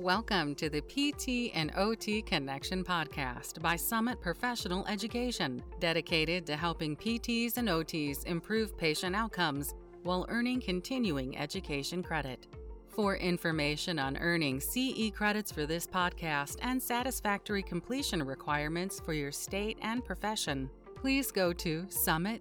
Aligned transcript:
Welcome 0.00 0.54
to 0.54 0.70
the 0.70 0.80
PT 0.80 1.54
and 1.54 1.72
OT 1.76 2.22
Connection 2.22 2.82
podcast 2.82 3.60
by 3.60 3.76
Summit 3.76 4.18
Professional 4.18 4.86
Education, 4.86 5.62
dedicated 5.78 6.46
to 6.46 6.56
helping 6.56 6.96
PTs 6.96 7.58
and 7.58 7.68
OTs 7.68 8.24
improve 8.24 8.78
patient 8.78 9.14
outcomes 9.14 9.74
while 10.02 10.24
earning 10.30 10.62
continuing 10.62 11.36
education 11.36 12.02
credit. 12.02 12.46
For 12.88 13.16
information 13.16 13.98
on 13.98 14.16
earning 14.16 14.58
CE 14.58 15.10
credits 15.14 15.52
for 15.52 15.66
this 15.66 15.86
podcast 15.86 16.56
and 16.62 16.82
satisfactory 16.82 17.62
completion 17.62 18.22
requirements 18.22 19.00
for 19.00 19.12
your 19.12 19.32
state 19.32 19.76
and 19.82 20.02
profession, 20.02 20.70
please 20.96 21.30
go 21.30 21.52
to 21.52 21.84
summit 21.90 22.40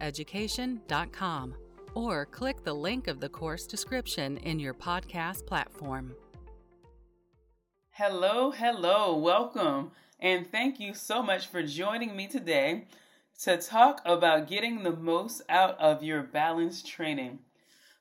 education.com 0.00 1.56
or 1.96 2.26
click 2.26 2.62
the 2.62 2.72
link 2.72 3.08
of 3.08 3.18
the 3.18 3.28
course 3.28 3.66
description 3.66 4.36
in 4.36 4.60
your 4.60 4.74
podcast 4.74 5.44
platform. 5.44 6.14
Hello, 7.98 8.50
hello, 8.50 9.16
welcome, 9.16 9.92
and 10.18 10.50
thank 10.50 10.80
you 10.80 10.94
so 10.94 11.22
much 11.22 11.46
for 11.46 11.62
joining 11.62 12.16
me 12.16 12.26
today 12.26 12.88
to 13.42 13.56
talk 13.56 14.00
about 14.04 14.48
getting 14.48 14.82
the 14.82 14.90
most 14.90 15.42
out 15.48 15.78
of 15.78 16.02
your 16.02 16.20
balance 16.20 16.82
training. 16.82 17.38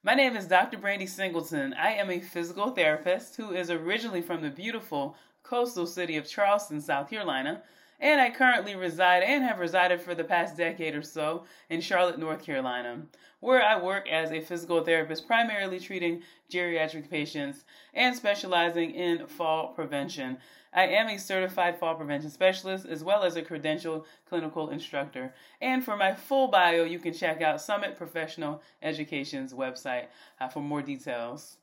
My 0.01 0.15
name 0.15 0.35
is 0.35 0.47
Dr. 0.47 0.79
Brandy 0.79 1.05
Singleton. 1.05 1.75
I 1.75 1.91
am 1.91 2.09
a 2.09 2.19
physical 2.19 2.71
therapist 2.71 3.35
who 3.35 3.51
is 3.51 3.69
originally 3.69 4.23
from 4.23 4.41
the 4.41 4.49
beautiful 4.49 5.15
coastal 5.43 5.85
city 5.85 6.17
of 6.17 6.27
Charleston, 6.27 6.81
South 6.81 7.11
Carolina, 7.11 7.61
and 7.99 8.19
I 8.19 8.29
currently 8.29 8.75
reside 8.75 9.23
and 9.23 9.43
have 9.43 9.59
resided 9.59 10.01
for 10.01 10.15
the 10.15 10.23
past 10.23 10.57
decade 10.57 10.95
or 10.95 11.01
so 11.01 11.45
in 11.69 11.81
Charlotte, 11.81 12.19
North 12.19 12.43
Carolina, 12.43 13.03
where 13.39 13.61
I 13.61 13.81
work 13.81 14.09
as 14.09 14.31
a 14.31 14.41
physical 14.41 14.83
therapist, 14.83 15.27
primarily 15.27 15.79
treating 15.79 16.21
geriatric 16.51 17.09
patients 17.09 17.65
and 17.93 18.15
specializing 18.15 18.91
in 18.91 19.27
fall 19.27 19.69
prevention. 19.69 20.37
I 20.73 20.87
am 20.87 21.07
a 21.07 21.19
certified 21.19 21.77
fall 21.77 21.95
prevention 21.95 22.31
specialist 22.31 22.85
as 22.85 23.03
well 23.03 23.23
as 23.23 23.35
a 23.35 23.43
credentialed 23.43 24.05
clinical 24.27 24.69
instructor. 24.69 25.33
And 25.61 25.85
for 25.85 25.95
my 25.95 26.13
full 26.15 26.47
bio, 26.47 26.83
you 26.83 26.99
can 26.99 27.13
check 27.13 27.41
out 27.41 27.61
Summit 27.61 27.95
Professional 27.95 28.61
Education's 28.81 29.53
website 29.53 30.05
uh, 30.41 30.47
for 30.47 30.61
more 30.61 30.81
details. 30.81 31.57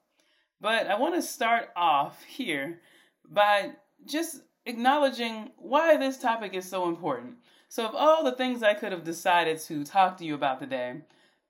But 0.60 0.86
I 0.86 0.98
want 0.98 1.14
to 1.16 1.22
start 1.22 1.70
off 1.74 2.22
here 2.22 2.80
by 3.28 3.72
just 4.04 4.42
acknowledging 4.66 5.50
why 5.56 5.96
this 5.96 6.18
topic 6.18 6.54
is 6.54 6.68
so 6.68 6.88
important. 6.88 7.36
So, 7.68 7.86
of 7.86 7.94
all 7.94 8.24
the 8.24 8.32
things 8.32 8.62
I 8.62 8.74
could 8.74 8.92
have 8.92 9.04
decided 9.04 9.58
to 9.60 9.84
talk 9.84 10.16
to 10.18 10.24
you 10.24 10.34
about 10.34 10.60
today, 10.60 11.02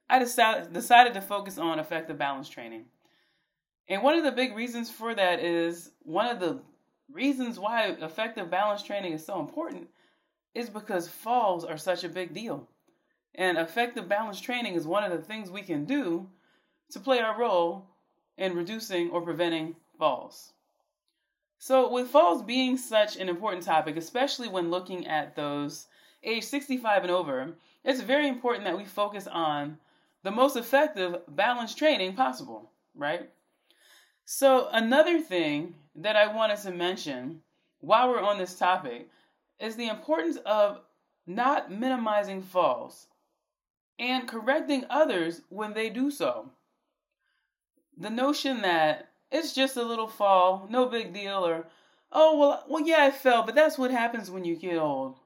I 0.09 0.19
decided, 0.19 0.73
decided 0.73 1.15
to 1.15 1.21
focus 1.21 1.57
on 1.57 1.79
effective 1.79 2.19
balance 2.19 2.49
training. 2.49 2.85
And 3.89 4.03
one 4.03 4.17
of 4.17 4.25
the 4.25 4.33
big 4.33 4.55
reasons 4.55 4.91
for 4.91 5.15
that 5.15 5.41
is 5.41 5.93
one 6.03 6.27
of 6.27 6.41
the 6.41 6.61
reasons 7.11 7.59
why 7.59 7.87
effective 7.87 8.51
balance 8.51 8.83
training 8.83 9.13
is 9.13 9.25
so 9.25 9.41
important 9.41 9.89
is 10.55 10.69
because 10.69 11.09
falls 11.09 11.65
are 11.65 11.79
such 11.79 12.05
a 12.05 12.09
big 12.09 12.35
deal. 12.35 12.69
And 13.35 13.59
effective 13.59 14.09
balance 14.09 14.41
training 14.41 14.75
is 14.75 14.87
one 14.87 15.05
of 15.05 15.13
the 15.13 15.25
things 15.25 15.51
we 15.51 15.63
can 15.63 15.85
do 15.85 16.29
to 16.91 17.01
play 17.01 17.21
our 17.21 17.39
role 17.39 17.87
in 18.37 18.55
reducing 18.55 19.11
or 19.11 19.23
preventing 19.23 19.77
falls. 19.99 20.53
So, 21.63 21.91
with 21.93 22.09
falls 22.09 22.41
being 22.41 22.79
such 22.79 23.19
an 23.19 23.29
important 23.29 23.65
topic, 23.65 23.99
especially 23.99 24.49
when 24.49 24.71
looking 24.71 25.07
at 25.07 25.37
those 25.37 25.89
age 26.25 26.45
65 26.45 27.03
and 27.03 27.13
over, 27.13 27.53
it's 27.85 28.01
very 28.01 28.29
important 28.29 28.65
that 28.65 28.79
we 28.79 28.87
focus 28.87 29.27
on 29.27 29.77
the 30.23 30.31
most 30.31 30.57
effective 30.57 31.21
balance 31.29 31.75
training 31.75 32.17
possible, 32.17 32.71
right? 32.95 33.29
So, 34.25 34.71
another 34.73 35.21
thing 35.21 35.75
that 35.97 36.17
I 36.17 36.35
wanted 36.35 36.61
to 36.61 36.71
mention 36.71 37.43
while 37.81 38.09
we're 38.09 38.23
on 38.23 38.39
this 38.39 38.55
topic 38.55 39.11
is 39.59 39.77
the 39.77 39.89
importance 39.89 40.39
of 40.47 40.81
not 41.27 41.71
minimizing 41.71 42.41
falls 42.41 43.09
and 43.99 44.27
correcting 44.27 44.87
others 44.89 45.43
when 45.51 45.75
they 45.75 45.91
do 45.91 46.11
so. 46.11 46.53
The 47.99 48.09
notion 48.09 48.63
that 48.63 49.10
it's 49.31 49.53
just 49.53 49.77
a 49.77 49.83
little 49.83 50.09
fall, 50.09 50.67
no 50.71 50.87
big 50.87 51.15
deal, 51.15 51.47
or 51.47 51.67
oh 52.13 52.39
well, 52.39 52.65
well 52.69 52.87
yeah, 52.87 53.05
I 53.05 53.11
fell, 53.11 53.45
but 53.45 53.55
that's 53.55 53.79
what 53.79 53.91
happens 53.91 54.31
when 54.31 54.45
you 54.45 54.57
get 54.57 54.77
old. 54.77 55.19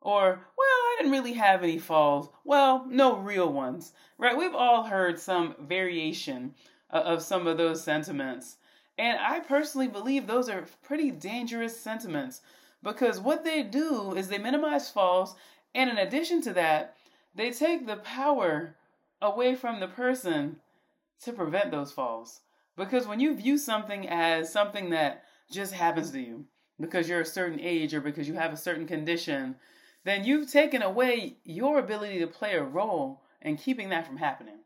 Or 0.00 0.40
well, 0.56 0.66
I 0.66 0.96
didn't 0.98 1.12
really 1.12 1.34
have 1.34 1.62
any 1.62 1.78
falls. 1.78 2.30
Well, 2.44 2.86
no 2.88 3.16
real 3.16 3.52
ones, 3.52 3.92
right? 4.16 4.36
We've 4.36 4.54
all 4.54 4.84
heard 4.84 5.18
some 5.18 5.54
variation 5.60 6.54
uh, 6.90 6.98
of 6.98 7.22
some 7.22 7.46
of 7.46 7.58
those 7.58 7.82
sentiments, 7.82 8.56
and 8.96 9.18
I 9.18 9.40
personally 9.40 9.88
believe 9.88 10.26
those 10.26 10.48
are 10.48 10.66
pretty 10.82 11.10
dangerous 11.10 11.78
sentiments 11.78 12.40
because 12.82 13.20
what 13.20 13.44
they 13.44 13.62
do 13.62 14.14
is 14.14 14.28
they 14.28 14.38
minimize 14.38 14.90
falls, 14.90 15.34
and 15.74 15.90
in 15.90 15.98
addition 15.98 16.40
to 16.42 16.52
that, 16.54 16.96
they 17.34 17.50
take 17.50 17.86
the 17.86 17.96
power 17.96 18.74
away 19.20 19.54
from 19.54 19.80
the 19.80 19.88
person 19.88 20.56
to 21.22 21.32
prevent 21.32 21.70
those 21.70 21.92
falls. 21.92 22.40
Because 22.78 23.08
when 23.08 23.18
you 23.18 23.34
view 23.34 23.58
something 23.58 24.08
as 24.08 24.52
something 24.52 24.90
that 24.90 25.24
just 25.50 25.72
happens 25.72 26.12
to 26.12 26.20
you 26.20 26.44
because 26.80 27.08
you're 27.08 27.22
a 27.22 27.26
certain 27.26 27.58
age 27.60 27.92
or 27.92 28.00
because 28.00 28.28
you 28.28 28.34
have 28.34 28.52
a 28.52 28.56
certain 28.56 28.86
condition, 28.86 29.56
then 30.04 30.24
you've 30.24 30.50
taken 30.50 30.82
away 30.82 31.38
your 31.44 31.80
ability 31.80 32.20
to 32.20 32.28
play 32.28 32.54
a 32.54 32.62
role 32.62 33.24
in 33.42 33.56
keeping 33.56 33.88
that 33.88 34.06
from 34.06 34.16
happening. 34.16 34.60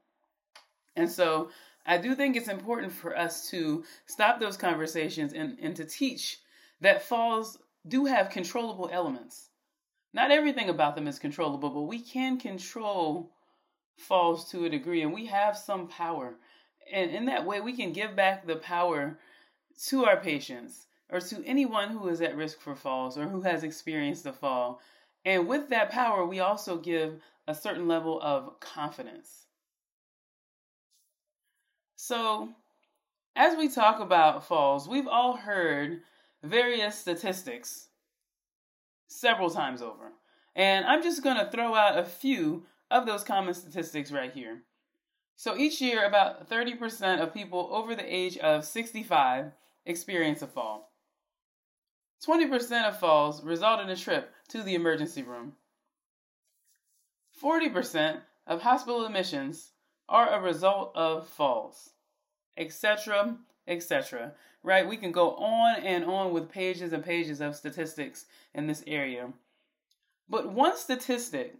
And 0.95 1.11
so 1.11 1.49
I 1.87 1.97
do 1.97 2.15
think 2.15 2.37
it's 2.37 2.49
important 2.49 2.93
for 2.93 3.17
us 3.17 3.49
to 3.49 3.83
stop 4.05 4.39
those 4.39 4.59
conversations 4.59 5.33
and, 5.33 5.59
and 5.59 5.75
to 5.77 5.87
teach 5.87 6.39
that 6.83 7.03
falls 7.03 7.59
do 7.89 8.05
have 8.05 8.29
controllable 8.29 8.91
elements. 8.93 9.49
Not 10.13 10.31
everything 10.31 10.69
about 10.69 10.97
them 10.97 11.09
is 11.09 11.19
controllable, 11.19 11.71
but 11.71 11.83
we 11.83 11.99
can 11.99 12.39
control 12.39 13.33
falls 13.97 14.51
to 14.51 14.67
a 14.67 14.71
degree 14.71 15.01
and 15.01 15.15
we 15.15 15.27
have 15.27 15.57
some 15.57 15.89
power 15.89 16.37
and 16.91 17.11
in 17.11 17.27
that 17.27 17.45
way, 17.45 17.61
we 17.61 17.77
can 17.77 17.93
give 17.93 18.17
back 18.17 18.47
the 18.47 18.57
power 18.57 19.19
to 19.89 20.05
our 20.05 20.17
patients 20.19 20.87
or 21.11 21.21
to 21.21 21.45
anyone 21.45 21.91
who 21.91 22.09
is 22.09 22.21
at 22.21 22.37
risk 22.37 22.61
for 22.61 22.75
falls 22.75 23.19
or 23.19 23.29
who 23.29 23.43
has 23.43 23.65
experienced 23.65 24.27
a 24.27 24.33
fall. 24.33 24.81
And 25.25 25.47
with 25.47 25.69
that 25.69 25.91
power, 25.91 26.25
we 26.25 26.41
also 26.41 26.79
give 26.79 27.21
a 27.47 27.55
certain 27.55 27.87
level 27.87 28.21
of 28.23 28.59
confidence. 28.61 29.47
So, 31.97 32.49
as 33.37 33.57
we 33.57 33.69
talk 33.69 34.01
about 34.01 34.47
falls, 34.47 34.89
we've 34.89 35.07
all 35.07 35.37
heard 35.37 36.01
various 36.43 36.99
statistics 36.99 37.89
several 39.07 39.51
times 39.51 39.83
over. 39.83 40.13
And 40.55 40.85
I'm 40.85 41.03
just 41.03 41.23
going 41.23 41.37
to 41.37 41.51
throw 41.51 41.75
out 41.75 41.99
a 41.99 42.05
few 42.05 42.65
of 42.91 43.07
those 43.07 43.23
common 43.23 43.55
statistics 43.55 44.13
right 44.13 44.33
here. 44.33 44.63
So 45.37 45.57
each 45.57 45.81
year, 45.81 46.05
about 46.05 46.49
30% 46.49 47.21
of 47.21 47.35
people 47.35 47.69
over 47.73 47.95
the 47.95 48.15
age 48.15 48.39
of 48.39 48.65
65 48.65 49.53
experience 49.85 50.43
a 50.43 50.47
fall. 50.47 50.93
20% 52.27 52.89
of 52.89 52.99
falls 52.99 53.43
result 53.43 53.81
in 53.81 53.91
a 53.91 53.97
trip 53.97 54.33
to 54.49 54.63
the 54.63 54.75
emergency 54.75 55.23
room. 55.23 55.55
40% 57.43 58.21
of 58.47 58.63
hospital 58.63 59.05
admissions 59.05 59.71
are 60.09 60.33
a 60.33 60.41
result 60.41 60.93
of 60.95 61.27
falls, 61.27 61.91
etc., 62.57 63.37
etc. 63.67 64.33
Right? 64.63 64.87
We 64.87 64.97
can 64.97 65.11
go 65.11 65.35
on 65.35 65.83
and 65.83 66.05
on 66.05 66.33
with 66.33 66.51
pages 66.51 66.93
and 66.93 67.05
pages 67.05 67.41
of 67.41 67.57
statistics 67.57 68.27
in 68.55 68.69
this 68.69 68.85
area. 68.87 69.33
But 70.29 70.53
one 70.53 70.77
statistic 70.77 71.57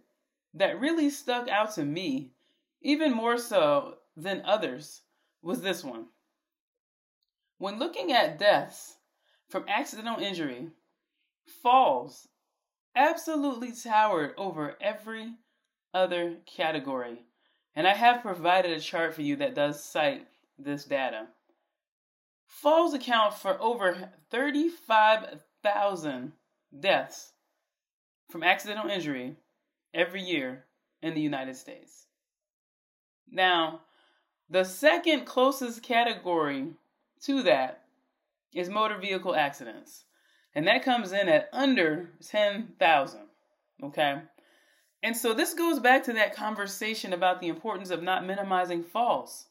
that 0.53 0.79
really 0.79 1.09
stuck 1.09 1.49
out 1.49 1.73
to 1.75 1.83
me 1.83 2.31
even 2.83 3.13
more 3.13 3.37
so 3.37 3.95
than 4.15 4.43
others, 4.45 5.01
was 5.41 5.61
this 5.61 5.83
one. 5.83 6.05
When 7.57 7.79
looking 7.79 8.11
at 8.11 8.37
deaths 8.37 8.97
from 9.49 9.65
accidental 9.67 10.21
injury, 10.21 10.69
falls 11.61 12.27
absolutely 12.95 13.71
towered 13.71 14.33
over 14.37 14.77
every 14.81 15.33
other 15.93 16.37
category. 16.45 17.25
And 17.75 17.87
I 17.87 17.93
have 17.93 18.21
provided 18.21 18.71
a 18.71 18.79
chart 18.79 19.15
for 19.15 19.21
you 19.21 19.35
that 19.37 19.55
does 19.55 19.83
cite 19.83 20.27
this 20.57 20.85
data. 20.85 21.27
Falls 22.47 22.93
account 22.93 23.33
for 23.33 23.61
over 23.61 24.11
35,000 24.29 26.33
deaths 26.79 27.33
from 28.29 28.43
accidental 28.43 28.89
injury 28.89 29.35
every 29.93 30.21
year 30.21 30.65
in 31.01 31.15
the 31.15 31.21
United 31.21 31.55
States. 31.55 32.07
Now, 33.33 33.81
the 34.47 34.63
second 34.63 35.25
closest 35.25 35.81
category 35.81 36.67
to 37.23 37.41
that 37.41 37.81
is 38.53 38.69
motor 38.69 38.99
vehicle 38.99 39.35
accidents. 39.35 40.05
And 40.53 40.67
that 40.67 40.85
comes 40.85 41.11
in 41.11 41.27
at 41.27 41.49
under 41.51 42.11
10,000. 42.25 43.19
Okay? 43.83 44.21
And 45.01 45.17
so 45.17 45.33
this 45.33 45.55
goes 45.55 45.79
back 45.79 46.03
to 46.03 46.13
that 46.13 46.35
conversation 46.35 47.11
about 47.11 47.41
the 47.41 47.47
importance 47.47 47.89
of 47.89 48.03
not 48.03 48.25
minimizing 48.25 48.83
falls. 48.83 49.47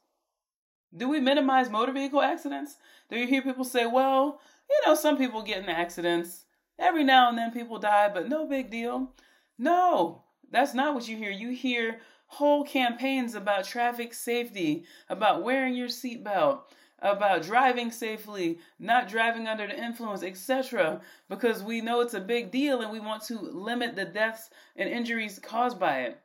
Do 0.97 1.09
we 1.09 1.19
minimize 1.19 1.69
motor 1.69 1.93
vehicle 1.93 2.23
accidents? 2.23 2.77
Do 3.11 3.19
you 3.19 3.27
hear 3.27 3.43
people 3.43 3.65
say, 3.65 3.85
well, 3.87 4.41
you 4.71 4.81
know, 4.87 4.95
some 4.95 5.19
people 5.19 5.43
get 5.43 5.63
in 5.63 5.69
accidents. 5.69 6.45
Every 6.79 7.03
now 7.03 7.29
and 7.29 7.37
then 7.37 7.51
people 7.51 7.79
die, 7.79 8.09
but 8.13 8.29
no 8.29 8.47
big 8.47 8.71
deal. 8.71 9.11
No, 9.59 10.23
that's 10.51 10.75
not 10.75 10.95
what 10.95 11.09
you 11.09 11.17
hear. 11.17 11.31
You 11.31 11.51
hear 11.51 11.99
whole 12.33 12.65
campaigns 12.65 13.35
about 13.35 13.63
traffic 13.63 14.15
safety, 14.15 14.85
about 15.11 15.43
wearing 15.43 15.75
your 15.75 15.89
seatbelt, 15.89 16.61
about 16.99 17.43
driving 17.43 17.91
safely, 17.91 18.59
not 18.79 19.07
driving 19.07 19.47
under 19.47 19.67
the 19.67 19.79
influence, 19.79 20.23
etc., 20.23 21.03
because 21.29 21.63
we 21.63 21.83
know 21.83 22.01
it's 22.01 22.15
a 22.15 22.21
big 22.21 22.51
deal 22.51 22.81
and 22.81 22.91
we 22.91 23.01
want 23.01 23.23
to 23.23 23.39
limit 23.39 23.95
the 23.95 24.07
deaths 24.07 24.49
and 24.77 24.89
injuries 24.89 25.39
caused 25.43 25.79
by 25.79 26.01
it. 26.05 26.19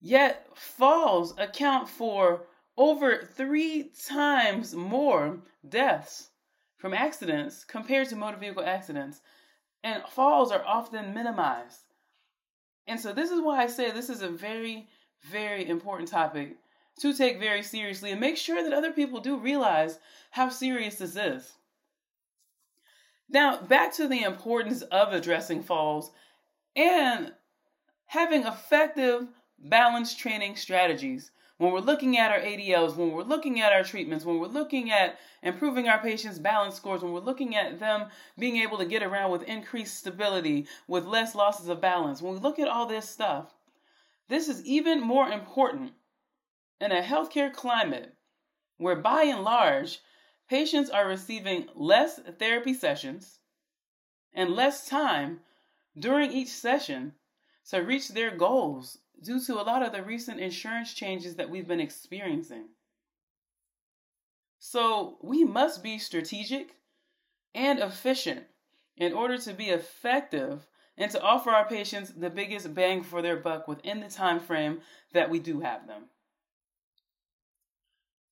Yet, 0.00 0.46
falls 0.54 1.34
account 1.36 1.90
for 1.90 2.46
over 2.78 3.28
three 3.36 3.90
times 4.06 4.74
more 4.74 5.40
deaths 5.68 6.30
from 6.78 6.94
accidents 6.94 7.64
compared 7.64 8.08
to 8.08 8.16
motor 8.16 8.38
vehicle 8.38 8.64
accidents, 8.64 9.20
and 9.84 10.02
falls 10.04 10.50
are 10.52 10.64
often 10.64 11.12
minimized. 11.12 11.82
And 12.86 12.98
so, 12.98 13.12
this 13.12 13.30
is 13.30 13.42
why 13.42 13.62
I 13.62 13.66
say 13.66 13.90
this 13.90 14.08
is 14.08 14.22
a 14.22 14.30
very, 14.30 14.88
very 15.22 15.68
important 15.68 16.08
topic 16.08 16.56
to 17.00 17.14
take 17.14 17.38
very 17.38 17.62
seriously 17.62 18.10
and 18.10 18.20
make 18.20 18.36
sure 18.36 18.62
that 18.62 18.72
other 18.72 18.92
people 18.92 19.20
do 19.20 19.38
realize 19.38 19.98
how 20.30 20.48
serious 20.48 20.96
this 20.96 21.16
is. 21.16 21.52
Now, 23.28 23.60
back 23.60 23.92
to 23.94 24.08
the 24.08 24.22
importance 24.22 24.82
of 24.82 25.12
addressing 25.12 25.62
falls 25.62 26.10
and 26.74 27.32
having 28.06 28.46
effective 28.46 29.28
balance 29.58 30.14
training 30.14 30.56
strategies. 30.56 31.30
When 31.58 31.72
we're 31.72 31.80
looking 31.80 32.16
at 32.16 32.30
our 32.30 32.38
ADLs, 32.38 32.96
when 32.96 33.10
we're 33.10 33.24
looking 33.24 33.60
at 33.60 33.72
our 33.72 33.82
treatments, 33.82 34.24
when 34.24 34.38
we're 34.38 34.46
looking 34.46 34.92
at 34.92 35.18
improving 35.42 35.88
our 35.88 35.98
patients' 35.98 36.38
balance 36.38 36.76
scores, 36.76 37.02
when 37.02 37.12
we're 37.12 37.18
looking 37.18 37.56
at 37.56 37.80
them 37.80 38.06
being 38.38 38.58
able 38.58 38.78
to 38.78 38.84
get 38.84 39.02
around 39.02 39.32
with 39.32 39.42
increased 39.42 39.98
stability, 39.98 40.66
with 40.86 41.04
less 41.04 41.34
losses 41.34 41.68
of 41.68 41.80
balance, 41.80 42.22
when 42.22 42.32
we 42.32 42.38
look 42.38 42.60
at 42.60 42.68
all 42.68 42.86
this 42.86 43.10
stuff, 43.10 43.54
this 44.28 44.48
is 44.48 44.64
even 44.64 45.00
more 45.00 45.28
important 45.28 45.92
in 46.80 46.92
a 46.92 47.02
healthcare 47.02 47.52
climate 47.52 48.14
where, 48.76 48.96
by 48.96 49.22
and 49.22 49.42
large, 49.42 50.00
patients 50.48 50.90
are 50.90 51.08
receiving 51.08 51.66
less 51.74 52.20
therapy 52.38 52.74
sessions 52.74 53.40
and 54.32 54.50
less 54.50 54.86
time 54.86 55.40
during 55.98 56.30
each 56.30 56.48
session 56.48 57.14
to 57.70 57.78
reach 57.78 58.08
their 58.08 58.36
goals 58.36 58.98
due 59.22 59.40
to 59.40 59.60
a 59.60 59.64
lot 59.64 59.82
of 59.82 59.92
the 59.92 60.02
recent 60.02 60.38
insurance 60.38 60.94
changes 60.94 61.36
that 61.36 61.50
we've 61.50 61.66
been 61.66 61.80
experiencing. 61.80 62.68
So, 64.60 65.18
we 65.22 65.44
must 65.44 65.82
be 65.82 65.98
strategic 65.98 66.74
and 67.54 67.78
efficient 67.78 68.44
in 68.96 69.12
order 69.12 69.38
to 69.38 69.54
be 69.54 69.70
effective 69.70 70.67
and 70.98 71.10
to 71.12 71.22
offer 71.22 71.50
our 71.50 71.66
patients 71.66 72.10
the 72.10 72.28
biggest 72.28 72.74
bang 72.74 73.02
for 73.02 73.22
their 73.22 73.36
buck 73.36 73.68
within 73.68 74.00
the 74.00 74.08
time 74.08 74.40
frame 74.40 74.80
that 75.14 75.30
we 75.30 75.38
do 75.38 75.60
have 75.60 75.86
them. 75.86 76.04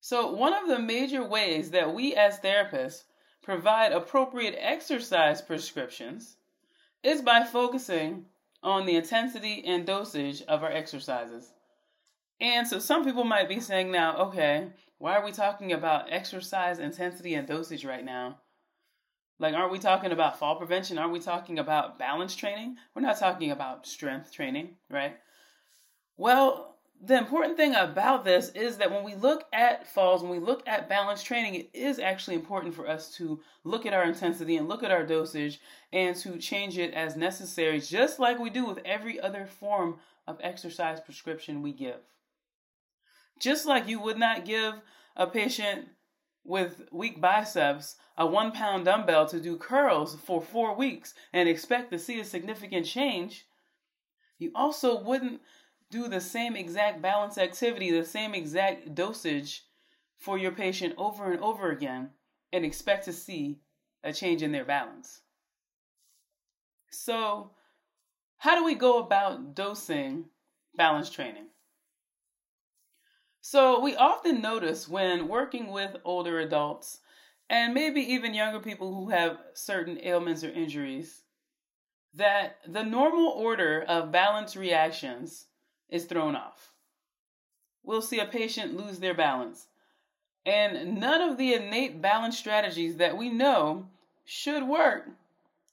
So, 0.01 0.31
one 0.31 0.53
of 0.53 0.67
the 0.67 0.79
major 0.79 1.23
ways 1.23 1.71
that 1.71 1.93
we 1.93 2.13
as 2.13 2.39
therapists 2.39 3.03
provide 3.41 3.91
appropriate 3.91 4.55
exercise 4.59 5.41
prescriptions 5.41 6.35
is 7.03 7.21
by 7.21 7.43
focusing 7.43 8.25
on 8.61 8.85
the 8.85 8.95
intensity 8.95 9.63
and 9.65 9.85
dosage 9.85 10.43
of 10.43 10.63
our 10.63 10.71
exercises. 10.71 11.51
And 12.39 12.67
so, 12.67 12.79
some 12.79 13.03
people 13.03 13.23
might 13.23 13.49
be 13.49 13.59
saying 13.59 13.91
now, 13.91 14.17
okay, 14.27 14.67
why 14.97 15.15
are 15.15 15.25
we 15.25 15.31
talking 15.31 15.73
about 15.73 16.11
exercise 16.11 16.79
intensity 16.79 17.33
and 17.33 17.47
dosage 17.47 17.85
right 17.85 18.05
now? 18.05 18.37
Like, 19.39 19.53
aren't 19.53 19.71
we 19.71 19.79
talking 19.79 20.11
about 20.11 20.39
fall 20.39 20.55
prevention? 20.55 20.97
Aren't 20.97 21.13
we 21.13 21.19
talking 21.19 21.59
about 21.59 21.99
balance 21.99 22.35
training? 22.35 22.77
We're 22.95 23.03
not 23.03 23.19
talking 23.19 23.51
about 23.51 23.85
strength 23.85 24.31
training, 24.31 24.69
right? 24.89 25.17
Well, 26.17 26.77
the 26.99 27.17
important 27.17 27.57
thing 27.57 27.75
about 27.75 28.25
this 28.25 28.49
is 28.49 28.77
that 28.77 28.91
when 28.91 29.03
we 29.03 29.13
look 29.13 29.45
at 29.53 29.87
falls, 29.87 30.23
when 30.23 30.31
we 30.31 30.39
look 30.39 30.67
at 30.67 30.89
balance 30.89 31.21
training, 31.21 31.53
it 31.53 31.69
is 31.73 31.99
actually 31.99 32.35
important 32.35 32.73
for 32.73 32.87
us 32.87 33.13
to 33.17 33.39
look 33.63 33.85
at 33.85 33.93
our 33.93 34.03
intensity 34.03 34.57
and 34.57 34.67
look 34.67 34.81
at 34.81 34.89
our 34.89 35.05
dosage 35.05 35.59
and 35.93 36.15
to 36.15 36.37
change 36.37 36.79
it 36.79 36.95
as 36.95 37.15
necessary, 37.15 37.79
just 37.79 38.19
like 38.19 38.39
we 38.39 38.49
do 38.49 38.65
with 38.65 38.79
every 38.83 39.19
other 39.19 39.45
form 39.45 39.97
of 40.25 40.39
exercise 40.41 40.99
prescription 40.99 41.61
we 41.61 41.71
give. 41.71 41.99
Just 43.39 43.67
like 43.67 43.87
you 43.87 43.99
would 43.99 44.17
not 44.17 44.45
give 44.45 44.73
a 45.15 45.27
patient 45.27 45.89
with 46.43 46.81
weak 46.91 47.21
biceps 47.21 47.97
a 48.17 48.25
one 48.25 48.51
pound 48.51 48.85
dumbbell 48.85 49.27
to 49.27 49.39
do 49.39 49.57
curls 49.57 50.15
for 50.15 50.41
four 50.41 50.75
weeks 50.75 51.13
and 51.33 51.47
expect 51.47 51.91
to 51.91 51.99
see 51.99 52.19
a 52.19 52.25
significant 52.25 52.85
change, 52.85 53.45
you 54.39 54.51
also 54.55 54.99
wouldn't 54.99 55.41
do 55.89 56.07
the 56.07 56.19
same 56.19 56.55
exact 56.55 57.01
balance 57.01 57.37
activity, 57.37 57.91
the 57.91 58.05
same 58.05 58.33
exact 58.33 58.93
dosage 58.95 59.63
for 60.17 60.37
your 60.37 60.51
patient 60.51 60.93
over 60.97 61.31
and 61.31 61.41
over 61.41 61.71
again 61.71 62.09
and 62.51 62.65
expect 62.65 63.05
to 63.05 63.13
see 63.13 63.59
a 64.03 64.11
change 64.11 64.41
in 64.41 64.51
their 64.51 64.65
balance. 64.65 65.21
So, 66.89 67.51
how 68.37 68.55
do 68.55 68.63
we 68.63 68.75
go 68.75 68.99
about 68.99 69.55
dosing 69.55 70.25
balance 70.75 71.09
training? 71.09 71.47
So, 73.41 73.79
we 73.79 73.95
often 73.95 74.41
notice 74.41 74.87
when 74.87 75.27
working 75.27 75.71
with 75.71 75.97
older 76.03 76.39
adults 76.39 76.99
and 77.49 77.73
maybe 77.73 78.01
even 78.01 78.33
younger 78.33 78.59
people 78.59 78.93
who 78.93 79.09
have 79.09 79.37
certain 79.53 79.99
ailments 80.03 80.43
or 80.43 80.49
injuries 80.49 81.21
that 82.13 82.57
the 82.67 82.83
normal 82.83 83.29
order 83.29 83.83
of 83.87 84.11
balance 84.11 84.55
reactions 84.55 85.45
is 85.89 86.05
thrown 86.05 86.35
off. 86.35 86.73
We'll 87.83 88.01
see 88.01 88.19
a 88.19 88.25
patient 88.25 88.75
lose 88.75 88.99
their 88.99 89.13
balance. 89.13 89.67
And 90.45 90.99
none 90.99 91.21
of 91.21 91.37
the 91.37 91.53
innate 91.53 92.01
balance 92.01 92.37
strategies 92.37 92.97
that 92.97 93.17
we 93.17 93.29
know 93.29 93.87
should 94.25 94.63
work 94.63 95.07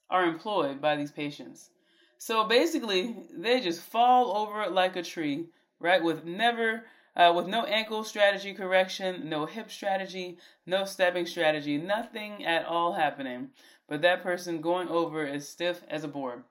are 0.09 0.25
employed 0.25 0.81
by 0.81 0.95
these 0.95 1.11
patients. 1.11 1.69
So 2.17 2.45
basically, 2.45 3.15
they 3.33 3.59
just 3.59 3.81
fall 3.81 4.35
over 4.37 4.69
like 4.69 4.95
a 4.95 5.03
tree, 5.03 5.45
right? 5.79 6.03
With 6.03 6.25
never, 6.25 6.85
uh, 7.15 7.31
with 7.35 7.47
no 7.47 7.63
ankle 7.65 8.03
strategy 8.03 8.53
correction, 8.53 9.29
no 9.29 9.45
hip 9.45 9.71
strategy, 9.71 10.37
no 10.65 10.85
stepping 10.85 11.25
strategy, 11.25 11.77
nothing 11.77 12.45
at 12.45 12.65
all 12.65 12.93
happening. 12.93 13.49
But 13.87 14.01
that 14.01 14.23
person 14.23 14.61
going 14.61 14.89
over 14.89 15.25
is 15.25 15.47
stiff 15.47 15.83
as 15.89 16.03
a 16.03 16.09
board. 16.09 16.43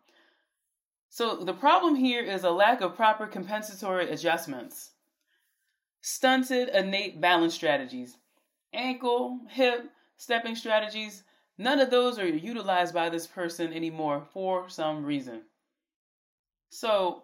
So 1.11 1.37
the 1.37 1.52
problem 1.52 1.97
here 1.97 2.23
is 2.23 2.44
a 2.44 2.50
lack 2.50 2.80
of 2.80 2.97
proper 2.97 3.26
compensatory 3.26 4.11
adjustments. 4.11 4.90
Stunted 6.00 6.68
innate 6.71 7.21
balance 7.21 7.54
strategies. 7.54 8.16
Ankle, 8.73 9.40
hip, 9.50 9.90
stepping 10.16 10.56
strategies, 10.56 11.23
none 11.56 11.80
of 11.80 11.90
those 11.90 12.18
are 12.18 12.26
utilized 12.26 12.94
by 12.94 13.09
this 13.09 13.26
person 13.26 13.73
anymore 13.73 14.26
for 14.33 14.68
some 14.68 15.04
reason. 15.04 15.42
So, 16.71 17.23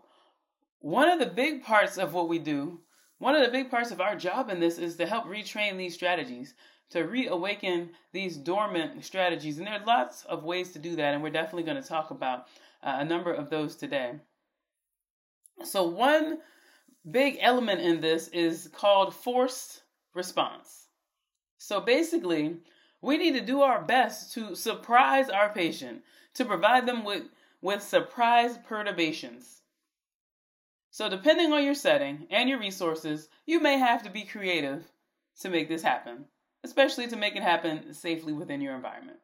one 0.78 1.08
of 1.08 1.18
the 1.18 1.26
big 1.26 1.64
parts 1.64 1.98
of 1.98 2.14
what 2.14 2.28
we 2.28 2.38
do, 2.38 2.80
one 3.20 3.36
of 3.36 3.42
the 3.42 3.52
big 3.52 3.70
parts 3.70 3.90
of 3.90 4.00
our 4.00 4.16
job 4.16 4.48
in 4.48 4.60
this 4.60 4.78
is 4.78 4.96
to 4.96 5.06
help 5.06 5.26
retrain 5.26 5.76
these 5.76 5.92
strategies, 5.92 6.54
to 6.88 7.02
reawaken 7.02 7.90
these 8.12 8.38
dormant 8.38 9.04
strategies. 9.04 9.58
And 9.58 9.66
there 9.66 9.74
are 9.74 9.86
lots 9.86 10.24
of 10.24 10.42
ways 10.42 10.72
to 10.72 10.78
do 10.78 10.96
that, 10.96 11.12
and 11.12 11.22
we're 11.22 11.28
definitely 11.28 11.64
going 11.64 11.80
to 11.80 11.86
talk 11.86 12.10
about 12.10 12.46
uh, 12.82 12.96
a 13.00 13.04
number 13.04 13.30
of 13.30 13.50
those 13.50 13.76
today. 13.76 14.14
So, 15.62 15.86
one 15.86 16.38
big 17.10 17.36
element 17.42 17.82
in 17.82 18.00
this 18.00 18.28
is 18.28 18.70
called 18.72 19.14
forced 19.14 19.82
response. 20.14 20.88
So, 21.58 21.78
basically, 21.78 22.56
we 23.02 23.18
need 23.18 23.34
to 23.34 23.44
do 23.44 23.60
our 23.60 23.82
best 23.82 24.32
to 24.32 24.54
surprise 24.54 25.28
our 25.28 25.50
patient, 25.50 26.04
to 26.34 26.46
provide 26.46 26.86
them 26.86 27.04
with, 27.04 27.24
with 27.60 27.82
surprise 27.82 28.58
perturbations. 28.66 29.59
So, 30.90 31.08
depending 31.08 31.52
on 31.52 31.64
your 31.64 31.74
setting 31.74 32.26
and 32.30 32.48
your 32.48 32.58
resources, 32.58 33.28
you 33.46 33.60
may 33.60 33.78
have 33.78 34.02
to 34.02 34.10
be 34.10 34.24
creative 34.24 34.90
to 35.40 35.48
make 35.48 35.68
this 35.68 35.82
happen, 35.82 36.26
especially 36.64 37.06
to 37.08 37.16
make 37.16 37.36
it 37.36 37.42
happen 37.42 37.94
safely 37.94 38.32
within 38.32 38.60
your 38.60 38.74
environment. 38.74 39.18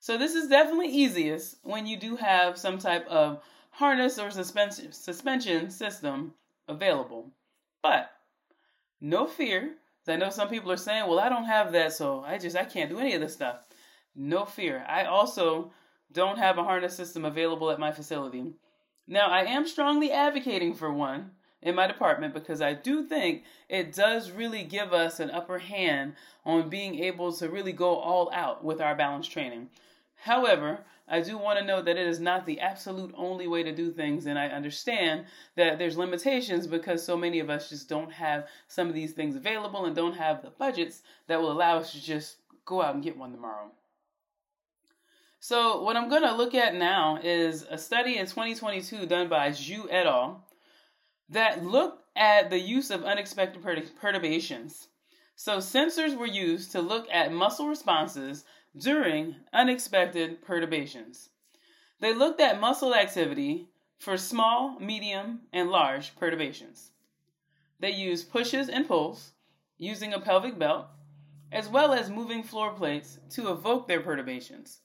So 0.00 0.16
this 0.16 0.34
is 0.34 0.48
definitely 0.48 0.88
easiest 0.88 1.56
when 1.62 1.86
you 1.86 1.96
do 1.96 2.16
have 2.16 2.58
some 2.58 2.78
type 2.78 3.06
of 3.08 3.42
harness 3.70 4.18
or 4.18 4.30
suspension 4.30 4.92
suspension 4.92 5.70
system 5.70 6.34
available. 6.68 7.32
But 7.82 8.10
no 9.00 9.26
fear. 9.26 9.74
I 10.08 10.14
know 10.14 10.30
some 10.30 10.48
people 10.48 10.70
are 10.70 10.76
saying, 10.76 11.08
"Well, 11.08 11.18
I 11.18 11.28
don't 11.28 11.46
have 11.46 11.72
that, 11.72 11.92
so 11.92 12.20
I 12.20 12.38
just 12.38 12.56
I 12.56 12.64
can't 12.64 12.90
do 12.90 13.00
any 13.00 13.14
of 13.14 13.20
this 13.20 13.32
stuff." 13.32 13.64
No 14.14 14.44
fear. 14.44 14.84
I 14.88 15.06
also 15.06 15.72
don't 16.12 16.38
have 16.38 16.58
a 16.58 16.64
harness 16.64 16.96
system 16.96 17.24
available 17.24 17.70
at 17.72 17.80
my 17.80 17.90
facility. 17.90 18.54
Now, 19.08 19.28
I 19.28 19.44
am 19.44 19.68
strongly 19.68 20.10
advocating 20.10 20.74
for 20.74 20.92
one 20.92 21.30
in 21.62 21.74
my 21.74 21.86
department 21.86 22.34
because 22.34 22.60
I 22.60 22.74
do 22.74 23.04
think 23.04 23.44
it 23.68 23.94
does 23.94 24.30
really 24.30 24.64
give 24.64 24.92
us 24.92 25.20
an 25.20 25.30
upper 25.30 25.58
hand 25.58 26.14
on 26.44 26.68
being 26.68 26.98
able 26.98 27.32
to 27.34 27.48
really 27.48 27.72
go 27.72 27.96
all 27.96 28.30
out 28.32 28.64
with 28.64 28.80
our 28.80 28.94
balance 28.94 29.28
training. 29.28 29.70
However, 30.16 30.80
I 31.08 31.20
do 31.20 31.38
want 31.38 31.58
to 31.60 31.64
note 31.64 31.84
that 31.84 31.96
it 31.96 32.06
is 32.06 32.18
not 32.18 32.46
the 32.46 32.58
absolute 32.58 33.14
only 33.16 33.46
way 33.46 33.62
to 33.62 33.72
do 33.72 33.92
things, 33.92 34.26
and 34.26 34.36
I 34.36 34.48
understand 34.48 35.26
that 35.54 35.78
there's 35.78 35.96
limitations 35.96 36.66
because 36.66 37.04
so 37.04 37.16
many 37.16 37.38
of 37.38 37.48
us 37.48 37.68
just 37.68 37.88
don't 37.88 38.12
have 38.12 38.48
some 38.66 38.88
of 38.88 38.94
these 38.94 39.12
things 39.12 39.36
available 39.36 39.86
and 39.86 39.94
don't 39.94 40.16
have 40.16 40.42
the 40.42 40.50
budgets 40.50 41.02
that 41.28 41.40
will 41.40 41.52
allow 41.52 41.78
us 41.78 41.92
to 41.92 42.02
just 42.02 42.38
go 42.64 42.82
out 42.82 42.94
and 42.94 43.04
get 43.04 43.16
one 43.16 43.30
tomorrow. 43.30 43.70
So, 45.48 45.80
what 45.80 45.96
I'm 45.96 46.08
going 46.08 46.24
to 46.24 46.34
look 46.34 46.56
at 46.56 46.74
now 46.74 47.20
is 47.22 47.64
a 47.70 47.78
study 47.78 48.18
in 48.18 48.26
2022 48.26 49.06
done 49.06 49.28
by 49.28 49.50
Zhu 49.50 49.86
et 49.88 50.04
al. 50.04 50.44
that 51.28 51.64
looked 51.64 52.02
at 52.16 52.50
the 52.50 52.58
use 52.58 52.90
of 52.90 53.04
unexpected 53.04 53.62
perturbations. 53.62 54.88
So, 55.36 55.58
sensors 55.58 56.16
were 56.16 56.26
used 56.26 56.72
to 56.72 56.80
look 56.80 57.06
at 57.12 57.32
muscle 57.32 57.68
responses 57.68 58.44
during 58.76 59.36
unexpected 59.52 60.42
perturbations. 60.42 61.28
They 62.00 62.12
looked 62.12 62.40
at 62.40 62.60
muscle 62.60 62.92
activity 62.92 63.68
for 64.00 64.16
small, 64.16 64.80
medium, 64.80 65.42
and 65.52 65.70
large 65.70 66.16
perturbations. 66.16 66.90
They 67.78 67.92
used 67.92 68.32
pushes 68.32 68.68
and 68.68 68.88
pulls 68.88 69.30
using 69.78 70.12
a 70.12 70.18
pelvic 70.18 70.58
belt, 70.58 70.86
as 71.52 71.68
well 71.68 71.92
as 71.92 72.10
moving 72.10 72.42
floor 72.42 72.72
plates 72.72 73.20
to 73.30 73.52
evoke 73.52 73.86
their 73.86 74.00
perturbations. 74.00 74.80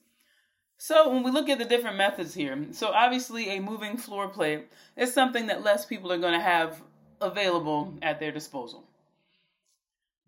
So, 0.84 1.10
when 1.10 1.22
we 1.22 1.30
look 1.30 1.48
at 1.48 1.60
the 1.60 1.64
different 1.64 1.96
methods 1.96 2.34
here, 2.34 2.66
so 2.72 2.88
obviously 2.88 3.50
a 3.50 3.60
moving 3.60 3.96
floor 3.96 4.26
plate 4.28 4.66
is 4.96 5.14
something 5.14 5.46
that 5.46 5.62
less 5.62 5.86
people 5.86 6.10
are 6.10 6.18
going 6.18 6.32
to 6.32 6.40
have 6.40 6.82
available 7.20 7.96
at 8.02 8.18
their 8.18 8.32
disposal. 8.32 8.82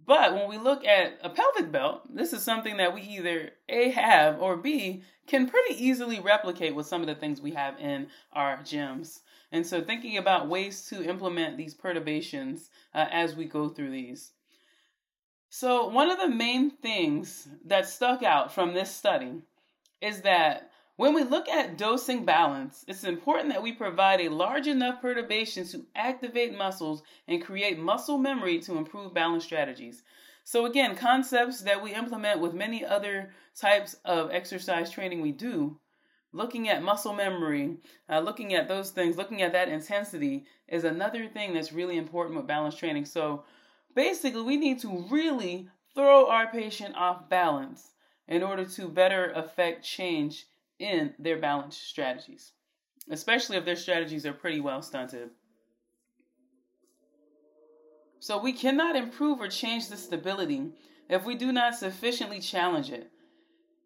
But 0.06 0.32
when 0.32 0.48
we 0.48 0.56
look 0.58 0.84
at 0.84 1.18
a 1.24 1.30
pelvic 1.30 1.72
belt, 1.72 2.02
this 2.08 2.32
is 2.32 2.44
something 2.44 2.76
that 2.76 2.94
we 2.94 3.00
either 3.02 3.50
A 3.68 3.90
have 3.90 4.40
or 4.40 4.56
B 4.56 5.02
can 5.26 5.48
pretty 5.48 5.74
easily 5.84 6.20
replicate 6.20 6.76
with 6.76 6.86
some 6.86 7.00
of 7.00 7.08
the 7.08 7.16
things 7.16 7.40
we 7.40 7.50
have 7.50 7.76
in 7.80 8.06
our 8.32 8.58
gyms. 8.58 9.22
And 9.50 9.66
so 9.66 9.82
thinking 9.82 10.18
about 10.18 10.48
ways 10.48 10.86
to 10.86 11.02
implement 11.02 11.56
these 11.56 11.74
perturbations 11.74 12.70
uh, 12.94 13.06
as 13.10 13.34
we 13.34 13.46
go 13.46 13.70
through 13.70 13.90
these. 13.90 14.30
So 15.48 15.88
one 15.88 16.12
of 16.12 16.20
the 16.20 16.28
main 16.28 16.70
things 16.70 17.48
that 17.64 17.88
stuck 17.88 18.22
out 18.22 18.54
from 18.54 18.72
this 18.72 18.94
study 18.94 19.42
is 20.04 20.20
that 20.20 20.70
when 20.96 21.14
we 21.14 21.24
look 21.24 21.48
at 21.48 21.78
dosing 21.78 22.24
balance, 22.24 22.84
it's 22.86 23.04
important 23.04 23.48
that 23.48 23.62
we 23.62 23.72
provide 23.72 24.20
a 24.20 24.28
large 24.28 24.68
enough 24.68 25.00
perturbation 25.00 25.66
to 25.68 25.86
activate 25.96 26.56
muscles 26.56 27.02
and 27.26 27.42
create 27.42 27.78
muscle 27.78 28.18
memory 28.18 28.60
to 28.60 28.76
improve 28.76 29.14
balance 29.14 29.44
strategies. 29.44 30.02
So, 30.44 30.66
again, 30.66 30.94
concepts 30.94 31.62
that 31.62 31.82
we 31.82 31.94
implement 31.94 32.40
with 32.40 32.52
many 32.52 32.84
other 32.84 33.32
types 33.56 33.96
of 34.04 34.30
exercise 34.30 34.90
training 34.90 35.22
we 35.22 35.32
do, 35.32 35.80
looking 36.32 36.68
at 36.68 36.82
muscle 36.82 37.14
memory, 37.14 37.78
uh, 38.10 38.20
looking 38.20 38.54
at 38.54 38.68
those 38.68 38.90
things, 38.90 39.16
looking 39.16 39.40
at 39.40 39.52
that 39.52 39.68
intensity 39.68 40.44
is 40.68 40.84
another 40.84 41.26
thing 41.28 41.54
that's 41.54 41.72
really 41.72 41.96
important 41.96 42.36
with 42.36 42.46
balance 42.46 42.76
training. 42.76 43.06
So, 43.06 43.44
basically, 43.96 44.42
we 44.42 44.58
need 44.58 44.80
to 44.80 45.06
really 45.10 45.70
throw 45.94 46.28
our 46.28 46.46
patient 46.52 46.94
off 46.94 47.28
balance 47.30 47.93
in 48.28 48.42
order 48.42 48.64
to 48.64 48.88
better 48.88 49.32
affect 49.32 49.84
change 49.84 50.46
in 50.78 51.14
their 51.18 51.38
balance 51.38 51.76
strategies, 51.76 52.52
especially 53.10 53.56
if 53.56 53.64
their 53.64 53.76
strategies 53.76 54.26
are 54.26 54.32
pretty 54.32 54.60
well 54.60 54.82
stunted. 54.82 55.30
So 58.20 58.38
we 58.38 58.52
cannot 58.52 58.96
improve 58.96 59.40
or 59.40 59.48
change 59.48 59.88
the 59.88 59.96
stability 59.96 60.70
if 61.10 61.24
we 61.24 61.34
do 61.34 61.52
not 61.52 61.74
sufficiently 61.74 62.40
challenge 62.40 62.90
it. 62.90 63.10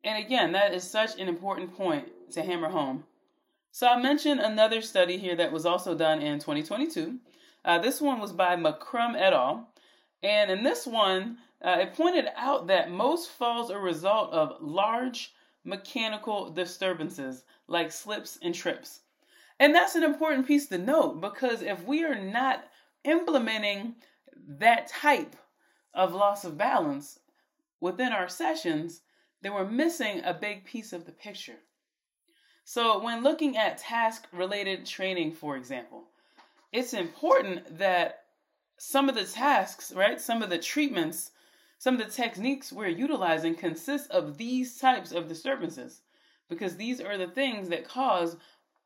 And 0.05 0.25
again, 0.25 0.53
that 0.53 0.73
is 0.73 0.85
such 0.85 1.19
an 1.19 1.29
important 1.29 1.77
point 1.77 2.09
to 2.33 2.43
hammer 2.43 2.69
home. 2.69 3.05
So 3.73 3.89
I 3.89 4.01
mentioned 4.01 4.41
another 4.41 4.81
study 4.81 5.19
here 5.19 5.35
that 5.37 5.53
was 5.53 5.67
also 5.67 5.95
done 5.95 6.23
in 6.23 6.39
2022. 6.39 7.19
Uh, 7.65 7.79
this 7.79 8.01
one 8.01 8.21
was 8.21 8.33
by 8.33 8.57
McCrum 8.57 9.17
et 9.17 9.33
al. 9.33 9.69
And 10.23 10.51
in 10.51 10.63
this 10.63 10.87
one, 10.87 11.39
uh, 11.65 11.79
it 11.81 11.95
pointed 11.95 12.27
out 12.37 12.69
that 12.69 12.91
most 12.91 13.31
falls 13.31 13.71
are 13.71 13.79
a 13.79 13.83
result 13.83 14.33
of 14.33 14.57
large 14.61 15.33
mechanical 15.65 16.51
disturbances 16.51 17.45
like 17.67 17.91
slips 17.91 18.39
and 18.43 18.55
trips. 18.55 19.01
And 19.61 19.75
that's 19.75 19.97
an 19.97 20.05
important 20.05 20.47
piece 20.47 20.69
to 20.69 20.79
note 20.79 21.21
because 21.21 21.63
if 21.63 21.85
we 21.85 22.05
are 22.05 22.15
not 22.15 22.65
implementing 23.05 23.97
that 24.47 24.89
type 24.89 25.35
of 25.95 26.15
loss 26.15 26.45
of 26.45 26.57
balance 26.57 27.19
within 27.81 28.13
our 28.13 28.29
sessions, 28.29 29.01
then 29.43 29.53
we're 29.53 29.69
missing 29.69 30.23
a 30.25 30.35
big 30.35 30.65
piece 30.65 30.93
of 30.93 31.05
the 31.05 31.13
picture. 31.13 31.59
So, 32.65 33.03
when 33.03 33.23
looking 33.23 33.57
at 33.57 33.79
task 33.79 34.27
related 34.31 34.85
training, 34.85 35.33
for 35.33 35.57
example, 35.57 36.05
it's 36.71 36.93
important 36.93 37.79
that 37.79 38.25
some 38.77 39.09
of 39.09 39.15
the 39.15 39.25
tasks, 39.25 39.93
right, 39.93 40.21
some 40.21 40.43
of 40.43 40.51
the 40.51 40.59
treatments 40.59 41.31
some 41.79 41.95
of 41.95 42.05
the 42.05 42.13
techniques 42.13 42.73
we're 42.73 42.89
utilizing 42.89 43.55
consist 43.55 44.11
of 44.11 44.37
these 44.37 44.79
types 44.79 45.13
of 45.13 45.29
disturbances 45.29 46.03
because 46.49 46.77
these 46.77 47.01
are 47.01 47.17
the 47.17 47.29
things 47.29 47.69
that 47.69 47.89
cause 47.89 48.37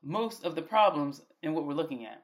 most 0.03 0.45
of 0.45 0.55
the 0.55 0.63
problems 0.63 1.23
in 1.43 1.55
what 1.55 1.67
we're 1.67 1.73
looking 1.73 2.05
at. 2.05 2.23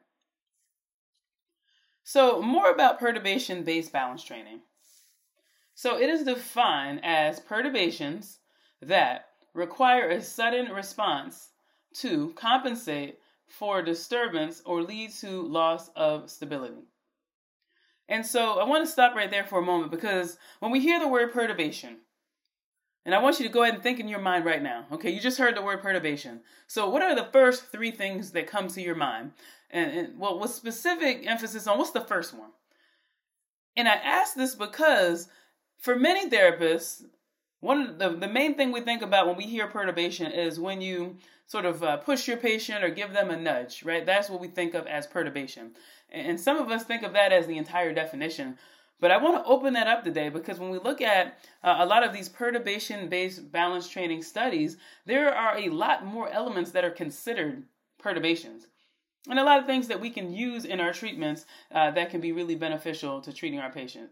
So, 2.05 2.41
more 2.41 2.71
about 2.71 2.99
perturbation 2.99 3.65
based 3.65 3.93
balance 3.93 4.23
training. 4.23 4.61
So, 5.75 5.99
it 5.99 6.09
is 6.11 6.25
defined 6.25 7.01
as 7.05 7.41
perturbations 7.41 8.39
that 8.81 9.27
require 9.55 10.09
a 10.09 10.23
sudden 10.23 10.73
response 10.73 11.51
to 11.95 12.33
compensate 12.35 13.19
for 13.47 13.83
disturbance 13.83 14.63
or 14.65 14.83
lead 14.83 15.13
to 15.15 15.43
loss 15.43 15.89
of 15.97 16.31
stability. 16.31 16.85
And 18.09 18.25
so 18.25 18.59
I 18.59 18.65
want 18.65 18.87
to 18.87 18.91
stop 18.91 19.15
right 19.15 19.31
there 19.31 19.45
for 19.45 19.59
a 19.59 19.65
moment 19.65 19.91
because 19.91 20.39
when 20.61 20.71
we 20.71 20.81
hear 20.81 20.99
the 20.99 21.09
word 21.09 21.33
perturbation, 21.33 21.99
and 23.05 23.15
I 23.15 23.23
want 23.23 23.39
you 23.39 23.47
to 23.47 23.53
go 23.53 23.63
ahead 23.63 23.75
and 23.75 23.83
think 23.83 24.01
in 24.01 24.09
your 24.09 24.19
mind 24.19 24.45
right 24.45 24.63
now. 24.63 24.85
Okay, 24.93 25.11
you 25.11 25.19
just 25.19 25.39
heard 25.39 25.57
the 25.57 25.63
word 25.63 25.81
perturbation. 25.81 26.41
So, 26.67 26.91
what 26.91 27.01
are 27.01 27.15
the 27.15 27.29
first 27.33 27.73
three 27.73 27.91
things 27.91 28.33
that 28.33 28.47
come 28.47 28.69
to 28.69 28.83
your 28.83 28.95
mind? 28.95 29.33
And, 29.71 29.91
and 29.93 30.19
well, 30.19 30.39
with 30.39 30.51
specific 30.51 31.27
emphasis 31.27 31.67
on 31.67 31.79
what's 31.79 31.93
the 31.93 32.03
first 32.03 32.35
one? 32.35 32.51
And 33.79 33.89
I 33.89 33.95
ask 33.95 34.35
this 34.35 34.55
because 34.55 35.29
for 35.79 35.97
many 35.97 36.29
therapists, 36.29 37.05
one 37.61 37.81
of 37.83 37.99
the, 37.99 38.11
the 38.11 38.29
main 38.29 38.55
thing 38.55 38.71
we 38.71 38.81
think 38.81 39.03
about 39.03 39.27
when 39.27 39.37
we 39.37 39.45
hear 39.45 39.67
perturbation 39.67 40.31
is 40.31 40.61
when 40.61 40.81
you 40.81 41.17
sort 41.47 41.65
of 41.65 41.83
uh, 41.83 41.97
push 41.97 42.29
your 42.29 42.37
patient 42.37 42.85
or 42.85 42.91
give 42.91 43.13
them 43.13 43.31
a 43.31 43.37
nudge, 43.37 43.83
right? 43.83 44.05
That's 44.05 44.29
what 44.29 44.41
we 44.41 44.49
think 44.49 44.75
of 44.75 44.87
as 44.87 45.07
perturbation. 45.07 45.73
And 46.11 46.39
some 46.39 46.59
of 46.59 46.71
us 46.71 46.85
think 46.85 47.03
of 47.03 47.15
that 47.15 47.33
as 47.33 47.47
the 47.47 47.59
entire 47.59 47.93
definition. 47.93 48.59
But 49.01 49.11
I 49.11 49.17
want 49.17 49.43
to 49.43 49.51
open 49.51 49.75
that 49.75 49.87
up 49.87 50.05
today 50.05 50.29
because 50.29 50.59
when 50.59 50.71
we 50.71 50.79
look 50.79 51.01
at 51.01 51.39
uh, 51.63 51.77
a 51.79 51.87
lot 51.87 52.05
of 52.05 52.13
these 52.13 52.29
perturbation 52.29 53.09
based 53.09 53.51
balance 53.51 53.89
training 53.89 54.23
studies, 54.23 54.77
there 55.07 55.35
are 55.35 55.57
a 55.57 55.69
lot 55.69 56.05
more 56.05 56.29
elements 56.31 56.73
that 56.73 56.85
are 56.85 56.91
considered 56.91 57.65
perturbations. 57.99 58.67
And 59.29 59.39
a 59.39 59.45
lot 59.45 59.59
of 59.59 59.67
things 59.67 59.89
that 59.89 60.01
we 60.01 60.11
can 60.11 60.33
use 60.33 60.65
in 60.65 60.81
our 60.81 60.93
treatments 60.93 61.45
uh, 61.73 61.91
that 61.93 62.11
can 62.11 62.21
be 62.21 62.33
really 62.33 62.55
beneficial 62.55 63.21
to 63.21 63.33
treating 63.33 63.61
our 63.61 63.71
patient. 63.71 64.11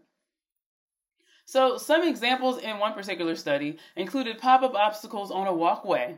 So, 1.47 1.77
some 1.77 2.03
examples 2.03 2.57
in 2.57 2.77
one 2.77 2.91
particular 2.91 3.33
study 3.37 3.77
included 3.95 4.37
pop 4.37 4.63
up 4.63 4.75
obstacles 4.75 5.31
on 5.31 5.47
a 5.47 5.53
walkway, 5.53 6.17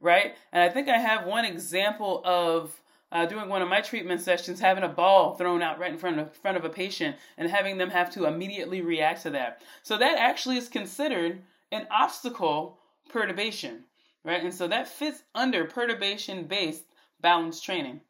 right? 0.00 0.36
And 0.52 0.62
I 0.62 0.70
think 0.70 0.88
I 0.88 0.96
have 0.96 1.26
one 1.26 1.44
example 1.44 2.22
of 2.24 2.80
uh, 3.12 3.26
doing 3.26 3.50
one 3.50 3.60
of 3.60 3.68
my 3.68 3.82
treatment 3.82 4.22
sessions, 4.22 4.60
having 4.60 4.82
a 4.82 4.88
ball 4.88 5.34
thrown 5.34 5.60
out 5.60 5.78
right 5.78 5.92
in 5.92 5.98
front 5.98 6.18
of 6.18 6.34
front 6.34 6.56
of 6.56 6.64
a 6.64 6.70
patient 6.70 7.16
and 7.36 7.50
having 7.50 7.76
them 7.76 7.90
have 7.90 8.10
to 8.12 8.24
immediately 8.24 8.80
react 8.80 9.24
to 9.24 9.30
that. 9.30 9.60
So 9.82 9.98
that 9.98 10.16
actually 10.16 10.56
is 10.56 10.70
considered 10.70 11.42
an 11.70 11.86
obstacle 11.90 12.78
perturbation, 13.10 13.84
right? 14.24 14.42
And 14.42 14.54
so 14.54 14.66
that 14.68 14.88
fits 14.88 15.24
under 15.34 15.66
perturbation 15.66 16.44
based 16.44 16.84
balance 17.20 17.60
training. 17.60 18.00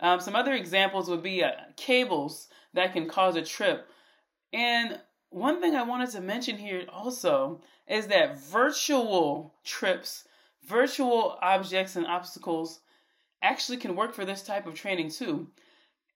Um, 0.00 0.18
some 0.18 0.34
other 0.34 0.54
examples 0.54 1.08
would 1.08 1.22
be 1.22 1.44
uh, 1.44 1.52
cables 1.76 2.48
that 2.74 2.94
can 2.94 3.06
cause 3.06 3.36
a 3.36 3.42
trip. 3.42 3.86
And 4.52 4.98
one 5.30 5.60
thing 5.60 5.76
I 5.76 5.82
wanted 5.82 6.10
to 6.10 6.20
mention 6.20 6.58
here 6.58 6.84
also 6.92 7.60
is 7.88 8.08
that 8.08 8.40
virtual 8.40 9.54
trips, 9.64 10.24
virtual 10.66 11.38
objects 11.40 11.96
and 11.96 12.06
obstacles 12.06 12.80
actually 13.42 13.78
can 13.78 13.96
work 13.96 14.12
for 14.14 14.24
this 14.24 14.42
type 14.42 14.66
of 14.66 14.74
training 14.74 15.10
too. 15.10 15.48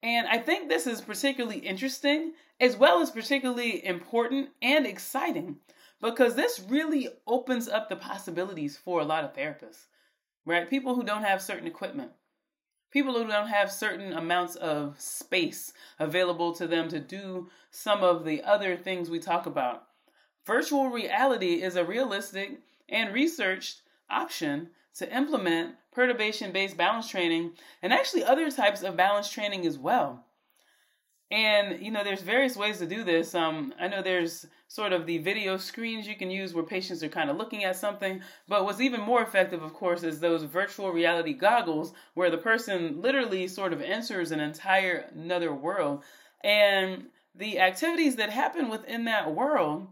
And 0.03 0.27
I 0.27 0.37
think 0.37 0.69
this 0.69 0.85
is 0.85 1.01
particularly 1.01 1.57
interesting 1.57 2.33
as 2.59 2.77
well 2.77 3.01
as 3.01 3.09
particularly 3.09 3.85
important 3.85 4.49
and 4.61 4.85
exciting 4.85 5.57
because 6.01 6.35
this 6.35 6.61
really 6.69 7.09
opens 7.25 7.67
up 7.67 7.89
the 7.89 7.95
possibilities 7.95 8.77
for 8.77 8.99
a 8.99 9.05
lot 9.05 9.23
of 9.23 9.33
therapists, 9.33 9.85
right? 10.45 10.69
People 10.69 10.93
who 10.93 11.03
don't 11.03 11.23
have 11.23 11.41
certain 11.41 11.67
equipment, 11.67 12.11
people 12.95 13.13
who 13.13 13.27
don't 13.27 13.49
have 13.49 13.69
certain 13.69 14.13
amounts 14.13 14.55
of 14.55 14.97
space 14.97 15.73
available 15.99 16.53
to 16.53 16.65
them 16.65 16.87
to 16.87 16.97
do 16.97 17.49
some 17.69 18.05
of 18.05 18.23
the 18.23 18.41
other 18.41 18.77
things 18.77 19.09
we 19.09 19.19
talk 19.19 19.45
about. 19.45 19.83
Virtual 20.45 20.87
reality 20.87 21.61
is 21.61 21.75
a 21.75 21.83
realistic 21.83 22.61
and 22.87 23.13
researched 23.13 23.81
option 24.09 24.69
to 24.93 25.13
implement 25.13 25.75
perturbation 25.91 26.53
based 26.53 26.77
balance 26.77 27.09
training 27.09 27.51
and 27.81 27.91
actually 27.91 28.23
other 28.23 28.49
types 28.49 28.81
of 28.81 28.95
balance 28.95 29.29
training 29.29 29.67
as 29.67 29.77
well. 29.77 30.23
And 31.31 31.83
you 31.83 31.91
know, 31.91 32.03
there's 32.03 32.21
various 32.21 32.55
ways 32.55 32.77
to 32.77 32.85
do 32.85 33.03
this. 33.03 33.33
Um, 33.33 33.73
I 33.79 33.87
know 33.87 34.01
there's 34.01 34.45
sort 34.67 34.93
of 34.93 35.05
the 35.05 35.17
video 35.17 35.57
screens 35.57 36.07
you 36.07 36.15
can 36.15 36.29
use 36.29 36.53
where 36.53 36.63
patients 36.63 37.03
are 37.03 37.09
kind 37.09 37.29
of 37.29 37.37
looking 37.37 37.63
at 37.63 37.75
something. 37.75 38.21
But 38.47 38.63
what's 38.65 38.81
even 38.81 39.01
more 39.01 39.23
effective, 39.23 39.63
of 39.63 39.73
course, 39.73 40.03
is 40.03 40.19
those 40.19 40.43
virtual 40.43 40.91
reality 40.91 41.33
goggles 41.33 41.93
where 42.13 42.29
the 42.29 42.37
person 42.37 43.01
literally 43.01 43.47
sort 43.47 43.73
of 43.73 43.81
enters 43.81 44.31
an 44.31 44.39
entire 44.39 45.09
another 45.15 45.53
world. 45.53 46.03
And 46.43 47.07
the 47.33 47.59
activities 47.59 48.15
that 48.17 48.29
happen 48.29 48.69
within 48.69 49.05
that 49.05 49.33
world, 49.33 49.87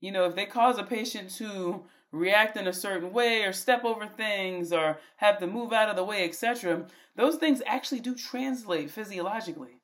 you 0.00 0.12
know, 0.12 0.24
if 0.24 0.34
they 0.34 0.46
cause 0.46 0.78
a 0.78 0.82
patient 0.82 1.30
to 1.36 1.84
react 2.10 2.56
in 2.56 2.66
a 2.66 2.72
certain 2.72 3.12
way 3.12 3.42
or 3.42 3.52
step 3.52 3.84
over 3.84 4.06
things 4.06 4.72
or 4.72 4.98
have 5.16 5.38
to 5.38 5.46
move 5.46 5.72
out 5.72 5.90
of 5.90 5.96
the 5.96 6.04
way, 6.04 6.24
etc., 6.24 6.86
those 7.16 7.36
things 7.36 7.60
actually 7.66 8.00
do 8.00 8.14
translate 8.14 8.90
physiologically. 8.90 9.80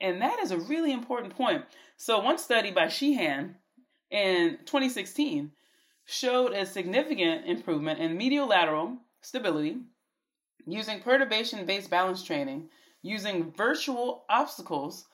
And 0.00 0.22
that 0.22 0.38
is 0.40 0.50
a 0.50 0.58
really 0.58 0.92
important 0.92 1.36
point. 1.36 1.64
So, 1.96 2.20
one 2.20 2.38
study 2.38 2.70
by 2.70 2.88
Sheehan 2.88 3.56
in 4.10 4.58
2016 4.64 5.52
showed 6.04 6.52
a 6.52 6.64
significant 6.64 7.46
improvement 7.46 7.98
in 7.98 8.16
medial 8.16 8.46
lateral 8.46 8.98
stability 9.20 9.78
using 10.66 11.00
perturbation 11.00 11.66
based 11.66 11.90
balance 11.90 12.22
training 12.22 12.68
using 13.02 13.52
virtual 13.52 14.24
obstacles. 14.28 15.06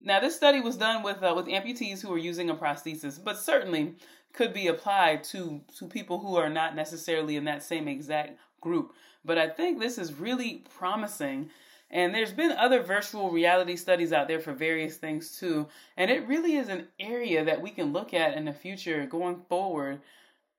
Now, 0.00 0.20
this 0.20 0.36
study 0.36 0.60
was 0.60 0.76
done 0.76 1.02
with 1.02 1.22
uh, 1.22 1.32
with 1.36 1.46
amputees 1.46 2.00
who 2.00 2.08
were 2.08 2.18
using 2.18 2.50
a 2.50 2.54
prosthesis, 2.54 3.22
but 3.22 3.38
certainly 3.38 3.94
could 4.32 4.52
be 4.54 4.68
applied 4.68 5.24
to 5.24 5.60
to 5.78 5.86
people 5.86 6.18
who 6.18 6.36
are 6.36 6.48
not 6.48 6.74
necessarily 6.74 7.36
in 7.36 7.44
that 7.44 7.62
same 7.62 7.88
exact 7.88 8.38
group. 8.60 8.92
But 9.24 9.38
I 9.38 9.48
think 9.48 9.78
this 9.78 9.98
is 9.98 10.14
really 10.14 10.64
promising 10.78 11.50
and 11.90 12.14
there's 12.14 12.32
been 12.32 12.52
other 12.52 12.82
virtual 12.82 13.30
reality 13.30 13.76
studies 13.76 14.12
out 14.12 14.28
there 14.28 14.40
for 14.40 14.52
various 14.52 14.96
things 14.96 15.38
too. 15.38 15.66
And 15.96 16.10
it 16.10 16.26
really 16.28 16.56
is 16.56 16.68
an 16.68 16.86
area 17.00 17.44
that 17.44 17.60
we 17.60 17.70
can 17.70 17.92
look 17.92 18.14
at 18.14 18.36
in 18.36 18.44
the 18.44 18.52
future 18.52 19.06
going 19.06 19.42
forward 19.48 20.00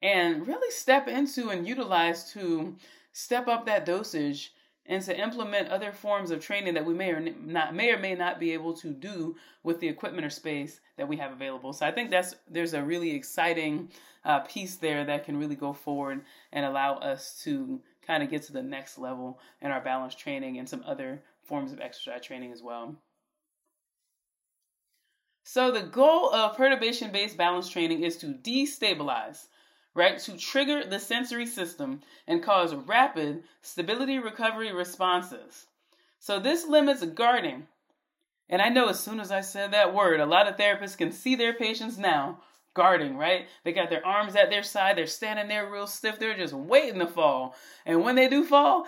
and 0.01 0.45
really 0.47 0.71
step 0.71 1.07
into 1.07 1.49
and 1.49 1.67
utilize 1.67 2.31
to 2.33 2.75
step 3.13 3.47
up 3.47 3.65
that 3.65 3.85
dosage 3.85 4.53
and 4.87 5.03
to 5.03 5.17
implement 5.17 5.69
other 5.69 5.91
forms 5.91 6.31
of 6.31 6.41
training 6.41 6.73
that 6.73 6.85
we 6.85 6.93
may 6.93 7.11
or 7.11 7.19
not 7.19 7.73
may 7.73 7.91
or 7.91 7.99
may 7.99 8.15
not 8.15 8.39
be 8.39 8.51
able 8.51 8.73
to 8.73 8.89
do 8.89 9.35
with 9.63 9.79
the 9.79 9.87
equipment 9.87 10.25
or 10.25 10.29
space 10.29 10.81
that 10.97 11.07
we 11.07 11.15
have 11.15 11.31
available. 11.31 11.71
So 11.71 11.85
I 11.85 11.91
think 11.91 12.09
that's 12.09 12.35
there's 12.49 12.73
a 12.73 12.83
really 12.83 13.11
exciting 13.11 13.89
uh, 14.25 14.39
piece 14.39 14.75
there 14.75 15.05
that 15.05 15.25
can 15.25 15.37
really 15.37 15.55
go 15.55 15.71
forward 15.71 16.21
and 16.51 16.65
allow 16.65 16.95
us 16.95 17.39
to 17.43 17.79
kind 18.05 18.23
of 18.23 18.29
get 18.29 18.43
to 18.43 18.53
the 18.53 18.63
next 18.63 18.97
level 18.97 19.39
in 19.61 19.71
our 19.71 19.81
balance 19.81 20.15
training 20.15 20.57
and 20.57 20.67
some 20.67 20.83
other 20.85 21.21
forms 21.43 21.71
of 21.71 21.79
exercise 21.79 22.21
training 22.21 22.51
as 22.51 22.61
well. 22.61 22.95
So, 25.43 25.71
the 25.71 25.81
goal 25.81 26.33
of 26.33 26.55
perturbation 26.55 27.11
based 27.11 27.37
balance 27.37 27.69
training 27.69 28.03
is 28.03 28.17
to 28.17 28.27
destabilize, 28.27 29.47
right? 29.95 30.19
To 30.19 30.37
trigger 30.37 30.83
the 30.85 30.99
sensory 30.99 31.45
system 31.45 32.01
and 32.27 32.43
cause 32.43 32.75
rapid 32.75 33.43
stability 33.61 34.19
recovery 34.19 34.71
responses. 34.71 35.65
So, 36.19 36.39
this 36.39 36.67
limits 36.67 37.03
guarding. 37.03 37.67
And 38.49 38.61
I 38.61 38.69
know 38.69 38.89
as 38.89 38.99
soon 38.99 39.19
as 39.19 39.31
I 39.31 39.41
said 39.41 39.71
that 39.71 39.93
word, 39.93 40.19
a 40.19 40.25
lot 40.25 40.47
of 40.47 40.57
therapists 40.57 40.97
can 40.97 41.11
see 41.11 41.35
their 41.35 41.53
patients 41.53 41.97
now 41.97 42.39
guarding, 42.73 43.17
right? 43.17 43.47
They 43.63 43.73
got 43.73 43.89
their 43.89 44.05
arms 44.05 44.35
at 44.35 44.49
their 44.49 44.63
side, 44.63 44.97
they're 44.97 45.07
standing 45.07 45.47
there 45.47 45.69
real 45.69 45.87
stiff, 45.87 46.19
they're 46.19 46.37
just 46.37 46.53
waiting 46.53 46.99
to 46.99 47.07
fall. 47.07 47.55
And 47.85 48.03
when 48.03 48.15
they 48.15 48.27
do 48.27 48.43
fall, 48.43 48.87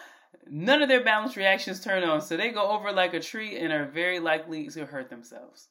none 0.49 0.81
of 0.81 0.89
their 0.89 1.03
balance 1.03 1.35
reactions 1.37 1.79
turn 1.79 2.03
on. 2.03 2.21
So 2.21 2.37
they 2.37 2.51
go 2.51 2.71
over 2.71 2.91
like 2.91 3.13
a 3.13 3.19
tree 3.19 3.57
and 3.57 3.71
are 3.73 3.85
very 3.85 4.19
likely 4.19 4.67
to 4.69 4.85
hurt 4.85 5.09
themselves. 5.09 5.67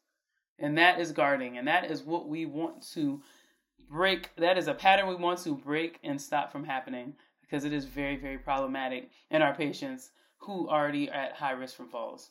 And 0.59 0.79
that 0.79 1.01
is 1.01 1.12
guarding. 1.12 1.59
And 1.59 1.66
that 1.68 1.90
is 1.90 2.03
what 2.03 2.29
we 2.29 2.46
want 2.46 2.87
to 2.92 3.22
break. 3.90 4.31
That 4.37 4.59
is 4.59 4.68
a 4.68 4.75
pattern 4.75 5.09
we 5.09 5.14
want 5.14 5.40
to 5.40 5.57
break 5.57 5.98
and 6.05 6.20
stop 6.20 6.53
from 6.53 6.64
happening 6.64 7.14
because 7.42 7.64
it 7.64 7.72
is 7.72 7.85
very, 7.85 8.16
very 8.16 8.38
problematic 8.38 9.11
in 9.31 9.42
our 9.42 9.55
patients 9.55 10.11
who 10.38 10.68
already 10.68 11.11
are 11.11 11.14
at 11.14 11.33
high 11.35 11.53
risk 11.53 11.77
from 11.77 11.88
falls. 11.88 12.31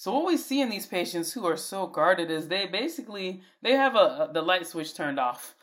So 0.00 0.14
what 0.14 0.24
we 0.24 0.38
see 0.38 0.62
in 0.62 0.70
these 0.70 0.86
patients 0.86 1.34
who 1.34 1.44
are 1.44 1.58
so 1.58 1.86
guarded 1.86 2.30
is 2.30 2.48
they 2.48 2.64
basically 2.64 3.42
they 3.60 3.72
have 3.72 3.96
a, 3.96 3.98
a 3.98 4.30
the 4.32 4.40
light 4.40 4.66
switch 4.66 4.94
turned 4.94 5.20
off. 5.20 5.54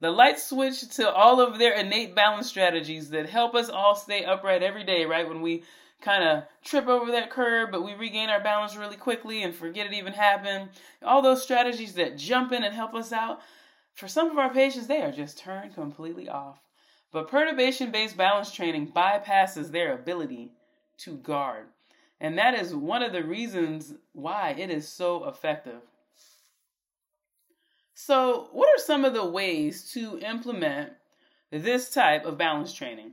The 0.00 0.10
light 0.10 0.40
switch 0.40 0.88
to 0.96 1.12
all 1.12 1.40
of 1.40 1.60
their 1.60 1.74
innate 1.74 2.12
balance 2.12 2.48
strategies 2.48 3.10
that 3.10 3.28
help 3.28 3.54
us 3.54 3.68
all 3.68 3.94
stay 3.94 4.24
upright 4.24 4.64
every 4.64 4.82
day, 4.82 5.04
right? 5.04 5.28
When 5.28 5.42
we 5.42 5.62
kind 6.00 6.24
of 6.24 6.42
trip 6.64 6.88
over 6.88 7.12
that 7.12 7.30
curb, 7.30 7.70
but 7.70 7.84
we 7.84 7.94
regain 7.94 8.30
our 8.30 8.42
balance 8.42 8.74
really 8.74 8.96
quickly 8.96 9.44
and 9.44 9.54
forget 9.54 9.86
it 9.86 9.94
even 9.94 10.12
happened. 10.12 10.70
All 11.00 11.22
those 11.22 11.44
strategies 11.44 11.94
that 11.94 12.18
jump 12.18 12.50
in 12.50 12.64
and 12.64 12.74
help 12.74 12.96
us 12.96 13.12
out. 13.12 13.42
For 13.92 14.08
some 14.08 14.28
of 14.28 14.38
our 14.38 14.52
patients, 14.52 14.88
they 14.88 15.02
are 15.02 15.12
just 15.12 15.38
turned 15.38 15.72
completely 15.72 16.28
off. 16.28 16.58
But 17.12 17.28
perturbation 17.28 17.92
based 17.92 18.16
balance 18.16 18.50
training 18.50 18.90
bypasses 18.90 19.70
their 19.70 19.94
ability 19.94 20.50
to 20.98 21.16
guard. 21.16 21.66
And 22.24 22.38
that 22.38 22.54
is 22.54 22.74
one 22.74 23.02
of 23.02 23.12
the 23.12 23.22
reasons 23.22 23.92
why 24.14 24.54
it 24.56 24.70
is 24.70 24.88
so 24.88 25.28
effective. 25.28 25.82
So, 27.92 28.48
what 28.52 28.70
are 28.70 28.82
some 28.82 29.04
of 29.04 29.12
the 29.12 29.26
ways 29.26 29.90
to 29.90 30.18
implement 30.20 30.92
this 31.50 31.90
type 31.90 32.24
of 32.24 32.38
balance 32.38 32.72
training? 32.72 33.10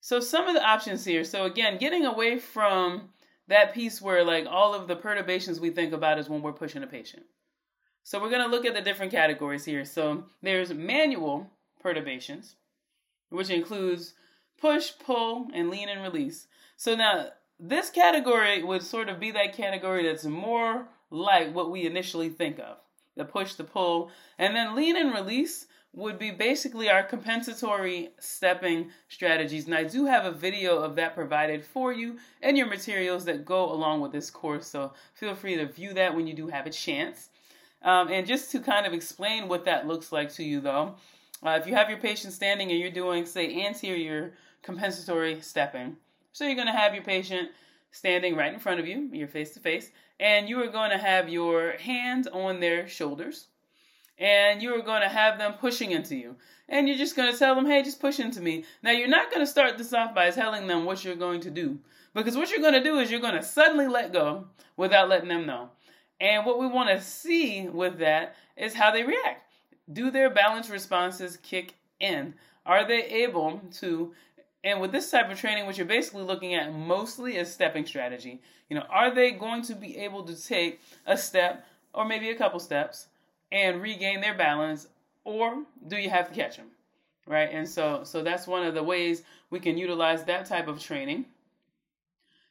So, 0.00 0.18
some 0.18 0.48
of 0.48 0.54
the 0.54 0.64
options 0.64 1.04
here. 1.04 1.24
So, 1.24 1.44
again, 1.44 1.76
getting 1.76 2.06
away 2.06 2.38
from 2.38 3.10
that 3.48 3.74
piece 3.74 4.00
where, 4.00 4.24
like, 4.24 4.46
all 4.46 4.72
of 4.74 4.88
the 4.88 4.96
perturbations 4.96 5.60
we 5.60 5.68
think 5.68 5.92
about 5.92 6.18
is 6.18 6.30
when 6.30 6.40
we're 6.40 6.52
pushing 6.54 6.82
a 6.82 6.86
patient. 6.86 7.26
So, 8.02 8.18
we're 8.18 8.30
going 8.30 8.48
to 8.48 8.50
look 8.50 8.64
at 8.64 8.72
the 8.72 8.80
different 8.80 9.12
categories 9.12 9.66
here. 9.66 9.84
So, 9.84 10.24
there's 10.42 10.72
manual 10.72 11.50
perturbations, 11.82 12.56
which 13.28 13.50
includes 13.50 14.14
push, 14.58 14.92
pull, 15.04 15.48
and 15.52 15.68
lean 15.68 15.90
and 15.90 16.02
release. 16.02 16.46
So 16.76 16.94
now 16.94 17.28
this 17.58 17.90
category 17.90 18.62
would 18.62 18.82
sort 18.82 19.08
of 19.08 19.20
be 19.20 19.30
that 19.32 19.56
category 19.56 20.06
that's 20.06 20.24
more 20.24 20.88
like 21.10 21.54
what 21.54 21.70
we 21.70 21.86
initially 21.86 22.28
think 22.28 22.58
of 22.58 22.78
the 23.16 23.24
push, 23.24 23.54
the 23.54 23.64
pull, 23.64 24.10
and 24.38 24.56
then 24.56 24.74
lean 24.74 24.96
and 24.96 25.14
release 25.14 25.66
would 25.92 26.18
be 26.18 26.32
basically 26.32 26.90
our 26.90 27.04
compensatory 27.04 28.10
stepping 28.18 28.90
strategies. 29.08 29.66
And 29.66 29.74
I 29.74 29.84
do 29.84 30.06
have 30.06 30.24
a 30.24 30.32
video 30.32 30.78
of 30.78 30.96
that 30.96 31.14
provided 31.14 31.64
for 31.64 31.92
you 31.92 32.18
and 32.42 32.58
your 32.58 32.66
materials 32.66 33.24
that 33.26 33.44
go 33.44 33.70
along 33.70 34.00
with 34.00 34.10
this 34.10 34.30
course. 34.30 34.66
So 34.66 34.92
feel 35.14 35.36
free 35.36 35.56
to 35.56 35.66
view 35.66 35.94
that 35.94 36.14
when 36.14 36.26
you 36.26 36.34
do 36.34 36.48
have 36.48 36.66
a 36.66 36.70
chance. 36.70 37.28
Um, 37.82 38.08
and 38.08 38.26
just 38.26 38.50
to 38.50 38.60
kind 38.60 38.86
of 38.86 38.92
explain 38.92 39.46
what 39.46 39.66
that 39.66 39.86
looks 39.86 40.10
like 40.10 40.32
to 40.34 40.42
you, 40.42 40.60
though, 40.60 40.96
uh, 41.44 41.58
if 41.60 41.66
you 41.66 41.74
have 41.74 41.90
your 41.90 41.98
patient 41.98 42.32
standing 42.32 42.70
and 42.70 42.80
you're 42.80 42.90
doing, 42.90 43.26
say, 43.26 43.64
anterior 43.64 44.32
compensatory 44.62 45.40
stepping, 45.42 45.96
so 46.34 46.44
you're 46.44 46.56
going 46.56 46.66
to 46.66 46.72
have 46.72 46.94
your 46.94 47.04
patient 47.04 47.48
standing 47.92 48.34
right 48.34 48.52
in 48.52 48.58
front 48.58 48.80
of 48.80 48.88
you, 48.88 49.08
you're 49.12 49.28
face 49.28 49.52
to 49.52 49.60
face, 49.60 49.92
and 50.18 50.48
you 50.48 50.60
are 50.60 50.68
going 50.68 50.90
to 50.90 50.98
have 50.98 51.28
your 51.28 51.76
hands 51.78 52.26
on 52.26 52.58
their 52.58 52.88
shoulders, 52.88 53.46
and 54.18 54.60
you 54.60 54.74
are 54.74 54.82
going 54.82 55.00
to 55.00 55.08
have 55.08 55.38
them 55.38 55.54
pushing 55.54 55.92
into 55.92 56.16
you. 56.16 56.34
And 56.68 56.88
you're 56.88 56.98
just 56.98 57.14
going 57.14 57.32
to 57.32 57.38
tell 57.38 57.54
them, 57.54 57.66
hey, 57.66 57.84
just 57.84 58.00
push 58.00 58.18
into 58.18 58.40
me. 58.40 58.64
Now, 58.82 58.90
you're 58.90 59.06
not 59.06 59.30
going 59.30 59.42
to 59.42 59.50
start 59.50 59.78
this 59.78 59.92
off 59.92 60.12
by 60.14 60.30
telling 60.30 60.66
them 60.66 60.84
what 60.84 61.04
you're 61.04 61.14
going 61.14 61.40
to 61.42 61.50
do. 61.50 61.78
Because 62.14 62.36
what 62.36 62.50
you're 62.50 62.60
going 62.60 62.74
to 62.74 62.82
do 62.82 62.98
is 62.98 63.10
you're 63.10 63.20
going 63.20 63.36
to 63.36 63.42
suddenly 63.42 63.86
let 63.86 64.12
go 64.12 64.46
without 64.76 65.08
letting 65.08 65.28
them 65.28 65.46
know. 65.46 65.70
And 66.20 66.44
what 66.44 66.58
we 66.58 66.66
want 66.66 66.88
to 66.88 67.00
see 67.00 67.68
with 67.68 67.98
that 67.98 68.34
is 68.56 68.74
how 68.74 68.90
they 68.90 69.04
react. 69.04 69.52
Do 69.92 70.10
their 70.10 70.30
balance 70.30 70.68
responses 70.68 71.36
kick 71.36 71.74
in? 72.00 72.34
Are 72.66 72.86
they 72.86 73.04
able 73.04 73.60
to 73.74 74.14
and 74.64 74.80
with 74.80 74.92
this 74.92 75.10
type 75.10 75.30
of 75.30 75.38
training, 75.38 75.66
what 75.66 75.76
you're 75.76 75.86
basically 75.86 76.22
looking 76.22 76.54
at 76.54 76.72
mostly 76.72 77.36
is 77.36 77.52
stepping 77.52 77.84
strategy. 77.84 78.40
You 78.70 78.76
know, 78.76 78.86
are 78.88 79.14
they 79.14 79.30
going 79.30 79.62
to 79.64 79.74
be 79.74 79.98
able 79.98 80.24
to 80.24 80.34
take 80.34 80.80
a 81.06 81.18
step 81.18 81.66
or 81.92 82.06
maybe 82.06 82.30
a 82.30 82.34
couple 82.34 82.58
steps 82.58 83.08
and 83.52 83.82
regain 83.82 84.22
their 84.22 84.34
balance, 84.34 84.88
or 85.22 85.62
do 85.86 85.96
you 85.96 86.08
have 86.08 86.28
to 86.28 86.34
catch 86.34 86.56
them? 86.56 86.68
Right? 87.26 87.50
And 87.52 87.68
so, 87.68 88.02
so 88.04 88.22
that's 88.22 88.46
one 88.46 88.66
of 88.66 88.74
the 88.74 88.82
ways 88.82 89.22
we 89.50 89.60
can 89.60 89.76
utilize 89.76 90.24
that 90.24 90.46
type 90.46 90.66
of 90.66 90.80
training. 90.80 91.26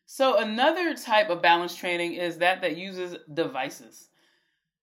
So 0.05 0.37
another 0.37 0.95
type 0.95 1.29
of 1.29 1.41
balance 1.41 1.75
training 1.75 2.13
is 2.13 2.37
that 2.37 2.61
that 2.61 2.77
uses 2.77 3.17
devices. 3.33 4.09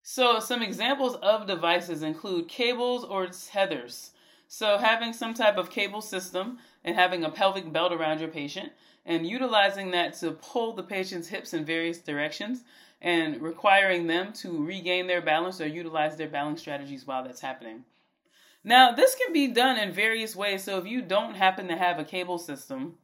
So 0.02 0.40
some 0.40 0.62
examples 0.62 1.14
of 1.16 1.46
devices 1.46 2.02
include 2.02 2.48
cables 2.48 3.04
or 3.04 3.28
tethers. 3.28 4.10
So, 4.52 4.78
having 4.78 5.12
some 5.12 5.32
type 5.32 5.58
of 5.58 5.70
cable 5.70 6.00
system 6.00 6.58
and 6.82 6.96
having 6.96 7.22
a 7.22 7.30
pelvic 7.30 7.72
belt 7.72 7.92
around 7.92 8.18
your 8.18 8.30
patient 8.30 8.72
and 9.06 9.24
utilizing 9.24 9.92
that 9.92 10.14
to 10.14 10.32
pull 10.32 10.72
the 10.72 10.82
patient's 10.82 11.28
hips 11.28 11.54
in 11.54 11.64
various 11.64 11.98
directions 11.98 12.64
and 13.00 13.40
requiring 13.40 14.08
them 14.08 14.32
to 14.32 14.66
regain 14.66 15.06
their 15.06 15.22
balance 15.22 15.60
or 15.60 15.68
utilize 15.68 16.16
their 16.16 16.28
balance 16.28 16.60
strategies 16.60 17.06
while 17.06 17.22
that's 17.22 17.40
happening. 17.40 17.84
Now, 18.64 18.90
this 18.90 19.14
can 19.14 19.32
be 19.32 19.46
done 19.46 19.78
in 19.78 19.92
various 19.92 20.34
ways. 20.34 20.64
So, 20.64 20.78
if 20.78 20.84
you 20.84 21.00
don't 21.00 21.36
happen 21.36 21.68
to 21.68 21.76
have 21.76 22.00
a 22.00 22.04
cable 22.04 22.38
system, 22.38 22.96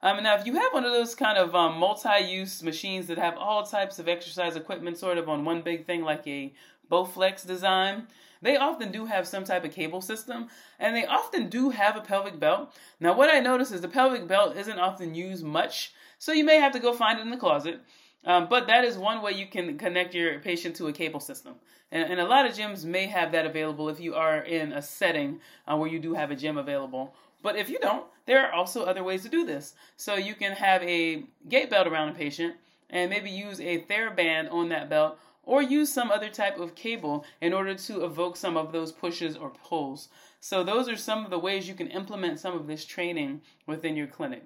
um, 0.00 0.22
now 0.22 0.36
if 0.36 0.46
you 0.46 0.54
have 0.54 0.72
one 0.72 0.86
of 0.86 0.92
those 0.92 1.14
kind 1.14 1.36
of 1.36 1.54
um, 1.54 1.78
multi-use 1.78 2.62
machines 2.62 3.08
that 3.08 3.18
have 3.18 3.36
all 3.36 3.62
types 3.62 3.98
of 3.98 4.08
exercise 4.08 4.56
equipment, 4.56 4.96
sort 4.96 5.18
of 5.18 5.28
on 5.28 5.44
one 5.44 5.60
big 5.60 5.84
thing, 5.84 6.00
like 6.00 6.26
a 6.26 6.54
Bowflex 6.90 7.46
design, 7.46 8.06
they 8.44 8.58
often 8.58 8.92
do 8.92 9.06
have 9.06 9.26
some 9.26 9.44
type 9.44 9.64
of 9.64 9.72
cable 9.72 10.02
system, 10.02 10.48
and 10.78 10.94
they 10.94 11.06
often 11.06 11.48
do 11.48 11.70
have 11.70 11.96
a 11.96 12.02
pelvic 12.02 12.38
belt. 12.38 12.72
Now, 13.00 13.16
what 13.16 13.34
I 13.34 13.40
notice 13.40 13.72
is 13.72 13.80
the 13.80 13.88
pelvic 13.88 14.28
belt 14.28 14.54
isn't 14.54 14.78
often 14.78 15.14
used 15.14 15.42
much, 15.42 15.94
so 16.18 16.30
you 16.30 16.44
may 16.44 16.60
have 16.60 16.72
to 16.72 16.78
go 16.78 16.92
find 16.92 17.18
it 17.18 17.22
in 17.22 17.30
the 17.30 17.38
closet. 17.38 17.80
Um, 18.26 18.46
but 18.48 18.66
that 18.66 18.84
is 18.84 18.98
one 18.98 19.22
way 19.22 19.32
you 19.32 19.46
can 19.46 19.78
connect 19.78 20.14
your 20.14 20.38
patient 20.40 20.76
to 20.76 20.88
a 20.88 20.92
cable 20.92 21.20
system. 21.20 21.54
And, 21.90 22.10
and, 22.10 22.20
a 22.20 22.26
lot 22.26 22.46
of 22.46 22.52
gyms 22.52 22.84
may 22.84 23.06
have 23.06 23.32
that 23.32 23.46
available 23.46 23.88
if 23.88 24.00
you 24.00 24.14
are 24.14 24.38
in 24.38 24.72
a 24.72 24.82
setting 24.82 25.40
uh, 25.66 25.76
where 25.76 25.88
you 25.88 25.98
do 25.98 26.14
have 26.14 26.30
a 26.30 26.36
gym 26.36 26.58
available. 26.58 27.14
But 27.42 27.56
if 27.56 27.68
you 27.68 27.78
don't, 27.78 28.06
there 28.26 28.46
are 28.46 28.52
also 28.52 28.84
other 28.84 29.04
ways 29.04 29.22
to 29.22 29.28
do 29.28 29.44
this. 29.44 29.74
So 29.96 30.16
you 30.16 30.34
can 30.34 30.52
have 30.52 30.82
a 30.82 31.24
gait 31.48 31.70
belt 31.70 31.86
around 31.86 32.08
a 32.10 32.14
patient 32.14 32.56
and 32.90 33.10
maybe 33.10 33.30
use 33.30 33.60
a 33.60 33.82
TheraBand 33.82 34.52
on 34.52 34.68
that 34.70 34.88
belt 34.88 35.18
or 35.46 35.62
use 35.62 35.92
some 35.92 36.10
other 36.10 36.28
type 36.28 36.58
of 36.58 36.74
cable 36.74 37.24
in 37.40 37.52
order 37.52 37.74
to 37.74 38.04
evoke 38.04 38.36
some 38.36 38.56
of 38.56 38.72
those 38.72 38.92
pushes 38.92 39.36
or 39.36 39.50
pulls. 39.50 40.08
So 40.40 40.62
those 40.62 40.88
are 40.88 40.96
some 40.96 41.24
of 41.24 41.30
the 41.30 41.38
ways 41.38 41.68
you 41.68 41.74
can 41.74 41.88
implement 41.88 42.40
some 42.40 42.54
of 42.54 42.66
this 42.66 42.84
training 42.84 43.42
within 43.66 43.96
your 43.96 44.06
clinic. 44.06 44.42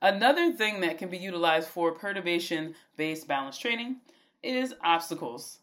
Another 0.00 0.52
thing 0.52 0.80
that 0.80 0.98
can 0.98 1.08
be 1.08 1.18
utilized 1.18 1.68
for 1.68 1.92
perturbation 1.92 2.74
based 2.96 3.26
balance 3.26 3.58
training 3.58 3.96
is 4.42 4.74
obstacles. 4.82 5.58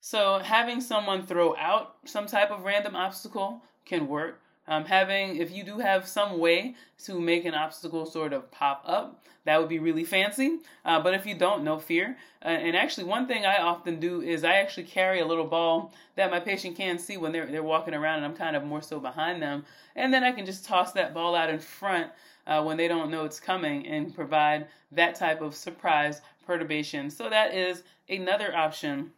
So, 0.00 0.38
having 0.38 0.80
someone 0.80 1.26
throw 1.26 1.56
out 1.56 1.96
some 2.04 2.26
type 2.26 2.50
of 2.50 2.64
random 2.64 2.96
obstacle 2.96 3.62
can 3.84 4.06
work. 4.06 4.40
Um, 4.68 4.84
having, 4.84 5.36
if 5.36 5.50
you 5.50 5.64
do 5.64 5.78
have 5.78 6.06
some 6.06 6.38
way 6.38 6.76
to 7.04 7.18
make 7.18 7.46
an 7.46 7.54
obstacle 7.54 8.04
sort 8.04 8.34
of 8.34 8.50
pop 8.50 8.82
up, 8.86 9.24
that 9.46 9.58
would 9.58 9.70
be 9.70 9.78
really 9.78 10.04
fancy. 10.04 10.58
Uh, 10.84 11.00
but 11.00 11.14
if 11.14 11.24
you 11.24 11.34
don't, 11.34 11.64
no 11.64 11.78
fear. 11.78 12.18
Uh, 12.44 12.48
and 12.48 12.76
actually, 12.76 13.04
one 13.04 13.26
thing 13.26 13.46
I 13.46 13.62
often 13.62 13.98
do 13.98 14.20
is 14.20 14.44
I 14.44 14.56
actually 14.56 14.84
carry 14.84 15.20
a 15.20 15.26
little 15.26 15.46
ball 15.46 15.94
that 16.16 16.30
my 16.30 16.38
patient 16.38 16.76
can 16.76 16.98
see 16.98 17.16
when 17.16 17.32
they're 17.32 17.46
they're 17.46 17.62
walking 17.62 17.94
around, 17.94 18.16
and 18.16 18.26
I'm 18.26 18.36
kind 18.36 18.54
of 18.54 18.62
more 18.62 18.82
so 18.82 19.00
behind 19.00 19.40
them, 19.40 19.64
and 19.96 20.12
then 20.12 20.22
I 20.22 20.32
can 20.32 20.44
just 20.44 20.66
toss 20.66 20.92
that 20.92 21.14
ball 21.14 21.34
out 21.34 21.48
in 21.48 21.58
front 21.58 22.12
uh, 22.46 22.62
when 22.62 22.76
they 22.76 22.88
don't 22.88 23.10
know 23.10 23.24
it's 23.24 23.40
coming 23.40 23.86
and 23.86 24.14
provide 24.14 24.66
that 24.92 25.14
type 25.14 25.40
of 25.40 25.54
surprise 25.54 26.20
perturbation. 26.46 27.10
So 27.10 27.30
that 27.30 27.54
is 27.54 27.84
another 28.08 28.54
option. 28.54 29.12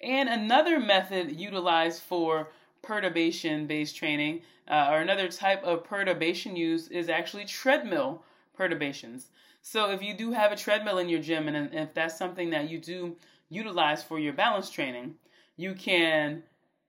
And 0.00 0.28
another 0.28 0.78
method 0.78 1.38
utilized 1.38 2.02
for 2.02 2.48
perturbation 2.82 3.66
based 3.66 3.96
training, 3.96 4.42
uh, 4.68 4.88
or 4.90 5.00
another 5.00 5.28
type 5.28 5.62
of 5.64 5.84
perturbation 5.84 6.56
use, 6.56 6.88
is 6.88 7.08
actually 7.08 7.44
treadmill 7.44 8.22
perturbations. 8.54 9.28
So 9.62 9.90
if 9.90 10.02
you 10.02 10.14
do 10.14 10.32
have 10.32 10.52
a 10.52 10.56
treadmill 10.56 10.98
in 10.98 11.08
your 11.08 11.20
gym, 11.20 11.48
and 11.48 11.74
if 11.74 11.94
that's 11.94 12.16
something 12.16 12.50
that 12.50 12.70
you 12.70 12.78
do 12.78 13.16
utilize 13.48 14.02
for 14.02 14.18
your 14.18 14.32
balance 14.32 14.70
training, 14.70 15.14
you 15.56 15.74
can 15.74 16.42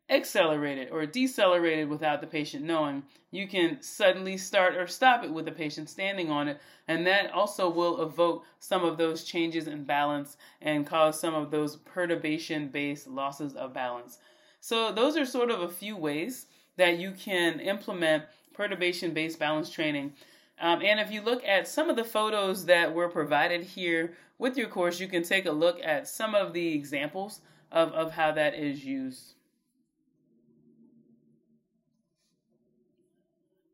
accelerate 0.10 0.78
it 0.78 0.90
or 0.92 1.06
decelerate 1.06 1.80
it 1.80 1.90
without 1.90 2.22
the 2.22 2.28
patient 2.28 2.66
knowing. 2.66 3.04
You 3.32 3.48
can 3.48 3.82
suddenly 3.82 4.38
start 4.38 4.76
or 4.76 4.88
stop 4.88 5.24
it 5.24 5.32
with 5.32 5.46
the 5.46 5.52
patient 5.52 5.90
standing 5.90 6.32
on 6.32 6.48
it, 6.48 6.60
and 6.88 7.06
that 7.06 7.32
also 7.32 7.70
will 7.70 8.02
evoke 8.02 8.46
some 8.60 8.84
of 8.84 8.98
those 8.98 9.24
changes 9.24 9.68
in 9.68 9.84
balance 9.84 10.38
and 10.62 10.88
cause 10.88 11.20
some 11.20 11.36
of 11.36 11.52
those 11.52 11.76
perturbation 11.76 12.70
based 12.70 13.08
losses 13.08 13.56
of 13.56 13.74
balance. 13.74 14.18
So, 14.60 14.92
those 14.92 15.16
are 15.18 15.26
sort 15.26 15.52
of 15.52 15.62
a 15.62 15.70
few 15.70 15.96
ways 15.96 16.48
that 16.78 17.00
you 17.00 17.12
can 17.12 17.60
implement 17.60 18.24
perturbation 18.54 19.14
based 19.14 19.40
balance 19.40 19.70
training. 19.70 20.14
Um, 20.60 20.82
and 20.82 21.00
if 21.00 21.12
you 21.12 21.22
look 21.22 21.44
at 21.46 21.68
some 21.68 21.90
of 21.90 21.96
the 21.96 22.04
photos 22.04 22.66
that 22.66 22.94
were 22.94 23.08
provided 23.08 23.64
here 23.64 24.14
with 24.38 24.58
your 24.58 24.68
course, 24.68 25.00
you 25.00 25.08
can 25.08 25.24
take 25.24 25.46
a 25.46 25.52
look 25.52 25.80
at 25.84 26.08
some 26.08 26.36
of 26.36 26.54
the 26.54 26.74
examples 26.74 27.42
of, 27.72 27.92
of 27.94 28.12
how 28.12 28.32
that 28.34 28.56
is 28.56 28.84
used. 28.84 29.36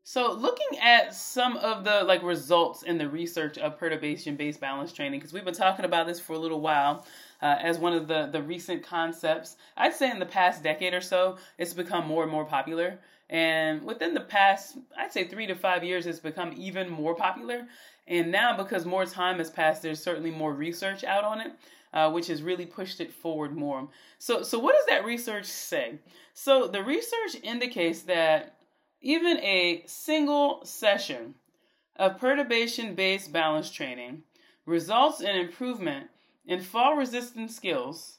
So, 0.04 0.32
looking 0.32 0.78
at 0.78 1.12
some 1.14 1.56
of 1.56 1.82
the 1.82 2.04
like 2.04 2.22
results 2.22 2.84
in 2.84 2.96
the 2.96 3.08
research 3.08 3.58
of 3.58 3.76
perturbation-based 3.76 4.60
balance 4.60 4.92
training, 4.92 5.18
because 5.18 5.32
we've 5.32 5.44
been 5.44 5.52
talking 5.52 5.84
about 5.84 6.06
this 6.06 6.20
for 6.20 6.34
a 6.34 6.38
little 6.38 6.60
while 6.60 7.04
uh, 7.42 7.56
as 7.60 7.78
one 7.78 7.92
of 7.92 8.08
the 8.08 8.26
the 8.26 8.42
recent 8.42 8.82
concepts. 8.82 9.56
I'd 9.76 9.94
say 9.94 10.10
in 10.10 10.18
the 10.18 10.26
past 10.26 10.62
decade 10.62 10.94
or 10.94 11.00
so, 11.00 11.36
it's 11.58 11.74
become 11.74 12.06
more 12.06 12.22
and 12.22 12.32
more 12.32 12.44
popular. 12.44 12.98
And 13.28 13.82
within 13.82 14.14
the 14.14 14.20
past, 14.20 14.78
I'd 14.96 15.12
say 15.12 15.24
three 15.24 15.46
to 15.48 15.54
five 15.54 15.82
years, 15.82 16.06
it's 16.06 16.20
become 16.20 16.54
even 16.56 16.88
more 16.88 17.14
popular. 17.14 17.66
And 18.06 18.30
now, 18.30 18.56
because 18.56 18.86
more 18.86 19.04
time 19.04 19.38
has 19.38 19.50
passed, 19.50 19.82
there's 19.82 20.00
certainly 20.00 20.30
more 20.30 20.52
research 20.52 21.02
out 21.02 21.24
on 21.24 21.40
it. 21.40 21.52
Uh, 21.92 22.10
which 22.10 22.26
has 22.26 22.42
really 22.42 22.66
pushed 22.66 23.00
it 23.00 23.10
forward 23.10 23.56
more. 23.56 23.88
So, 24.18 24.42
so 24.42 24.58
what 24.58 24.74
does 24.74 24.84
that 24.86 25.06
research 25.06 25.46
say? 25.46 25.94
So, 26.34 26.66
the 26.66 26.82
research 26.82 27.36
indicates 27.42 28.02
that 28.02 28.56
even 29.00 29.38
a 29.38 29.82
single 29.86 30.62
session 30.64 31.36
of 31.94 32.18
perturbation 32.18 32.94
based 32.94 33.32
balance 33.32 33.70
training 33.70 34.24
results 34.66 35.20
in 35.20 35.36
improvement 35.36 36.08
in 36.46 36.60
fall 36.60 36.96
resistant 36.96 37.50
skills. 37.50 38.18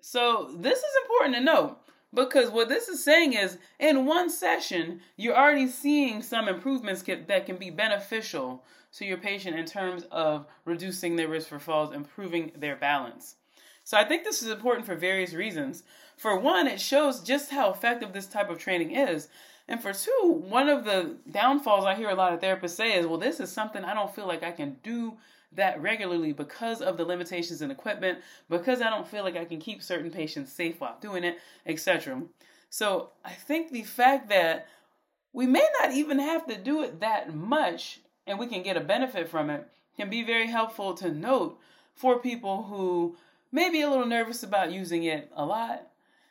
So, 0.00 0.50
this 0.56 0.78
is 0.78 0.94
important 1.02 1.34
to 1.36 1.42
note 1.42 1.78
because 2.14 2.50
what 2.50 2.68
this 2.68 2.88
is 2.88 3.04
saying 3.04 3.34
is 3.34 3.58
in 3.78 4.06
one 4.06 4.30
session, 4.30 5.00
you're 5.16 5.36
already 5.36 5.68
seeing 5.68 6.22
some 6.22 6.48
improvements 6.48 7.02
that 7.02 7.46
can 7.46 7.56
be 7.56 7.70
beneficial 7.70 8.64
to 8.94 9.04
your 9.04 9.18
patient 9.18 9.56
in 9.56 9.66
terms 9.66 10.04
of 10.10 10.46
reducing 10.64 11.16
their 11.16 11.28
risk 11.28 11.48
for 11.48 11.58
falls, 11.58 11.92
improving 11.92 12.52
their 12.56 12.76
balance. 12.76 13.36
So, 13.84 13.98
I 13.98 14.04
think 14.04 14.24
this 14.24 14.42
is 14.42 14.50
important 14.50 14.86
for 14.86 14.94
various 14.94 15.34
reasons. 15.34 15.82
For 16.16 16.38
one, 16.38 16.66
it 16.66 16.80
shows 16.80 17.20
just 17.20 17.50
how 17.50 17.70
effective 17.70 18.12
this 18.12 18.26
type 18.26 18.50
of 18.50 18.58
training 18.58 18.92
is 18.92 19.28
and 19.70 19.80
for 19.80 19.92
two, 19.92 20.42
one 20.48 20.68
of 20.68 20.84
the 20.84 21.14
downfalls 21.30 21.84
I 21.84 21.94
hear 21.94 22.10
a 22.10 22.14
lot 22.16 22.32
of 22.32 22.40
therapists 22.40 22.70
say 22.70 22.98
is, 22.98 23.06
well, 23.06 23.18
this 23.18 23.38
is 23.38 23.52
something 23.52 23.84
I 23.84 23.94
don't 23.94 24.12
feel 24.12 24.26
like 24.26 24.42
I 24.42 24.50
can 24.50 24.78
do 24.82 25.16
that 25.52 25.80
regularly 25.80 26.32
because 26.32 26.80
of 26.80 26.96
the 26.96 27.04
limitations 27.04 27.62
in 27.62 27.70
equipment, 27.70 28.18
because 28.48 28.80
I 28.80 28.90
don't 28.90 29.06
feel 29.06 29.24
like 29.24 29.36
I 29.36 29.44
can 29.44 29.60
keep 29.60 29.82
certain 29.82 30.10
patients 30.10 30.52
safe 30.52 30.80
while 30.80 30.96
doing 31.00 31.24
it, 31.24 31.38
etc. 31.66 32.22
So 32.68 33.10
I 33.24 33.32
think 33.32 33.70
the 33.70 33.82
fact 33.82 34.28
that 34.28 34.68
we 35.32 35.46
may 35.46 35.66
not 35.80 35.92
even 35.92 36.18
have 36.18 36.46
to 36.46 36.56
do 36.56 36.82
it 36.82 37.00
that 37.00 37.34
much 37.34 38.00
and 38.26 38.38
we 38.38 38.46
can 38.46 38.62
get 38.62 38.76
a 38.76 38.80
benefit 38.80 39.28
from 39.28 39.50
it 39.50 39.66
can 39.96 40.08
be 40.08 40.22
very 40.22 40.46
helpful 40.46 40.94
to 40.94 41.10
note 41.10 41.58
for 41.94 42.20
people 42.20 42.62
who 42.64 43.16
may 43.52 43.70
be 43.70 43.82
a 43.82 43.90
little 43.90 44.06
nervous 44.06 44.42
about 44.42 44.72
using 44.72 45.04
it 45.04 45.30
a 45.34 45.44
lot. 45.44 45.86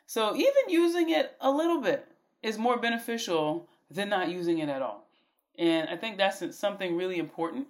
So 0.06 0.34
even 0.34 0.68
using 0.68 1.10
it 1.10 1.36
a 1.40 1.50
little 1.50 1.80
bit 1.80 2.06
is 2.42 2.58
more 2.58 2.78
beneficial 2.78 3.68
than 3.90 4.08
not 4.08 4.30
using 4.30 4.58
it 4.58 4.68
at 4.68 4.82
all. 4.82 5.06
And 5.58 5.88
I 5.88 5.96
think 5.96 6.16
that's 6.16 6.56
something 6.56 6.96
really 6.96 7.18
important 7.18 7.68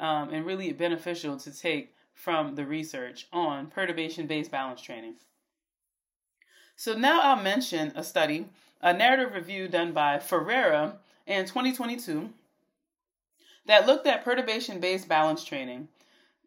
um, 0.00 0.30
and 0.30 0.44
really 0.44 0.72
beneficial 0.72 1.36
to 1.36 1.56
take 1.56 1.94
from 2.14 2.54
the 2.56 2.64
research 2.64 3.28
on 3.32 3.68
perturbation 3.68 4.26
based 4.26 4.50
balance 4.50 4.80
training. 4.80 5.14
So 6.74 6.94
now 6.94 7.20
I'll 7.20 7.42
mention 7.42 7.92
a 7.94 8.02
study, 8.02 8.46
a 8.80 8.92
narrative 8.92 9.34
review 9.34 9.68
done 9.68 9.92
by 9.92 10.18
Ferreira 10.18 10.96
in 11.26 11.44
2022 11.44 12.30
that 13.66 13.86
looked 13.86 14.06
at 14.06 14.24
perturbation 14.24 14.80
based 14.80 15.06
balance 15.06 15.44
training. 15.44 15.88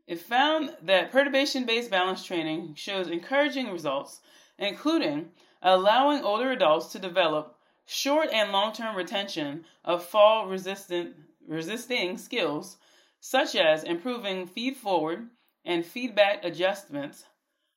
It 0.07 0.19
found 0.19 0.75
that 0.81 1.11
perturbation 1.11 1.65
based 1.65 1.91
balance 1.91 2.25
training 2.25 2.73
shows 2.75 3.07
encouraging 3.07 3.71
results, 3.71 4.19
including 4.57 5.29
allowing 5.61 6.23
older 6.23 6.51
adults 6.51 6.91
to 6.91 6.99
develop 6.99 7.55
short 7.85 8.29
and 8.33 8.51
long-term 8.51 8.95
retention 8.95 9.63
of 9.85 10.03
fall 10.03 10.47
resistant 10.47 11.15
resisting 11.47 12.17
skills 12.17 12.77
such 13.25 13.55
as 13.55 13.85
improving 13.85 14.45
feed 14.45 14.75
forward 14.75 15.29
and 15.63 15.85
feedback 15.85 16.43
adjustments 16.43 17.23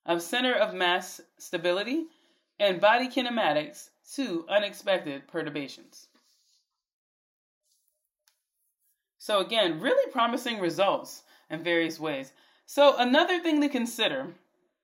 of 0.04 0.20
center 0.20 0.52
of 0.52 0.74
mass 0.74 1.20
stability 1.38 2.06
and 2.58 2.80
body 2.80 3.08
kinematics 3.08 3.90
to 4.12 4.44
unexpected 4.48 5.28
perturbations. 5.28 6.08
So 9.18 9.38
again, 9.38 9.78
really 9.78 10.10
promising 10.10 10.58
results 10.58 11.22
in 11.48 11.62
various 11.62 12.00
ways. 12.00 12.32
So 12.66 12.96
another 12.96 13.38
thing 13.38 13.60
to 13.60 13.68
consider 13.68 14.34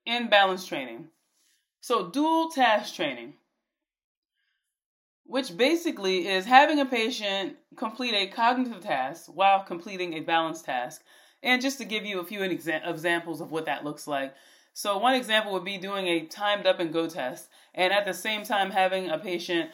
in 0.06 0.28
balance 0.28 0.64
training. 0.64 1.08
So 1.80 2.08
dual 2.08 2.50
task 2.50 2.94
training. 2.94 3.34
Which 5.32 5.56
basically 5.56 6.28
is 6.28 6.44
having 6.44 6.78
a 6.78 6.84
patient 6.84 7.56
complete 7.74 8.12
a 8.12 8.26
cognitive 8.26 8.82
task 8.82 9.30
while 9.34 9.64
completing 9.64 10.12
a 10.12 10.20
balance 10.20 10.60
task. 10.60 11.02
And 11.42 11.62
just 11.62 11.78
to 11.78 11.86
give 11.86 12.04
you 12.04 12.20
a 12.20 12.24
few 12.24 12.40
exa- 12.40 12.86
examples 12.86 13.40
of 13.40 13.50
what 13.50 13.64
that 13.64 13.82
looks 13.82 14.06
like. 14.06 14.34
So, 14.74 14.98
one 14.98 15.14
example 15.14 15.54
would 15.54 15.64
be 15.64 15.78
doing 15.78 16.06
a 16.06 16.26
timed 16.26 16.66
up 16.66 16.80
and 16.80 16.92
go 16.92 17.08
test, 17.08 17.48
and 17.74 17.94
at 17.94 18.04
the 18.04 18.12
same 18.12 18.42
time 18.42 18.72
having 18.72 19.08
a 19.08 19.16
patient 19.16 19.70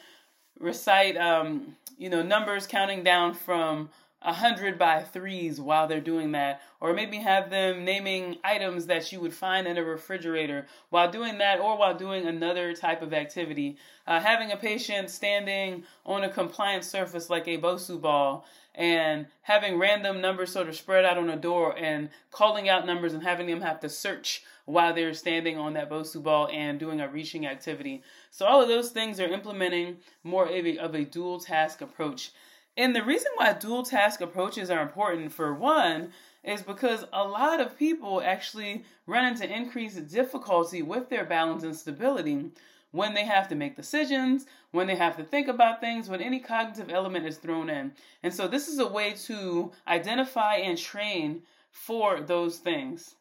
recite, 0.57 1.17
um, 1.17 1.75
you 1.97 2.09
know, 2.09 2.23
numbers 2.23 2.65
counting 2.65 3.03
down 3.03 3.33
from 3.33 3.89
a 4.21 4.33
hundred 4.33 4.77
by 4.77 5.01
threes 5.01 5.61
while 5.61 5.87
they're 5.87 6.01
doing 6.01 6.33
that, 6.33 6.61
or 6.81 6.93
maybe 6.93 7.17
have 7.17 7.49
them 7.49 7.85
naming 7.85 8.37
items 8.43 8.85
that 8.87 9.11
you 9.11 9.19
would 9.19 9.33
find 9.33 9.67
in 9.67 9.77
a 9.77 9.83
refrigerator 9.83 10.65
while 10.89 11.09
doing 11.09 11.37
that, 11.37 11.59
or 11.59 11.77
while 11.77 11.95
doing 11.95 12.25
another 12.25 12.73
type 12.73 13.01
of 13.01 13.13
activity. 13.13 13.77
Uh, 14.05 14.19
having 14.19 14.51
a 14.51 14.57
patient 14.57 15.09
standing 15.09 15.83
on 16.05 16.23
a 16.23 16.29
compliant 16.29 16.83
surface 16.83 17.29
like 17.29 17.47
a 17.47 17.57
Bosu 17.57 17.99
ball 17.99 18.45
and 18.75 19.25
having 19.41 19.77
random 19.77 20.21
numbers 20.21 20.51
sort 20.51 20.69
of 20.69 20.75
spread 20.75 21.05
out 21.05 21.17
on 21.17 21.29
a 21.29 21.35
door 21.35 21.77
and 21.77 22.09
calling 22.31 22.69
out 22.69 22.85
numbers 22.85 23.13
and 23.13 23.23
having 23.23 23.47
them 23.47 23.61
have 23.61 23.79
to 23.79 23.89
search 23.89 24.43
while 24.65 24.93
they're 24.93 25.13
standing 25.13 25.57
on 25.57 25.73
that 25.73 25.89
Bosu 25.89 26.21
ball 26.21 26.47
and 26.51 26.79
doing 26.79 27.01
a 27.01 27.09
reaching 27.09 27.45
activity. 27.45 28.03
So 28.31 28.45
all 28.45 28.61
of 28.61 28.67
those 28.67 28.91
things 28.91 29.19
are 29.19 29.27
implementing 29.27 29.97
more 30.23 30.45
of 30.45 30.65
a, 30.65 30.77
of 30.77 30.93
a 30.93 31.03
dual 31.03 31.39
task 31.39 31.81
approach. 31.81 32.31
And 32.79 32.95
the 32.95 33.03
reason 33.03 33.33
why 33.35 33.51
dual 33.51 33.83
task 33.83 34.21
approaches 34.21 34.69
are 34.69 34.81
important, 34.81 35.33
for 35.33 35.53
one, 35.53 36.13
is 36.45 36.61
because 36.61 37.03
a 37.11 37.25
lot 37.25 37.59
of 37.59 37.77
people 37.77 38.21
actually 38.21 38.85
run 39.05 39.25
into 39.25 39.53
increased 39.53 40.07
difficulty 40.07 40.81
with 40.81 41.09
their 41.09 41.25
balance 41.25 41.63
and 41.63 41.75
stability 41.75 42.51
when 42.91 43.13
they 43.15 43.25
have 43.25 43.49
to 43.49 43.55
make 43.55 43.75
decisions, 43.75 44.45
when 44.71 44.87
they 44.87 44.95
have 44.95 45.17
to 45.17 45.25
think 45.25 45.49
about 45.49 45.81
things, 45.81 46.07
when 46.07 46.21
any 46.21 46.39
cognitive 46.39 46.89
element 46.89 47.25
is 47.25 47.35
thrown 47.35 47.69
in. 47.69 47.91
And 48.23 48.33
so, 48.33 48.47
this 48.47 48.69
is 48.69 48.79
a 48.79 48.87
way 48.87 49.11
to 49.25 49.73
identify 49.85 50.55
and 50.55 50.77
train 50.77 51.41
for 51.71 52.21
those 52.21 52.59
things. 52.59 53.15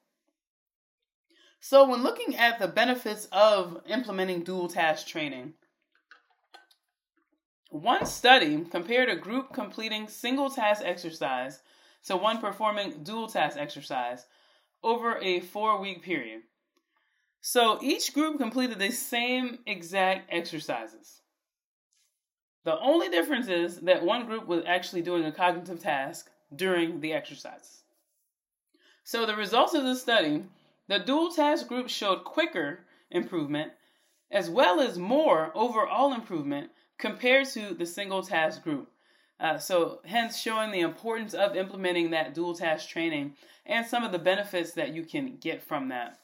So, 1.59 1.88
when 1.88 2.05
looking 2.05 2.37
at 2.37 2.61
the 2.61 2.68
benefits 2.68 3.27
of 3.33 3.83
implementing 3.88 4.44
dual 4.44 4.68
task 4.68 5.09
training, 5.09 5.55
one 7.71 8.07
study 8.07 8.65
compared 8.71 9.09
a 9.09 9.17
group 9.17 9.53
completing 9.53 10.09
single 10.09 10.51
task 10.51 10.83
exercise 10.85 11.61
to 12.05 12.17
one 12.17 12.39
performing 12.39 13.03
dual 13.03 13.29
task 13.29 13.59
exercise 13.59 14.27
over 14.83 15.19
a 15.19 15.41
four 15.41 15.81
week 15.81 16.03
period. 16.03 16.43
So 17.41 17.79
each 17.83 18.15
group 18.15 18.39
completed 18.39 18.79
the 18.79 18.91
same 18.91 19.59
exact 19.67 20.33
exercises. 20.33 21.21
The 22.65 22.79
only 22.81 23.09
difference 23.09 23.49
is 23.49 23.81
that 23.81 24.05
one 24.05 24.27
group 24.27 24.47
was 24.47 24.65
actually 24.67 25.03
doing 25.03 25.25
a 25.25 25.33
cognitive 25.33 25.81
task 25.81 26.29
during 26.55 27.01
the 27.01 27.13
exercises. 27.13 27.83
So 29.05 29.25
the 29.25 29.37
results 29.37 29.75
of 29.75 29.85
the 29.85 29.97
study, 29.97 30.45
the 30.87 30.99
dual 30.99 31.31
task 31.31 31.69
group 31.69 31.89
showed 31.89 32.25
quicker 32.25 32.81
improvement 33.11 33.73
as 34.31 34.51
well 34.51 34.81
as 34.81 34.99
more 34.99 35.51
overall 35.55 36.13
improvement 36.13 36.71
compared 36.99 37.49
to 37.51 37.75
the 37.75 37.87
single 37.87 38.23
task 38.23 38.63
group. 38.63 38.91
Uh, 39.41 39.57
so, 39.57 40.01
hence 40.05 40.37
showing 40.37 40.73
the 40.73 40.81
importance 40.81 41.33
of 41.33 41.57
implementing 41.57 42.11
that 42.11 42.35
dual 42.35 42.55
task 42.55 42.89
training 42.89 43.35
and 43.65 43.87
some 43.87 44.03
of 44.03 44.11
the 44.11 44.19
benefits 44.19 44.73
that 44.73 44.93
you 44.93 45.05
can 45.05 45.37
get 45.37 45.63
from 45.63 45.89
that. 45.89 46.19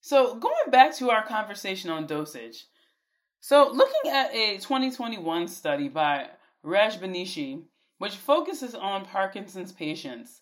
So, 0.00 0.34
going 0.34 0.70
back 0.70 0.94
to 0.96 1.10
our 1.10 1.24
conversation 1.24 1.90
on 1.90 2.06
dosage. 2.06 2.64
So, 3.40 3.70
looking 3.72 4.10
at 4.10 4.34
a 4.34 4.56
2021 4.56 5.46
study 5.46 5.88
by 5.88 6.28
Rajbanishi, 6.64 7.62
which 7.98 8.16
focuses 8.16 8.74
on 8.74 9.04
Parkinson's 9.04 9.70
patients, 9.70 10.40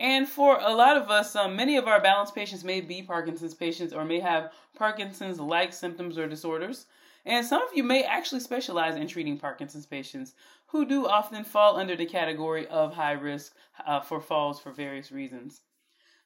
and 0.00 0.28
for 0.28 0.58
a 0.60 0.72
lot 0.72 0.96
of 0.96 1.10
us, 1.10 1.34
um, 1.34 1.56
many 1.56 1.76
of 1.76 1.88
our 1.88 2.00
balance 2.00 2.30
patients 2.30 2.62
may 2.62 2.80
be 2.80 3.02
Parkinson's 3.02 3.54
patients 3.54 3.92
or 3.92 4.04
may 4.04 4.20
have 4.20 4.52
Parkinson's 4.76 5.40
like 5.40 5.72
symptoms 5.72 6.16
or 6.18 6.28
disorders. 6.28 6.86
And 7.26 7.44
some 7.44 7.62
of 7.62 7.68
you 7.74 7.82
may 7.82 8.04
actually 8.04 8.40
specialize 8.40 8.94
in 8.94 9.08
treating 9.08 9.38
Parkinson's 9.38 9.86
patients 9.86 10.34
who 10.68 10.86
do 10.86 11.06
often 11.06 11.42
fall 11.42 11.76
under 11.76 11.96
the 11.96 12.06
category 12.06 12.66
of 12.68 12.94
high 12.94 13.12
risk 13.12 13.54
uh, 13.86 14.00
for 14.00 14.20
falls 14.20 14.60
for 14.60 14.70
various 14.70 15.10
reasons. 15.10 15.62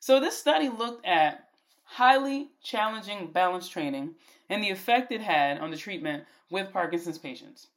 So, 0.01 0.21
this 0.21 0.37
study 0.37 0.69
looked 0.69 1.07
at 1.07 1.49
highly 1.85 2.51
challenging 2.63 3.29
balance 3.29 3.69
training 3.69 4.17
and 4.51 4.63
the 4.63 4.71
effect 4.71 5.13
it 5.13 5.21
had 5.23 5.59
on 5.59 5.71
the 5.71 5.77
treatment 5.77 6.25
with 6.51 6.73
Parkinson's 6.73 7.19
patients. 7.19 7.69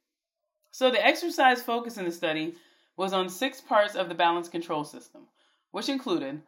So, 0.72 0.90
the 0.90 1.04
exercise 1.04 1.62
focus 1.62 1.96
in 1.96 2.04
the 2.04 2.12
study 2.12 2.54
was 2.96 3.12
on 3.12 3.28
six 3.28 3.60
parts 3.60 3.94
of 3.94 4.08
the 4.08 4.14
balance 4.14 4.48
control 4.48 4.84
system 4.84 5.22
which 5.76 5.90
included 5.90 6.40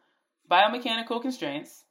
biomechanical 0.49 1.21
constraints, 1.21 1.83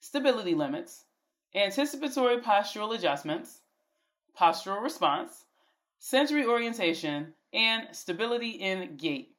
stability 0.00 0.54
limits, 0.54 1.06
anticipatory 1.54 2.36
postural 2.36 2.94
adjustments, 2.94 3.62
postural 4.38 4.82
response, 4.82 5.46
sensory 5.98 6.44
orientation, 6.44 7.32
and 7.54 7.88
stability 7.92 8.50
in 8.50 8.98
gait. 8.98 9.34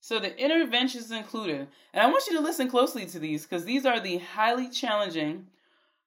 So 0.00 0.18
the 0.18 0.36
interventions 0.38 1.10
included, 1.10 1.68
and 1.94 2.02
I 2.02 2.10
want 2.10 2.26
you 2.26 2.36
to 2.36 2.42
listen 2.42 2.68
closely 2.68 3.06
to 3.06 3.18
these 3.18 3.44
because 3.44 3.64
these 3.64 3.86
are 3.86 3.98
the 3.98 4.18
highly 4.18 4.68
challenging 4.68 5.46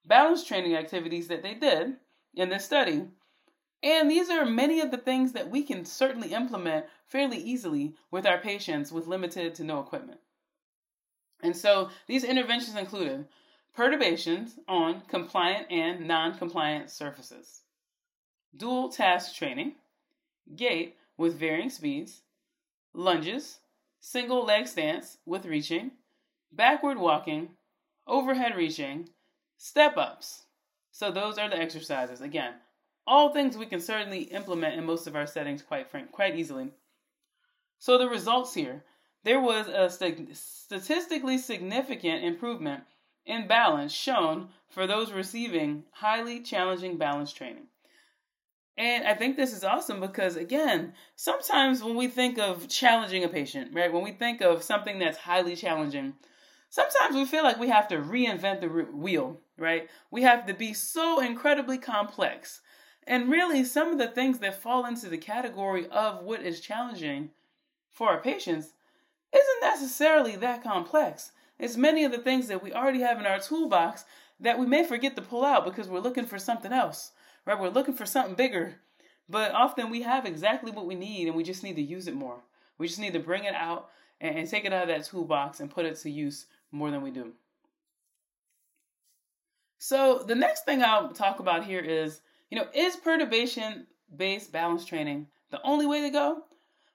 balance 0.06 0.44
training 0.44 0.76
activities 0.76 1.28
that 1.30 1.42
they 1.42 1.56
did 1.56 1.96
in 2.36 2.50
this 2.50 2.66
study. 2.66 3.08
And 3.82 4.12
these 4.12 4.30
are 4.30 4.46
many 4.46 4.80
of 4.80 4.92
the 4.92 4.98
things 4.98 5.32
that 5.32 5.50
we 5.50 5.64
can 5.64 5.86
certainly 5.86 6.34
implement 6.34 6.86
fairly 7.08 7.40
easily 7.40 7.96
with 8.12 8.28
our 8.28 8.38
patients 8.38 8.92
with 8.92 9.08
limited 9.08 9.56
to 9.56 9.64
no 9.64 9.80
equipment. 9.80 10.20
And 11.44 11.56
so 11.56 11.90
these 12.08 12.24
interventions 12.24 12.76
included 12.76 13.26
perturbations 13.74 14.56
on 14.68 15.02
compliant 15.08 15.72
and 15.72 16.08
non 16.08 16.38
compliant 16.38 16.90
surfaces, 16.90 17.62
dual 18.56 18.90
task 18.90 19.36
training, 19.36 19.74
gait 20.56 20.96
with 21.18 21.40
varying 21.40 21.70
speeds, 21.70 22.22
lunges, 22.94 23.60
single 24.00 24.44
leg 24.44 24.68
stance 24.68 25.18
with 25.26 25.46
reaching, 25.46 25.92
backward 26.52 26.98
walking, 26.98 27.50
overhead 28.08 28.56
reaching, 28.56 29.10
step 29.58 29.98
ups. 29.98 30.44
So 30.92 31.12
those 31.12 31.38
are 31.38 31.50
the 31.50 31.58
exercises. 31.58 32.22
Again, 32.22 32.54
all 33.08 33.34
things 33.34 33.58
we 33.58 33.66
can 33.66 33.80
certainly 33.80 34.24
implement 34.24 34.78
in 34.78 34.86
most 34.86 35.08
of 35.08 35.16
our 35.16 35.28
settings 35.28 35.62
quite 35.62 35.90
frank, 35.90 36.12
quite 36.12 36.36
easily. 36.36 36.72
So 37.80 37.98
the 37.98 38.10
results 38.10 38.54
here 38.54 38.84
there 39.24 39.40
was 39.40 39.68
a 39.68 39.90
statistically 40.34 41.38
significant 41.38 42.24
improvement 42.24 42.84
in 43.26 43.48
balance 43.48 43.94
shown 43.94 44.50
for 44.68 44.88
those 44.88 45.12
receiving 45.12 45.84
highly 45.92 46.42
challenging 46.42 46.98
balance 46.98 47.32
training. 47.32 47.68
And 48.78 49.06
I 49.06 49.14
think 49.14 49.36
this 49.36 49.54
is 49.54 49.64
awesome 49.64 50.00
because, 50.00 50.38
again, 50.38 50.94
sometimes 51.16 51.84
when 51.84 51.96
we 51.96 52.08
think 52.08 52.40
of 52.40 52.68
challenging 52.68 53.24
a 53.24 53.28
patient, 53.28 53.74
right, 53.74 53.92
when 53.92 54.04
we 54.04 54.12
think 54.12 54.42
of 54.42 54.64
something 54.64 54.98
that's 54.98 55.18
highly 55.18 55.56
challenging, 55.56 56.14
sometimes 56.70 57.16
we 57.16 57.26
feel 57.26 57.44
like 57.44 57.60
we 57.60 57.70
have 57.70 57.88
to 57.90 57.98
reinvent 57.98 58.62
the 58.62 58.70
wheel, 58.70 59.40
right? 59.58 59.88
We 60.10 60.24
have 60.24 60.48
to 60.48 60.54
be 60.54 60.74
so 60.74 61.20
incredibly 61.20 61.78
complex. 61.78 62.62
And 63.06 63.30
really, 63.30 63.64
some 63.66 63.92
of 63.92 63.98
the 63.98 64.08
things 64.08 64.40
that 64.40 64.62
fall 64.62 64.86
into 64.86 65.10
the 65.10 65.18
category 65.18 65.88
of 65.88 66.24
what 66.24 66.42
is 66.42 66.60
challenging 66.60 67.32
for 67.92 68.10
our 68.10 68.22
patients 68.22 68.74
isn't 69.34 69.62
necessarily 69.62 70.36
that 70.38 70.64
complex. 70.64 71.32
It's 71.60 71.78
many 71.78 72.04
of 72.04 72.12
the 72.12 72.18
things 72.18 72.48
that 72.48 72.64
we 72.64 72.74
already 72.74 73.02
have 73.02 73.20
in 73.20 73.26
our 73.26 73.40
toolbox 73.40 74.06
that 74.40 74.58
we 74.58 74.66
may 74.66 74.84
forget 74.84 75.16
to 75.16 75.22
pull 75.22 75.46
out 75.46 75.66
because 75.66 75.88
we're 75.88 76.00
looking 76.00 76.26
for 76.26 76.40
something 76.40 76.74
else, 76.74 77.12
right? 77.46 77.60
We're 77.60 77.70
looking 77.70 77.94
for 77.94 78.06
something 78.06 78.36
bigger. 78.36 78.76
But 79.30 79.52
often 79.52 79.90
we 79.90 80.02
have 80.02 80.26
exactly 80.26 80.72
what 80.72 80.88
we 80.88 80.96
need 80.96 81.28
and 81.28 81.36
we 81.36 81.44
just 81.44 81.64
need 81.64 81.76
to 81.76 81.82
use 81.82 82.08
it 82.08 82.16
more. 82.16 82.42
We 82.78 82.88
just 82.88 83.00
need 83.00 83.14
to 83.14 83.20
bring 83.20 83.44
it 83.44 83.54
out 83.54 83.90
and, 84.20 84.40
and 84.40 84.50
take 84.50 84.66
it 84.66 84.74
out 84.74 84.84
of 84.84 84.88
that 84.90 85.06
toolbox 85.06 85.60
and 85.60 85.70
put 85.70 85.86
it 85.86 85.96
to 85.98 86.10
use 86.10 86.48
more 86.72 86.90
than 86.90 87.02
we 87.02 87.12
do. 87.12 87.34
So, 89.78 90.24
the 90.28 90.36
next 90.36 90.64
thing 90.66 90.84
I'll 90.84 91.10
talk 91.10 91.40
about 91.40 91.66
here 91.66 91.80
is 91.80 92.22
you 92.52 92.58
know, 92.58 92.68
is 92.74 92.98
perturbation 92.98 93.88
based 94.16 94.52
balance 94.52 94.86
training 94.86 95.28
the 95.50 95.62
only 95.64 95.88
way 95.88 96.02
to 96.02 96.10
go? 96.10 96.44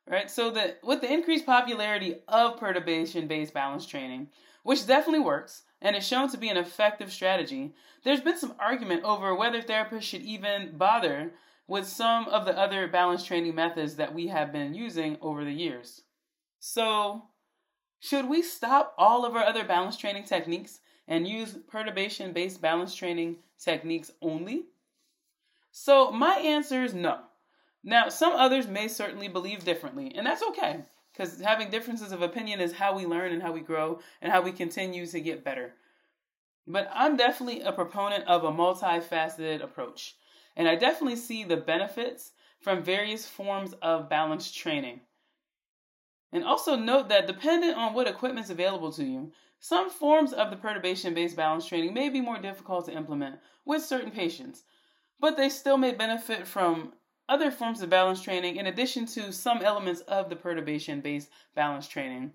Right? 0.08 0.30
So 0.30 0.50
that 0.52 0.80
with 0.82 1.00
the 1.00 1.12
increased 1.12 1.46
popularity 1.46 2.16
of 2.28 2.58
perturbation-based 2.58 3.52
balance 3.52 3.86
training, 3.86 4.28
which 4.62 4.86
definitely 4.86 5.24
works 5.24 5.62
and 5.80 5.94
is 5.94 6.06
shown 6.06 6.30
to 6.30 6.38
be 6.38 6.48
an 6.48 6.56
effective 6.56 7.12
strategy, 7.12 7.74
there's 8.04 8.20
been 8.20 8.38
some 8.38 8.54
argument 8.58 9.04
over 9.04 9.34
whether 9.34 9.62
therapists 9.62 10.02
should 10.02 10.22
even 10.22 10.76
bother 10.76 11.32
with 11.68 11.86
some 11.86 12.26
of 12.28 12.44
the 12.44 12.56
other 12.56 12.86
balance 12.86 13.24
training 13.24 13.54
methods 13.54 13.96
that 13.96 14.14
we 14.14 14.28
have 14.28 14.52
been 14.52 14.74
using 14.74 15.16
over 15.20 15.44
the 15.44 15.52
years. 15.52 16.02
So, 16.60 17.24
should 18.00 18.28
we 18.28 18.42
stop 18.42 18.94
all 18.98 19.24
of 19.24 19.34
our 19.34 19.44
other 19.44 19.64
balance 19.64 19.96
training 19.96 20.24
techniques 20.24 20.80
and 21.08 21.26
use 21.26 21.56
perturbation 21.68 22.32
based 22.32 22.60
balance 22.60 22.94
training 22.94 23.36
techniques 23.58 24.12
only? 24.20 24.66
So 25.72 26.10
my 26.10 26.36
answer 26.36 26.82
is 26.84 26.94
no. 26.94 27.20
Now, 27.84 28.08
some 28.08 28.32
others 28.32 28.66
may 28.66 28.88
certainly 28.88 29.28
believe 29.28 29.64
differently, 29.64 30.12
and 30.14 30.26
that's 30.26 30.42
okay 30.42 30.84
because 31.12 31.40
having 31.40 31.70
differences 31.70 32.12
of 32.12 32.22
opinion 32.22 32.60
is 32.60 32.72
how 32.72 32.96
we 32.96 33.06
learn 33.06 33.32
and 33.32 33.42
how 33.42 33.52
we 33.52 33.60
grow 33.60 34.00
and 34.20 34.30
how 34.30 34.42
we 34.42 34.52
continue 34.52 35.06
to 35.06 35.20
get 35.20 35.44
better. 35.44 35.74
But 36.66 36.90
I'm 36.92 37.16
definitely 37.16 37.62
a 37.62 37.72
proponent 37.72 38.24
of 38.24 38.44
a 38.44 38.50
multifaceted 38.50 39.62
approach, 39.62 40.16
and 40.56 40.68
I 40.68 40.74
definitely 40.74 41.16
see 41.16 41.44
the 41.44 41.56
benefits 41.56 42.32
from 42.60 42.82
various 42.82 43.26
forms 43.26 43.72
of 43.82 44.08
balanced 44.08 44.56
training. 44.56 45.00
And 46.32 46.44
also 46.44 46.76
note 46.76 47.08
that 47.08 47.26
dependent 47.26 47.76
on 47.76 47.94
what 47.94 48.08
equipment 48.08 48.44
is 48.44 48.50
available 48.50 48.92
to 48.92 49.04
you, 49.04 49.32
some 49.60 49.88
forms 49.88 50.32
of 50.32 50.50
the 50.50 50.56
perturbation 50.56 51.14
based 51.14 51.36
balance 51.36 51.66
training 51.66 51.94
may 51.94 52.08
be 52.08 52.20
more 52.20 52.38
difficult 52.38 52.86
to 52.86 52.92
implement 52.92 53.36
with 53.64 53.84
certain 53.84 54.10
patients, 54.10 54.64
but 55.18 55.36
they 55.36 55.48
still 55.48 55.78
may 55.78 55.92
benefit 55.92 56.46
from 56.46 56.92
other 57.28 57.50
forms 57.50 57.82
of 57.82 57.90
balance 57.90 58.22
training 58.22 58.56
in 58.56 58.66
addition 58.66 59.06
to 59.06 59.32
some 59.32 59.62
elements 59.62 60.00
of 60.02 60.28
the 60.28 60.36
perturbation 60.36 61.00
based 61.00 61.28
balance 61.54 61.88
training. 61.88 62.32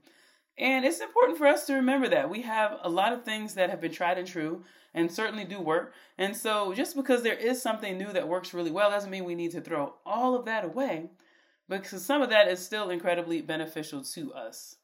And 0.57 0.85
it's 0.85 0.99
important 0.99 1.37
for 1.37 1.47
us 1.47 1.65
to 1.67 1.73
remember 1.73 2.09
that 2.09 2.29
we 2.29 2.41
have 2.41 2.77
a 2.83 2.89
lot 2.89 3.13
of 3.13 3.23
things 3.23 3.53
that 3.55 3.69
have 3.69 3.81
been 3.81 3.91
tried 3.91 4.17
and 4.17 4.27
true 4.27 4.63
and 4.93 5.11
certainly 5.11 5.45
do 5.45 5.59
work. 5.59 5.93
And 6.17 6.35
so 6.35 6.73
just 6.73 6.95
because 6.95 7.23
there 7.23 7.35
is 7.35 7.61
something 7.61 7.97
new 7.97 8.11
that 8.11 8.27
works 8.27 8.53
really 8.53 8.71
well 8.71 8.91
doesn't 8.91 9.09
mean 9.09 9.23
we 9.23 9.35
need 9.35 9.51
to 9.51 9.61
throw 9.61 9.95
all 10.05 10.35
of 10.35 10.45
that 10.45 10.65
away 10.65 11.09
because 11.69 12.03
some 12.03 12.21
of 12.21 12.29
that 12.29 12.49
is 12.49 12.63
still 12.63 12.89
incredibly 12.89 13.41
beneficial 13.41 14.03
to 14.03 14.33
us. 14.33 14.75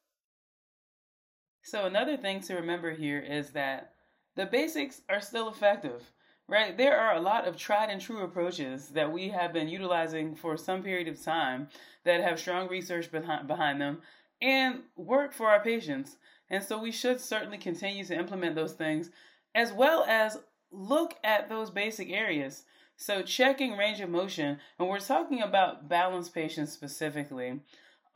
So, 1.63 1.85
another 1.85 2.15
thing 2.15 2.39
to 2.43 2.55
remember 2.55 2.91
here 2.91 3.19
is 3.19 3.51
that 3.51 3.91
the 4.37 4.45
basics 4.45 5.01
are 5.09 5.19
still 5.19 5.49
effective 5.49 6.01
right? 6.47 6.77
There 6.77 6.97
are 6.97 7.15
a 7.15 7.21
lot 7.21 7.47
of 7.47 7.57
tried 7.57 7.89
and 7.89 8.01
true 8.01 8.23
approaches 8.23 8.89
that 8.89 9.11
we 9.11 9.29
have 9.29 9.53
been 9.53 9.67
utilizing 9.67 10.35
for 10.35 10.57
some 10.57 10.81
period 10.81 11.07
of 11.07 11.21
time 11.21 11.67
that 12.03 12.21
have 12.21 12.39
strong 12.39 12.69
research 12.69 13.11
behind, 13.11 13.47
behind 13.47 13.81
them 13.81 14.01
and 14.41 14.81
work 14.95 15.33
for 15.33 15.47
our 15.47 15.61
patients. 15.61 16.17
And 16.49 16.63
so 16.63 16.79
we 16.79 16.91
should 16.91 17.19
certainly 17.19 17.57
continue 17.57 18.05
to 18.05 18.17
implement 18.17 18.55
those 18.55 18.73
things 18.73 19.09
as 19.53 19.73
well 19.73 20.03
as 20.07 20.37
look 20.71 21.15
at 21.23 21.49
those 21.49 21.69
basic 21.69 22.09
areas. 22.09 22.63
So, 22.95 23.21
checking 23.21 23.77
range 23.77 24.01
of 24.01 24.09
motion, 24.09 24.57
and 24.79 24.89
we're 24.89 24.99
talking 24.99 25.41
about 25.41 25.87
balance 25.87 26.29
patients 26.29 26.71
specifically. 26.71 27.59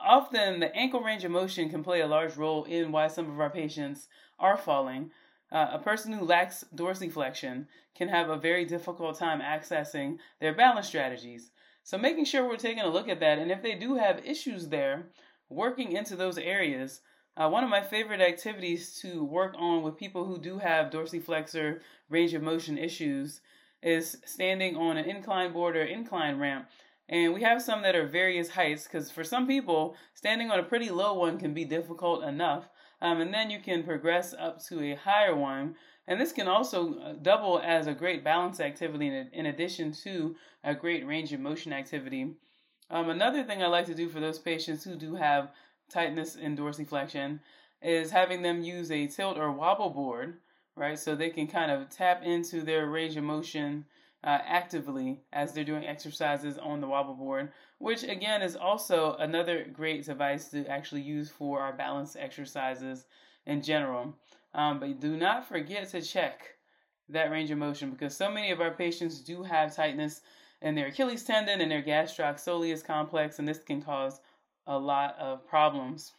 Often, 0.00 0.58
the 0.58 0.74
ankle 0.74 1.00
range 1.00 1.22
of 1.22 1.30
motion 1.30 1.70
can 1.70 1.84
play 1.84 2.00
a 2.00 2.06
large 2.08 2.36
role 2.36 2.64
in 2.64 2.90
why 2.90 3.06
some 3.06 3.30
of 3.30 3.38
our 3.38 3.50
patients 3.50 4.08
are 4.40 4.56
falling. 4.56 5.12
Uh, 5.52 5.68
a 5.72 5.78
person 5.78 6.12
who 6.12 6.24
lacks 6.24 6.64
dorsiflexion 6.74 7.66
can 7.94 8.08
have 8.08 8.30
a 8.30 8.38
very 8.38 8.64
difficult 8.64 9.18
time 9.18 9.40
accessing 9.40 10.16
their 10.40 10.54
balance 10.54 10.86
strategies. 10.86 11.50
So, 11.82 11.98
making 11.98 12.24
sure 12.24 12.48
we're 12.48 12.56
taking 12.56 12.82
a 12.82 12.88
look 12.88 13.08
at 13.08 13.20
that, 13.20 13.38
and 13.38 13.50
if 13.50 13.62
they 13.62 13.74
do 13.74 13.96
have 13.96 14.24
issues 14.24 14.68
there, 14.68 15.10
working 15.50 15.92
into 15.92 16.16
those 16.16 16.38
areas. 16.38 17.00
Uh, 17.34 17.48
one 17.48 17.64
of 17.64 17.70
my 17.70 17.80
favorite 17.80 18.20
activities 18.20 18.98
to 19.00 19.24
work 19.24 19.54
on 19.58 19.82
with 19.82 19.96
people 19.96 20.24
who 20.24 20.38
do 20.38 20.58
have 20.58 20.90
dorsiflexor 20.90 21.80
range 22.10 22.34
of 22.34 22.42
motion 22.42 22.76
issues 22.76 23.40
is 23.82 24.18
standing 24.24 24.76
on 24.76 24.96
an 24.96 25.06
incline 25.06 25.52
board 25.52 25.76
or 25.76 25.82
incline 25.82 26.38
ramp. 26.38 26.68
And 27.08 27.34
we 27.34 27.42
have 27.42 27.62
some 27.62 27.82
that 27.82 27.96
are 27.96 28.06
various 28.06 28.50
heights 28.50 28.84
because 28.84 29.10
for 29.10 29.24
some 29.24 29.46
people, 29.46 29.96
standing 30.14 30.50
on 30.50 30.58
a 30.58 30.62
pretty 30.62 30.90
low 30.90 31.14
one 31.14 31.38
can 31.38 31.52
be 31.52 31.64
difficult 31.64 32.22
enough. 32.22 32.68
Um, 33.02 33.20
and 33.20 33.34
then 33.34 33.50
you 33.50 33.58
can 33.58 33.82
progress 33.82 34.32
up 34.38 34.64
to 34.66 34.80
a 34.80 34.94
higher 34.94 35.34
one. 35.34 35.74
And 36.06 36.20
this 36.20 36.30
can 36.32 36.46
also 36.46 36.98
uh, 37.00 37.12
double 37.20 37.60
as 37.62 37.88
a 37.88 37.94
great 37.94 38.22
balance 38.22 38.60
activity 38.60 39.08
in, 39.08 39.28
in 39.32 39.46
addition 39.46 39.92
to 40.04 40.36
a 40.62 40.74
great 40.74 41.04
range 41.04 41.32
of 41.32 41.40
motion 41.40 41.72
activity. 41.72 42.34
Um, 42.90 43.10
another 43.10 43.42
thing 43.42 43.60
I 43.60 43.66
like 43.66 43.86
to 43.86 43.94
do 43.94 44.08
for 44.08 44.20
those 44.20 44.38
patients 44.38 44.84
who 44.84 44.94
do 44.94 45.16
have 45.16 45.50
tightness 45.90 46.36
in 46.36 46.56
dorsiflexion 46.56 47.40
is 47.82 48.12
having 48.12 48.42
them 48.42 48.62
use 48.62 48.92
a 48.92 49.08
tilt 49.08 49.36
or 49.36 49.50
wobble 49.50 49.90
board, 49.90 50.38
right? 50.76 50.98
So 50.98 51.16
they 51.16 51.30
can 51.30 51.48
kind 51.48 51.72
of 51.72 51.90
tap 51.90 52.22
into 52.22 52.62
their 52.62 52.86
range 52.86 53.16
of 53.16 53.24
motion 53.24 53.84
uh, 54.24 54.38
actively 54.46 55.20
as 55.32 55.52
they're 55.52 55.64
doing 55.64 55.86
exercises 55.86 56.58
on 56.58 56.80
the 56.80 56.86
wobble 56.86 57.14
board, 57.14 57.52
which 57.78 58.02
again 58.04 58.42
is 58.42 58.56
also 58.56 59.16
another 59.16 59.66
great 59.72 60.04
device 60.04 60.48
to 60.48 60.66
actually 60.66 61.02
use 61.02 61.30
for 61.30 61.60
our 61.60 61.72
balance 61.72 62.16
exercises 62.16 63.06
in 63.46 63.62
general. 63.62 64.14
Um, 64.54 64.78
but 64.78 65.00
do 65.00 65.16
not 65.16 65.48
forget 65.48 65.88
to 65.90 66.02
check 66.02 66.56
that 67.08 67.30
range 67.30 67.50
of 67.50 67.58
motion 67.58 67.90
because 67.90 68.16
so 68.16 68.30
many 68.30 68.50
of 68.50 68.60
our 68.60 68.70
patients 68.70 69.20
do 69.20 69.42
have 69.42 69.74
tightness 69.74 70.20
in 70.60 70.74
their 70.74 70.86
Achilles 70.86 71.24
tendon 71.24 71.60
and 71.60 71.70
their 71.70 71.82
gastrocnemius 71.82 72.84
complex, 72.84 73.38
and 73.38 73.48
this 73.48 73.58
can 73.58 73.82
cause 73.82 74.20
a 74.66 74.78
lot 74.78 75.16
of 75.18 75.46
problems. 75.46 76.12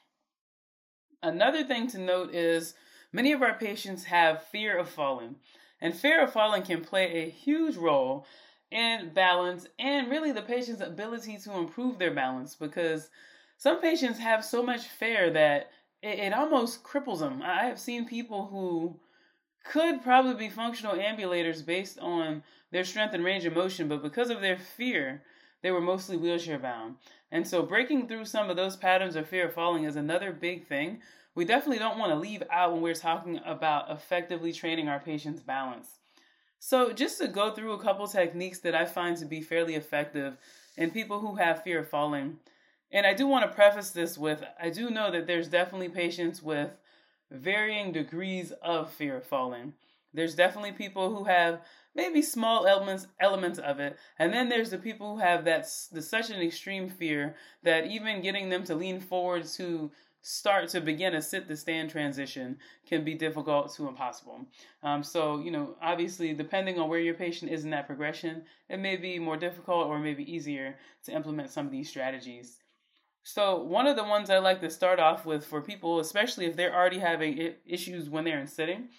Another 1.21 1.63
thing 1.63 1.87
to 1.87 1.97
note 1.97 2.35
is 2.35 2.73
many 3.13 3.31
of 3.31 3.41
our 3.41 3.53
patients 3.53 4.03
have 4.03 4.43
fear 4.43 4.77
of 4.77 4.89
falling. 4.89 5.37
And 5.84 5.93
fear 5.93 6.24
of 6.24 6.32
falling 6.32 6.63
can 6.63 6.82
play 6.82 7.12
a 7.12 7.30
huge 7.30 7.76
role 7.76 8.26
in 8.72 9.12
balance 9.13 9.67
and 9.78 10.10
really 10.10 10.32
the 10.32 10.41
patient's 10.41 10.82
ability 10.82 11.38
to 11.39 11.58
improve 11.58 12.00
their 12.00 12.13
balance 12.13 12.56
because 12.56 13.10
some 13.58 13.82
patients 13.82 14.17
have 14.17 14.46
so 14.46 14.63
much 14.63 14.88
fear 14.88 15.30
that 15.32 15.72
it, 16.02 16.19
it 16.19 16.34
almost 16.34 16.84
cripples 16.86 17.19
them. 17.19 17.41
I 17.43 17.65
have 17.65 17.82
seen 17.82 18.06
people 18.06 18.48
who 18.48 18.98
could 19.65 20.02
probably 20.02 20.36
be 20.36 20.50
functional 20.50 20.96
ambulators 20.96 21.65
based 21.65 22.00
on 22.00 22.43
their 22.72 22.86
strength 22.86 23.13
and 23.13 23.24
range 23.24 23.43
of 23.43 23.54
motion, 23.54 23.89
but 23.89 24.02
because 24.02 24.30
of 24.30 24.39
their 24.39 24.58
fear, 24.58 25.22
they 25.63 25.72
were 25.72 25.82
mostly 25.82 26.15
wheelchair 26.15 26.60
bound. 26.60 26.96
And 27.30 27.46
so 27.46 27.62
breaking 27.62 28.08
through 28.08 28.24
some 28.24 28.50
of 28.50 28.56
those 28.56 28.78
patterns 28.78 29.17
of 29.17 29.28
fear 29.28 29.48
of 29.48 29.54
falling 29.54 29.84
is 29.84 29.98
another 29.98 30.32
big 30.32 30.65
thing 30.65 31.02
we 31.36 31.46
definitely 31.46 31.80
don't 31.80 31.98
want 31.98 32.12
to 32.12 32.19
leave 32.19 32.43
out 32.52 32.74
when 32.74 32.82
we're 32.82 32.93
talking 32.93 33.39
about 33.46 33.89
effectively 33.89 34.54
training 34.54 34.88
our 34.88 35.00
patients' 35.00 35.41
balance. 35.41 36.00
So, 36.60 36.93
just 36.93 37.17
to 37.19 37.28
go 37.28 37.52
through 37.52 37.74
a 37.74 37.82
couple 37.82 38.08
techniques 38.08 38.60
that 38.60 38.76
I 38.76 38.86
find 38.86 39.17
to 39.17 39.26
be 39.26 39.41
fairly 39.41 39.76
effective 39.76 40.38
in 40.78 40.91
people 40.91 41.19
who 41.19 41.36
have 41.36 41.63
fear 41.63 41.80
of 41.80 41.89
falling. 41.89 42.38
And 42.91 43.06
I 43.06 43.13
do 43.13 43.28
want 43.28 43.50
to 43.50 43.54
preface 43.54 43.91
this 43.91 44.17
with 44.17 44.43
I 44.62 44.69
do 44.69 44.89
know 44.89 45.12
that 45.12 45.28
there's 45.28 45.50
definitely 45.50 45.89
patients 45.89 46.41
with 46.41 46.69
varying 47.32 47.91
degrees 47.91 48.54
of 48.62 48.91
fear 48.91 49.17
of 49.17 49.26
falling. 49.26 49.74
There's 50.13 50.36
definitely 50.36 50.74
people 50.74 51.13
who 51.13 51.24
have 51.24 51.62
maybe 51.96 52.22
small 52.22 52.67
elements 52.67 53.08
elements 53.19 53.58
of 53.60 53.80
it, 53.80 53.98
and 54.19 54.32
then 54.32 54.48
there's 54.48 54.69
the 54.69 54.78
people 54.78 55.15
who 55.15 55.22
have 55.22 55.43
that 55.46 55.67
the, 55.91 56.02
such 56.02 56.30
an 56.30 56.39
extreme 56.39 56.88
fear 56.88 57.36
that 57.63 57.88
even 57.88 58.22
getting 58.22 58.50
them 58.50 58.63
to 58.65 58.76
lean 58.76 59.00
forward 59.00 59.46
to 59.56 59.91
start 60.23 60.69
to 60.69 60.79
begin 60.79 61.15
a 61.15 61.21
sit 61.21 61.49
to 61.49 61.55
stand 61.55 61.89
transition 61.89 62.57
can 62.88 63.03
be 63.03 63.13
difficult 63.13 63.75
to 63.75 63.89
impossible. 63.89 64.39
Um, 64.81 65.03
so, 65.03 65.39
you 65.39 65.51
know, 65.51 65.75
obviously, 65.81 66.33
depending 66.33 66.79
on 66.79 66.89
where 66.89 66.99
your 66.99 67.13
patient 67.13 67.51
is 67.51 67.65
in 67.65 67.69
that 67.71 67.88
progression, 67.88 68.43
it 68.69 68.79
may 68.79 68.95
be 68.95 69.19
more 69.19 69.36
difficult 69.36 69.88
or 69.88 69.99
maybe 69.99 70.33
easier 70.33 70.77
to 71.03 71.12
implement 71.12 71.51
some 71.51 71.65
of 71.65 71.73
these 71.73 71.89
strategies. 71.89 72.59
So, 73.23 73.62
one 73.62 73.86
of 73.86 73.97
the 73.97 74.03
ones 74.05 74.29
I 74.29 74.38
like 74.38 74.62
to 74.62 74.69
start 74.69 74.97
off 74.99 75.25
with 75.25 75.45
for 75.45 75.62
people, 75.62 75.99
especially 75.99 76.45
if 76.45 76.55
they're 76.55 76.75
already 76.75 76.99
having 76.99 77.55
issues 77.65 78.09
when 78.09 78.23
they're 78.23 78.39
in 78.39 78.47
sitting, 78.47 78.89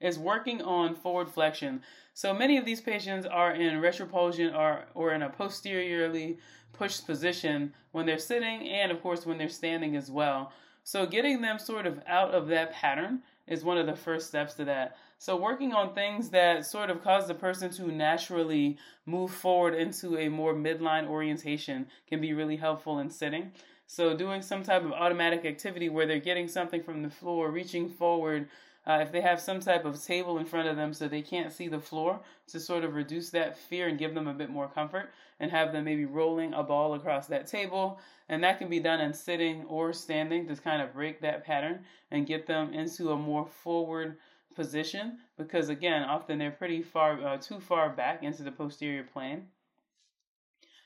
is 0.00 0.18
working 0.18 0.62
on 0.62 0.96
forward 0.96 1.30
flexion. 1.30 1.82
So, 2.12 2.34
many 2.34 2.58
of 2.58 2.64
these 2.64 2.80
patients 2.80 3.24
are 3.24 3.52
in 3.54 3.80
retropulsion 3.80 4.52
or, 4.52 4.86
or 4.94 5.12
in 5.12 5.22
a 5.22 5.30
posteriorly 5.30 6.38
pushed 6.72 7.06
position 7.06 7.72
when 7.92 8.04
they're 8.06 8.18
sitting 8.18 8.68
and, 8.68 8.90
of 8.90 9.00
course, 9.00 9.24
when 9.26 9.38
they're 9.38 9.48
standing 9.48 9.94
as 9.94 10.10
well. 10.10 10.52
So 10.84 11.06
getting 11.06 11.40
them 11.40 11.58
sort 11.58 11.86
of 11.86 12.00
out 12.06 12.34
of 12.34 12.48
that 12.48 12.72
pattern 12.72 13.22
is 13.46 13.64
one 13.64 13.78
of 13.78 13.86
the 13.86 13.96
first 13.96 14.28
steps 14.28 14.54
to 14.54 14.64
that. 14.64 14.96
So 15.18 15.36
working 15.36 15.72
on 15.72 15.94
things 15.94 16.30
that 16.30 16.66
sort 16.66 16.90
of 16.90 17.02
cause 17.02 17.28
the 17.28 17.34
person 17.34 17.70
to 17.72 17.86
naturally 17.92 18.78
move 19.06 19.30
forward 19.30 19.74
into 19.74 20.16
a 20.18 20.28
more 20.28 20.54
midline 20.54 21.06
orientation 21.06 21.86
can 22.08 22.20
be 22.20 22.32
really 22.32 22.56
helpful 22.56 22.98
in 22.98 23.10
sitting. 23.10 23.52
So 23.86 24.16
doing 24.16 24.42
some 24.42 24.62
type 24.62 24.84
of 24.84 24.92
automatic 24.92 25.44
activity 25.44 25.88
where 25.88 26.06
they're 26.06 26.18
getting 26.18 26.48
something 26.48 26.82
from 26.82 27.02
the 27.02 27.10
floor, 27.10 27.50
reaching 27.50 27.88
forward, 27.88 28.48
uh, 28.86 28.98
if 29.00 29.12
they 29.12 29.20
have 29.20 29.40
some 29.40 29.60
type 29.60 29.84
of 29.84 30.02
table 30.02 30.38
in 30.38 30.44
front 30.44 30.68
of 30.68 30.76
them 30.76 30.92
so 30.92 31.06
they 31.06 31.22
can't 31.22 31.52
see 31.52 31.68
the 31.68 31.78
floor 31.78 32.20
to 32.48 32.58
sort 32.58 32.82
of 32.82 32.94
reduce 32.94 33.30
that 33.30 33.56
fear 33.56 33.86
and 33.86 33.98
give 33.98 34.14
them 34.14 34.26
a 34.26 34.34
bit 34.34 34.50
more 34.50 34.68
comfort 34.68 35.10
and 35.38 35.50
have 35.50 35.72
them 35.72 35.84
maybe 35.84 36.04
rolling 36.04 36.52
a 36.54 36.62
ball 36.62 36.94
across 36.94 37.26
that 37.28 37.46
table. 37.46 38.00
And 38.28 38.42
that 38.42 38.58
can 38.58 38.68
be 38.68 38.80
done 38.80 39.00
in 39.00 39.12
sitting 39.14 39.64
or 39.64 39.92
standing 39.92 40.48
to 40.48 40.56
kind 40.56 40.82
of 40.82 40.94
break 40.94 41.20
that 41.20 41.44
pattern 41.44 41.84
and 42.10 42.26
get 42.26 42.46
them 42.46 42.72
into 42.72 43.12
a 43.12 43.16
more 43.16 43.46
forward 43.46 44.16
position 44.54 45.18
because 45.38 45.70
again 45.70 46.02
often 46.02 46.38
they're 46.38 46.50
pretty 46.50 46.82
far 46.82 47.24
uh, 47.24 47.38
too 47.38 47.58
far 47.58 47.88
back 47.88 48.22
into 48.22 48.42
the 48.42 48.52
posterior 48.52 49.02
plane. 49.02 49.46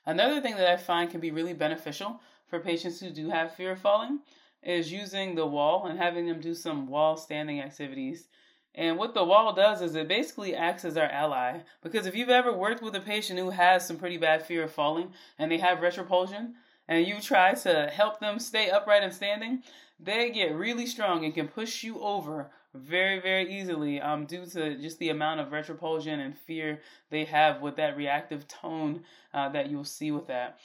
Another 0.05 0.41
thing 0.41 0.57
that 0.57 0.69
i 0.69 0.77
find 0.77 1.11
can 1.11 1.21
be 1.21 1.33
really 1.33 1.53
beneficial 1.53 2.21
for 2.47 2.61
patients 2.61 3.01
who 3.01 3.11
do 3.11 3.29
have 3.29 3.55
fear 3.55 3.73
of 3.73 3.81
falling 3.81 4.21
is 4.67 4.93
using 4.93 5.35
the 5.35 5.47
wall 5.47 5.87
and 5.87 5.99
having 5.99 6.27
them 6.27 6.41
do 6.41 6.55
some 6.55 6.89
wall 6.89 7.17
standing 7.17 7.61
activities. 7.61 8.27
And 8.75 8.99
what 8.99 9.15
the 9.15 9.25
wall 9.25 9.55
does 9.55 9.81
is 9.81 9.95
it 9.95 10.09
basically 10.09 10.55
acts 10.55 10.85
as 10.85 10.99
our 10.99 11.07
ally. 11.07 11.61
Because 11.83 12.07
if 12.07 12.15
you've 12.15 12.29
ever 12.29 12.53
worked 12.53 12.83
with 12.83 12.95
a 12.95 13.01
patient 13.01 13.39
who 13.39 13.51
has 13.51 13.87
some 13.87 13.97
pretty 13.97 14.19
bad 14.19 14.45
fear 14.45 14.65
of 14.65 14.73
falling 14.73 15.13
and 15.39 15.51
they 15.51 15.59
have 15.59 15.79
retropulsion, 15.79 16.53
and 16.89 17.07
you 17.07 17.21
try 17.21 17.55
to 17.55 17.91
help 17.93 18.21
them 18.21 18.39
stay 18.39 18.71
upright 18.71 19.03
and 19.03 19.15
standing, 19.15 19.63
they 19.99 20.31
get 20.31 20.55
really 20.55 20.87
strong 20.87 21.25
and 21.25 21.35
can 21.35 21.49
push 21.49 21.83
you 21.83 22.01
over 22.01 22.51
very, 22.75 23.21
very 23.21 23.59
easily 23.59 24.01
um, 24.01 24.27
due 24.27 24.45
to 24.47 24.77
just 24.77 24.99
the 24.99 25.09
amount 25.09 25.41
of 25.41 25.49
retropulsion 25.49 26.25
and 26.25 26.37
fear 26.37 26.81
they 27.11 27.25
have 27.25 27.63
with 27.63 27.77
that 27.77 27.97
reactive 27.97 28.47
tone 28.47 29.03
uh, 29.33 29.49
that 29.49 29.71
you'll 29.71 29.85
see 29.85 30.11
with 30.11 30.27
that. 30.27 30.59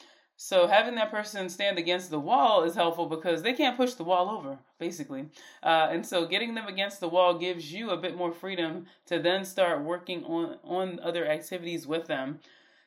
So 0.43 0.65
having 0.65 0.95
that 0.95 1.11
person 1.11 1.49
stand 1.49 1.77
against 1.77 2.09
the 2.09 2.19
wall 2.19 2.63
is 2.63 2.73
helpful 2.73 3.05
because 3.05 3.43
they 3.43 3.53
can't 3.53 3.77
push 3.77 3.93
the 3.93 4.03
wall 4.03 4.27
over, 4.27 4.57
basically. 4.79 5.27
Uh, 5.61 5.89
and 5.91 6.03
so 6.03 6.25
getting 6.25 6.55
them 6.55 6.65
against 6.65 6.99
the 6.99 7.07
wall 7.07 7.37
gives 7.37 7.71
you 7.71 7.91
a 7.91 7.95
bit 7.97 8.17
more 8.17 8.31
freedom 8.31 8.87
to 9.05 9.19
then 9.19 9.45
start 9.45 9.83
working 9.83 10.23
on, 10.23 10.57
on 10.63 10.99
other 11.01 11.27
activities 11.27 11.85
with 11.85 12.07
them. 12.07 12.39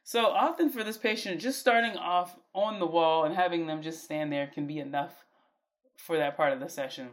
So 0.02 0.26
often 0.26 0.68
for 0.68 0.82
this 0.82 0.98
patient, 0.98 1.40
just 1.40 1.60
starting 1.60 1.96
off 1.96 2.36
on 2.54 2.80
the 2.80 2.86
wall 2.86 3.24
and 3.24 3.36
having 3.36 3.68
them 3.68 3.82
just 3.82 4.02
stand 4.02 4.32
there 4.32 4.48
can 4.48 4.66
be 4.66 4.80
enough 4.80 5.24
for 5.96 6.16
that 6.16 6.36
part 6.36 6.52
of 6.52 6.58
the 6.58 6.68
session. 6.68 7.10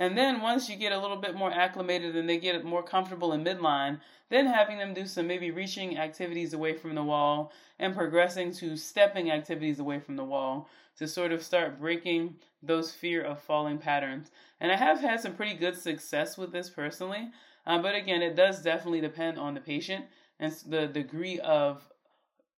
And 0.00 0.16
then 0.16 0.40
once 0.40 0.70
you 0.70 0.76
get 0.76 0.92
a 0.92 0.98
little 0.98 1.18
bit 1.18 1.34
more 1.34 1.52
acclimated 1.52 2.16
and 2.16 2.26
they 2.26 2.38
get 2.38 2.64
more 2.64 2.82
comfortable 2.82 3.34
in 3.34 3.44
midline, 3.44 4.00
then 4.30 4.46
having 4.46 4.78
them 4.78 4.94
do 4.94 5.04
some 5.04 5.26
maybe 5.26 5.50
reaching 5.50 5.98
activities 5.98 6.54
away 6.54 6.72
from 6.72 6.94
the 6.94 7.04
wall 7.04 7.52
and 7.78 7.94
progressing 7.94 8.50
to 8.54 8.78
stepping 8.78 9.30
activities 9.30 9.78
away 9.78 10.00
from 10.00 10.16
the 10.16 10.24
wall 10.24 10.70
to 10.96 11.06
sort 11.06 11.32
of 11.32 11.42
start 11.42 11.78
breaking 11.78 12.34
those 12.62 12.92
fear 12.92 13.22
of 13.22 13.42
falling 13.42 13.76
patterns. 13.76 14.30
And 14.58 14.72
I 14.72 14.76
have 14.76 15.00
had 15.00 15.20
some 15.20 15.34
pretty 15.34 15.54
good 15.54 15.76
success 15.76 16.38
with 16.38 16.50
this 16.50 16.70
personally, 16.70 17.28
uh, 17.66 17.82
but 17.82 17.94
again, 17.94 18.22
it 18.22 18.34
does 18.34 18.62
definitely 18.62 19.02
depend 19.02 19.38
on 19.38 19.52
the 19.52 19.60
patient 19.60 20.06
and 20.38 20.50
the 20.66 20.86
degree 20.86 21.38
of 21.40 21.86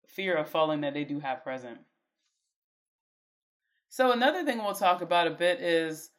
fear 0.06 0.36
of 0.36 0.48
falling 0.48 0.82
that 0.82 0.94
they 0.94 1.02
do 1.02 1.18
have 1.18 1.42
present. 1.42 1.78
So, 3.88 4.12
another 4.12 4.44
thing 4.44 4.58
we'll 4.58 4.74
talk 4.74 5.02
about 5.02 5.26
a 5.26 5.30
bit 5.30 5.60
is 5.60 6.11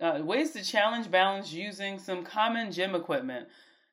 uh, 0.00 0.20
ways 0.22 0.52
to 0.52 0.62
challenge 0.62 1.10
balance 1.10 1.52
using 1.52 1.98
some 1.98 2.24
common 2.24 2.72
gym 2.72 2.94
equipment. 2.94 3.48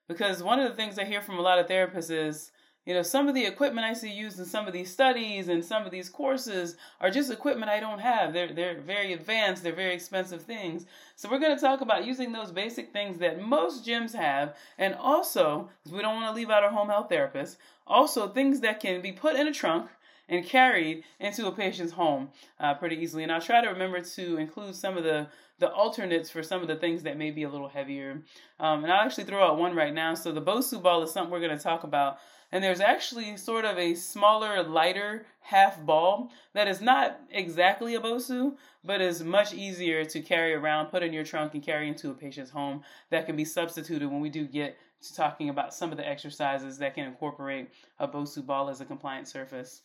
Because 0.08 0.44
one 0.44 0.60
of 0.60 0.70
the 0.70 0.76
things 0.76 1.00
I 1.00 1.06
hear 1.06 1.22
from 1.22 1.38
a 1.38 1.42
lot 1.42 1.60
of 1.60 1.68
therapists 1.68 2.12
is, 2.12 2.52
you 2.86 2.94
know, 2.94 3.02
some 3.02 3.30
of 3.30 3.36
the 3.36 3.46
equipment 3.46 3.86
I 3.86 3.94
see 3.94 4.12
used 4.12 4.38
in 4.40 4.46
some 4.46 4.68
of 4.68 4.74
these 4.74 4.92
studies 4.92 5.48
and 5.48 5.64
some 5.64 5.86
of 5.86 5.92
these 5.92 6.10
courses 6.10 6.76
are 7.00 7.10
just 7.10 7.32
equipment 7.32 7.72
I 7.72 7.80
don't 7.80 8.00
have. 8.00 8.34
They're 8.34 8.52
they're 8.52 8.82
very 8.82 9.14
advanced, 9.14 9.64
they're 9.64 9.74
very 9.74 9.94
expensive 9.94 10.42
things. 10.42 10.86
So 11.16 11.30
we're 11.30 11.40
going 11.40 11.56
to 11.56 11.62
talk 11.62 11.80
about 11.80 12.06
using 12.06 12.34
those 12.34 12.52
basic 12.52 12.92
things 12.92 13.20
that 13.20 13.42
most 13.42 13.86
gyms 13.88 14.14
have, 14.14 14.58
and 14.78 14.96
also, 14.96 15.70
because 15.82 15.96
we 15.96 16.02
don't 16.02 16.16
want 16.16 16.28
to 16.28 16.36
leave 16.36 16.50
out 16.50 16.64
our 16.64 16.72
home 16.72 16.90
health 16.90 17.10
therapists, 17.10 17.56
also 17.88 18.28
things 18.28 18.60
that 18.60 18.82
can 18.82 19.02
be 19.02 19.14
put 19.14 19.38
in 19.38 19.48
a 19.48 19.54
trunk 19.54 19.90
and 20.28 20.46
carried 20.46 21.04
into 21.20 21.48
a 21.48 21.52
patient's 21.52 21.94
home 21.94 22.30
uh, 22.60 22.74
pretty 22.74 22.98
easily. 22.98 23.24
And 23.24 23.32
I'll 23.32 23.42
try 23.42 23.62
to 23.62 23.70
remember 23.70 24.02
to 24.02 24.38
include 24.38 24.76
some 24.76 24.98
of 24.98 25.04
the 25.06 25.28
the 25.60 25.72
alternates 25.72 26.30
for 26.30 26.44
some 26.44 26.62
of 26.62 26.68
the 26.68 26.76
things 26.76 27.04
that 27.04 27.18
may 27.18 27.32
be 27.32 27.44
a 27.44 27.50
little 27.50 27.70
heavier. 27.70 28.24
Um, 28.60 28.84
and 28.84 28.92
I'll 28.92 29.06
actually 29.06 29.26
throw 29.26 29.46
out 29.46 29.58
one 29.58 29.76
right 29.76 29.94
now. 29.94 30.14
So 30.16 30.32
the 30.32 30.42
Bosu 30.42 30.82
ball 30.82 31.04
is 31.04 31.12
something 31.12 31.32
we're 31.32 31.40
going 31.40 31.58
to 31.58 31.64
talk 31.64 31.84
about. 31.84 32.18
And 32.52 32.64
there's 32.64 32.82
actually 32.82 33.36
sort 33.38 33.66
of 33.66 33.80
a 33.80 33.96
smaller, 33.96 34.62
lighter 34.62 35.26
half 35.40 35.84
ball 35.84 36.32
that 36.54 36.68
is 36.68 36.82
not 36.82 37.20
exactly 37.32 37.96
a 37.96 38.00
Bosu, 38.00 38.56
but 38.84 39.02
is 39.02 39.24
much 39.24 39.54
easier 39.54 40.06
to 40.06 40.22
carry 40.22 40.54
around, 40.54 40.88
put 40.88 41.02
in 41.02 41.14
your 41.14 41.24
trunk, 41.24 41.56
and 41.56 41.64
carry 41.64 41.88
into 41.88 42.12
a 42.12 42.14
patient's 42.14 42.52
home 42.52 42.84
that 43.10 43.26
can 43.26 43.36
be 43.36 43.46
substituted 43.46 44.08
when 44.08 44.22
we 44.22 44.30
do 44.30 44.46
get 44.46 44.78
to 45.02 45.16
talking 45.16 45.50
about 45.50 45.74
some 45.74 45.92
of 45.92 45.98
the 45.98 46.08
exercises 46.08 46.78
that 46.78 46.94
can 46.94 47.08
incorporate 47.08 47.70
a 48.00 48.08
Bosu 48.08 48.46
ball 48.46 48.70
as 48.70 48.82
a 48.82 48.86
compliant 48.86 49.28
surface. 49.28 49.82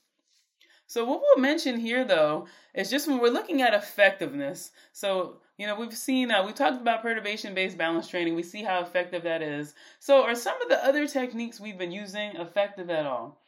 So 0.89 1.05
what 1.05 1.21
we'll 1.21 1.43
mention 1.43 1.79
here 1.79 2.05
though 2.05 2.47
is 2.75 2.91
just 2.91 3.07
when 3.07 3.19
we're 3.19 3.29
looking 3.29 3.61
at 3.61 3.75
effectiveness. 3.75 4.73
So, 4.93 5.37
you 5.59 5.67
know, 5.67 5.79
we've 5.79 5.95
seen 5.95 6.31
uh, 6.31 6.45
we 6.45 6.53
talked 6.53 6.81
about 6.81 7.03
perturbation 7.03 7.55
based 7.55 7.77
balance 7.77 8.09
training. 8.09 8.35
We 8.35 8.43
see 8.43 8.63
how 8.63 8.81
effective 8.81 9.23
that 9.25 9.43
is. 9.43 9.75
So, 10.01 10.25
are 10.25 10.35
some 10.35 10.61
of 10.63 10.69
the 10.69 10.83
other 10.83 11.07
techniques 11.07 11.61
we've 11.61 11.79
been 11.79 11.93
using 11.93 12.37
effective 12.37 12.89
at 12.89 13.05
all? 13.05 13.39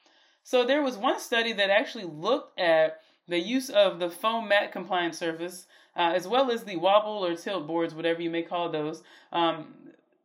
So, 0.45 0.65
there 0.65 0.83
was 0.83 0.99
one 0.99 1.19
study 1.19 1.55
that 1.55 1.71
actually 1.71 2.05
looked 2.05 2.61
at 2.61 3.01
the 3.27 3.39
use 3.39 3.71
of 3.71 4.01
the 4.01 4.11
foam 4.11 4.49
mat 4.49 4.71
compliant 4.71 5.15
surface 5.15 5.67
uh, 5.97 6.13
as 6.15 6.29
well 6.29 6.51
as 6.51 6.65
the 6.65 6.77
wobble 6.77 7.25
or 7.25 7.37
tilt 7.37 7.67
boards, 7.67 7.95
whatever 7.95 8.21
you 8.21 8.31
may 8.31 8.43
call 8.43 8.69
those, 8.69 9.03
um, 9.33 9.75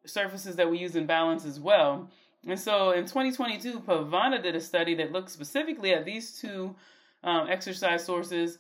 surfaces 0.05 0.57
that 0.57 0.70
we 0.70 0.78
use 0.78 0.95
in 0.95 1.05
balance 1.05 1.45
as 1.45 1.59
well. 1.59 2.09
And 2.47 2.59
so 2.59 2.91
in 2.91 3.05
2022, 3.05 3.80
Pavana 3.80 4.41
did 4.41 4.55
a 4.55 4.61
study 4.61 4.93
that 4.95 5.11
looked 5.11 5.32
specifically 5.32 5.93
at 5.93 6.05
these 6.05 6.39
two 6.39 6.76
um, 7.24 7.47
exercise 7.49 8.03
sources 8.05 8.57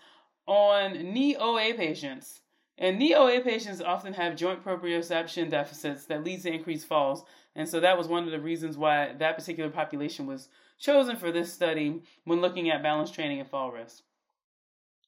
on 0.47 0.93
knee 1.13 1.35
OA 1.35 1.73
patients. 1.73 2.41
And 2.77 2.99
knee 2.99 3.15
OA 3.15 3.41
patients 3.41 3.81
often 3.81 4.13
have 4.13 4.35
joint 4.35 4.63
proprioception 4.63 5.49
deficits 5.49 6.05
that 6.07 6.23
leads 6.23 6.43
to 6.43 6.53
increased 6.53 6.87
falls. 6.87 7.23
And 7.55 7.67
so 7.67 7.79
that 7.79 7.97
was 7.97 8.07
one 8.07 8.25
of 8.25 8.31
the 8.31 8.39
reasons 8.39 8.77
why 8.77 9.13
that 9.13 9.37
particular 9.37 9.69
population 9.69 10.25
was 10.27 10.49
chosen 10.77 11.15
for 11.15 11.31
this 11.31 11.53
study 11.53 12.01
when 12.25 12.41
looking 12.41 12.69
at 12.69 12.83
balance 12.83 13.11
training 13.11 13.39
and 13.39 13.49
fall 13.49 13.71
risk. 13.71 14.03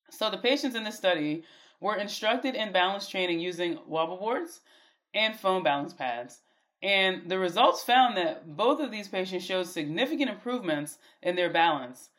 So 0.09 0.29
the 0.29 0.37
patients 0.37 0.75
in 0.75 0.85
this 0.85 0.95
study 0.95 1.43
were 1.81 1.97
instructed 1.97 2.55
in 2.55 2.71
balance 2.71 3.09
training 3.09 3.39
using 3.41 3.79
wobble 3.85 4.17
boards 4.17 4.61
and 5.13 5.37
foam 5.37 5.63
balance 5.63 5.93
pads. 5.93 6.41
And 6.81 7.29
the 7.29 7.39
results 7.39 7.83
found 7.83 8.15
that 8.17 8.55
both 8.55 8.79
of 8.79 8.91
these 8.91 9.07
patients 9.07 9.43
showed 9.43 9.67
significant 9.67 10.29
improvements 10.29 10.99
in 11.21 11.35
their 11.35 11.49
balance. 11.49 12.09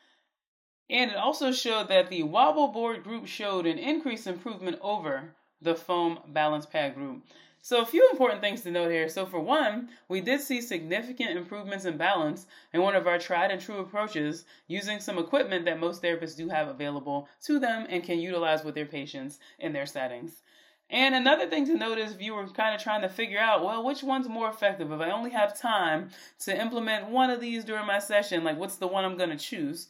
And 0.91 1.11
it 1.11 1.16
also 1.16 1.53
showed 1.53 1.89
that 1.89 2.09
the 2.09 2.22
wobble 2.22 2.68
board 2.68 3.05
group 3.05 3.26
showed 3.26 3.66
an 3.66 3.78
increased 3.78 4.26
improvement 4.26 4.78
over 4.80 5.34
the 5.61 5.74
foam 5.74 6.20
balance 6.28 6.66
pad 6.66 6.95
group. 6.95 7.22
So, 7.61 7.82
a 7.82 7.86
few 7.86 8.09
important 8.11 8.41
things 8.41 8.62
to 8.62 8.70
note 8.70 8.91
here. 8.91 9.09
So, 9.09 9.26
for 9.26 9.41
one, 9.41 9.91
we 10.09 10.20
did 10.20 10.41
see 10.41 10.61
significant 10.61 11.36
improvements 11.36 11.84
in 11.84 11.97
balance 11.97 12.47
in 12.72 12.80
one 12.80 12.95
of 12.95 13.07
our 13.07 13.18
tried 13.18 13.51
and 13.51 13.61
true 13.61 13.80
approaches 13.80 14.45
using 14.68 15.01
some 15.01 15.18
equipment 15.18 15.64
that 15.64 15.80
most 15.80 16.03
therapists 16.03 16.36
do 16.36 16.49
have 16.49 16.68
available 16.68 17.28
to 17.43 17.59
them 17.59 17.86
and 17.91 18.05
can 18.05 18.20
utilize 18.20 18.64
with 18.64 18.74
their 18.74 18.86
patients 18.86 19.41
in 19.59 19.72
their 19.72 19.86
settings. 19.86 20.43
And 20.89 21.14
another 21.14 21.47
thing 21.47 21.66
to 21.66 21.76
note 21.76 21.99
is 21.99 22.12
if 22.12 22.22
you 22.22 22.32
were 22.32 22.49
kind 22.49 22.74
of 22.74 22.80
trying 22.80 23.03
to 23.03 23.09
figure 23.09 23.39
out, 23.39 23.62
well, 23.62 23.84
which 23.84 24.03
one's 24.03 24.28
more 24.28 24.49
effective? 24.49 24.91
If 24.91 25.01
I 25.01 25.11
only 25.11 25.30
have 25.30 25.59
time 25.61 26.11
to 26.45 26.59
implement 26.59 27.11
one 27.11 27.28
of 27.28 27.41
these 27.41 27.64
during 27.64 27.86
my 27.86 27.99
session, 27.99 28.45
like 28.45 28.57
what's 28.57 28.76
the 28.76 28.86
one 28.86 29.05
I'm 29.05 29.18
going 29.18 29.30
to 29.30 29.36
choose? 29.36 29.89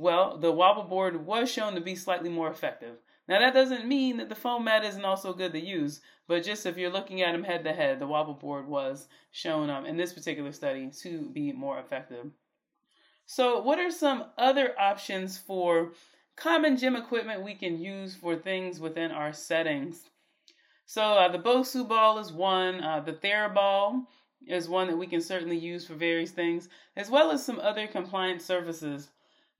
Well, 0.00 0.38
the 0.38 0.50
wobble 0.50 0.84
board 0.84 1.26
was 1.26 1.52
shown 1.52 1.74
to 1.74 1.80
be 1.82 1.94
slightly 1.94 2.30
more 2.30 2.48
effective. 2.48 2.96
Now, 3.28 3.38
that 3.40 3.52
doesn't 3.52 3.86
mean 3.86 4.16
that 4.16 4.30
the 4.30 4.34
foam 4.34 4.64
mat 4.64 4.82
isn't 4.82 5.04
also 5.04 5.34
good 5.34 5.52
to 5.52 5.60
use, 5.60 6.00
but 6.26 6.42
just 6.42 6.64
if 6.64 6.78
you're 6.78 6.88
looking 6.88 7.20
at 7.20 7.32
them 7.32 7.44
head 7.44 7.64
to 7.64 7.72
head, 7.74 7.98
the 7.98 8.06
wobble 8.06 8.32
board 8.32 8.66
was 8.66 9.08
shown 9.30 9.68
um, 9.68 9.84
in 9.84 9.98
this 9.98 10.14
particular 10.14 10.52
study 10.52 10.90
to 11.02 11.28
be 11.34 11.52
more 11.52 11.78
effective. 11.78 12.30
So, 13.26 13.60
what 13.60 13.78
are 13.78 13.90
some 13.90 14.24
other 14.38 14.74
options 14.80 15.36
for 15.36 15.92
common 16.34 16.78
gym 16.78 16.96
equipment 16.96 17.44
we 17.44 17.54
can 17.54 17.78
use 17.78 18.16
for 18.16 18.36
things 18.36 18.80
within 18.80 19.10
our 19.10 19.34
settings? 19.34 20.08
So, 20.86 21.02
uh, 21.02 21.28
the 21.28 21.38
Bosu 21.38 21.86
ball 21.86 22.18
is 22.18 22.32
one, 22.32 22.82
uh, 22.82 23.00
the 23.00 23.12
TheraBall 23.12 24.06
is 24.46 24.66
one 24.66 24.86
that 24.86 24.96
we 24.96 25.06
can 25.06 25.20
certainly 25.20 25.58
use 25.58 25.86
for 25.86 25.92
various 25.92 26.30
things, 26.30 26.70
as 26.96 27.10
well 27.10 27.30
as 27.30 27.44
some 27.44 27.60
other 27.60 27.86
compliant 27.86 28.40
surfaces. 28.40 29.10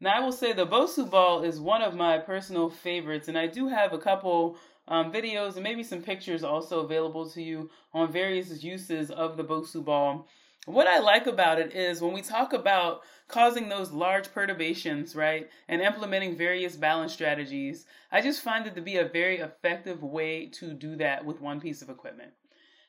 Now, 0.03 0.16
I 0.16 0.20
will 0.20 0.32
say 0.32 0.55
the 0.55 0.66
Bosu 0.66 1.11
ball 1.11 1.42
is 1.42 1.61
one 1.61 1.82
of 1.82 1.94
my 1.94 2.16
personal 2.16 2.70
favorites, 2.70 3.28
and 3.28 3.36
I 3.36 3.46
do 3.46 3.68
have 3.68 3.92
a 3.92 3.98
couple 3.98 4.57
um, 4.88 5.12
videos 5.12 5.57
and 5.57 5.62
maybe 5.62 5.82
some 5.82 6.01
pictures 6.01 6.42
also 6.42 6.80
available 6.80 7.28
to 7.30 7.42
you 7.42 7.68
on 7.92 8.11
various 8.11 8.62
uses 8.64 9.11
of 9.11 9.36
the 9.36 9.44
Bosu 9.44 9.84
ball. 9.84 10.26
What 10.64 10.86
I 10.86 11.01
like 11.01 11.26
about 11.26 11.59
it 11.59 11.74
is 11.74 12.01
when 12.01 12.14
we 12.14 12.22
talk 12.22 12.55
about 12.55 13.03
causing 13.28 13.68
those 13.68 13.92
large 13.92 14.32
perturbations, 14.32 15.14
right, 15.14 15.51
and 15.68 15.82
implementing 15.82 16.34
various 16.34 16.76
balance 16.76 17.12
strategies, 17.12 17.84
I 18.11 18.22
just 18.22 18.42
find 18.42 18.66
it 18.66 18.74
to 18.76 18.80
be 18.80 18.96
a 18.96 19.09
very 19.09 19.38
effective 19.38 20.03
way 20.03 20.46
to 20.55 20.72
do 20.72 20.96
that 20.96 21.26
with 21.26 21.42
one 21.42 21.61
piece 21.61 21.82
of 21.82 21.90
equipment. 21.90 22.32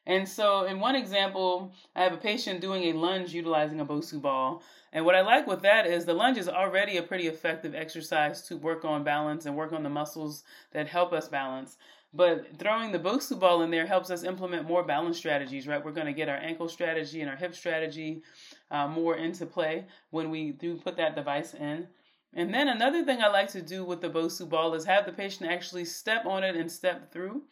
And 0.08 0.28
so, 0.28 0.66
in 0.66 0.80
one 0.80 0.96
example, 0.96 1.74
I 1.96 2.04
have 2.04 2.14
a 2.14 2.18
patient 2.18 2.60
doing 2.60 2.84
a 2.86 2.94
lunge 2.94 3.34
utilizing 3.34 3.80
a 3.80 3.86
Bosu 3.86 4.20
ball. 4.20 4.64
And 4.94 5.06
what 5.06 5.16
I 5.16 5.22
like 5.22 5.46
with 5.46 5.62
that 5.62 5.86
is 5.86 6.06
the 6.06 6.14
lunge 6.14 6.38
is 6.38 6.50
already 6.50 6.98
a 6.98 7.04
pretty 7.04 7.28
effective 7.28 7.76
exercise 7.76 8.42
to 8.48 8.58
work 8.58 8.84
on 8.84 9.04
balance 9.04 9.46
and 9.46 9.56
work 9.56 9.72
on 9.72 9.84
the 9.84 9.90
muscles 9.90 10.44
that 10.72 10.88
help 10.88 11.14
us 11.14 11.28
balance. 11.28 11.78
But 12.14 12.58
throwing 12.58 12.92
the 12.92 13.00
Bosu 13.00 13.40
ball 13.40 13.62
in 13.62 13.72
there 13.72 13.86
helps 13.86 14.10
us 14.10 14.24
implement 14.24 14.68
more 14.68 14.84
balance 14.84 15.18
strategies, 15.18 15.68
right? 15.68 15.84
We're 15.84 15.92
going 15.92 16.08
to 16.08 16.14
get 16.14 16.28
our 16.28 16.36
ankle 16.36 16.68
strategy 16.68 17.22
and 17.22 17.30
our 17.30 17.38
hip 17.38 17.56
strategy 17.56 18.22
uh, 18.70 18.88
more 18.88 19.16
into 19.16 19.46
play 19.46 19.86
when 20.10 20.30
we 20.30 20.52
do 20.52 20.76
put 20.76 20.98
that 20.98 21.16
device 21.16 21.54
in. 21.54 21.88
And 22.34 22.54
then 22.54 22.68
another 22.68 23.06
thing 23.06 23.22
I 23.22 23.28
like 23.28 23.50
to 23.50 23.62
do 23.62 23.86
with 23.86 24.02
the 24.02 24.10
Bosu 24.10 24.50
ball 24.50 24.74
is 24.74 24.84
have 24.86 25.06
the 25.06 25.14
patient 25.14 25.50
actually 25.50 25.86
step 25.86 26.26
on 26.26 26.44
it 26.44 26.56
and 26.56 26.70
step 26.72 27.12
through. 27.14 27.44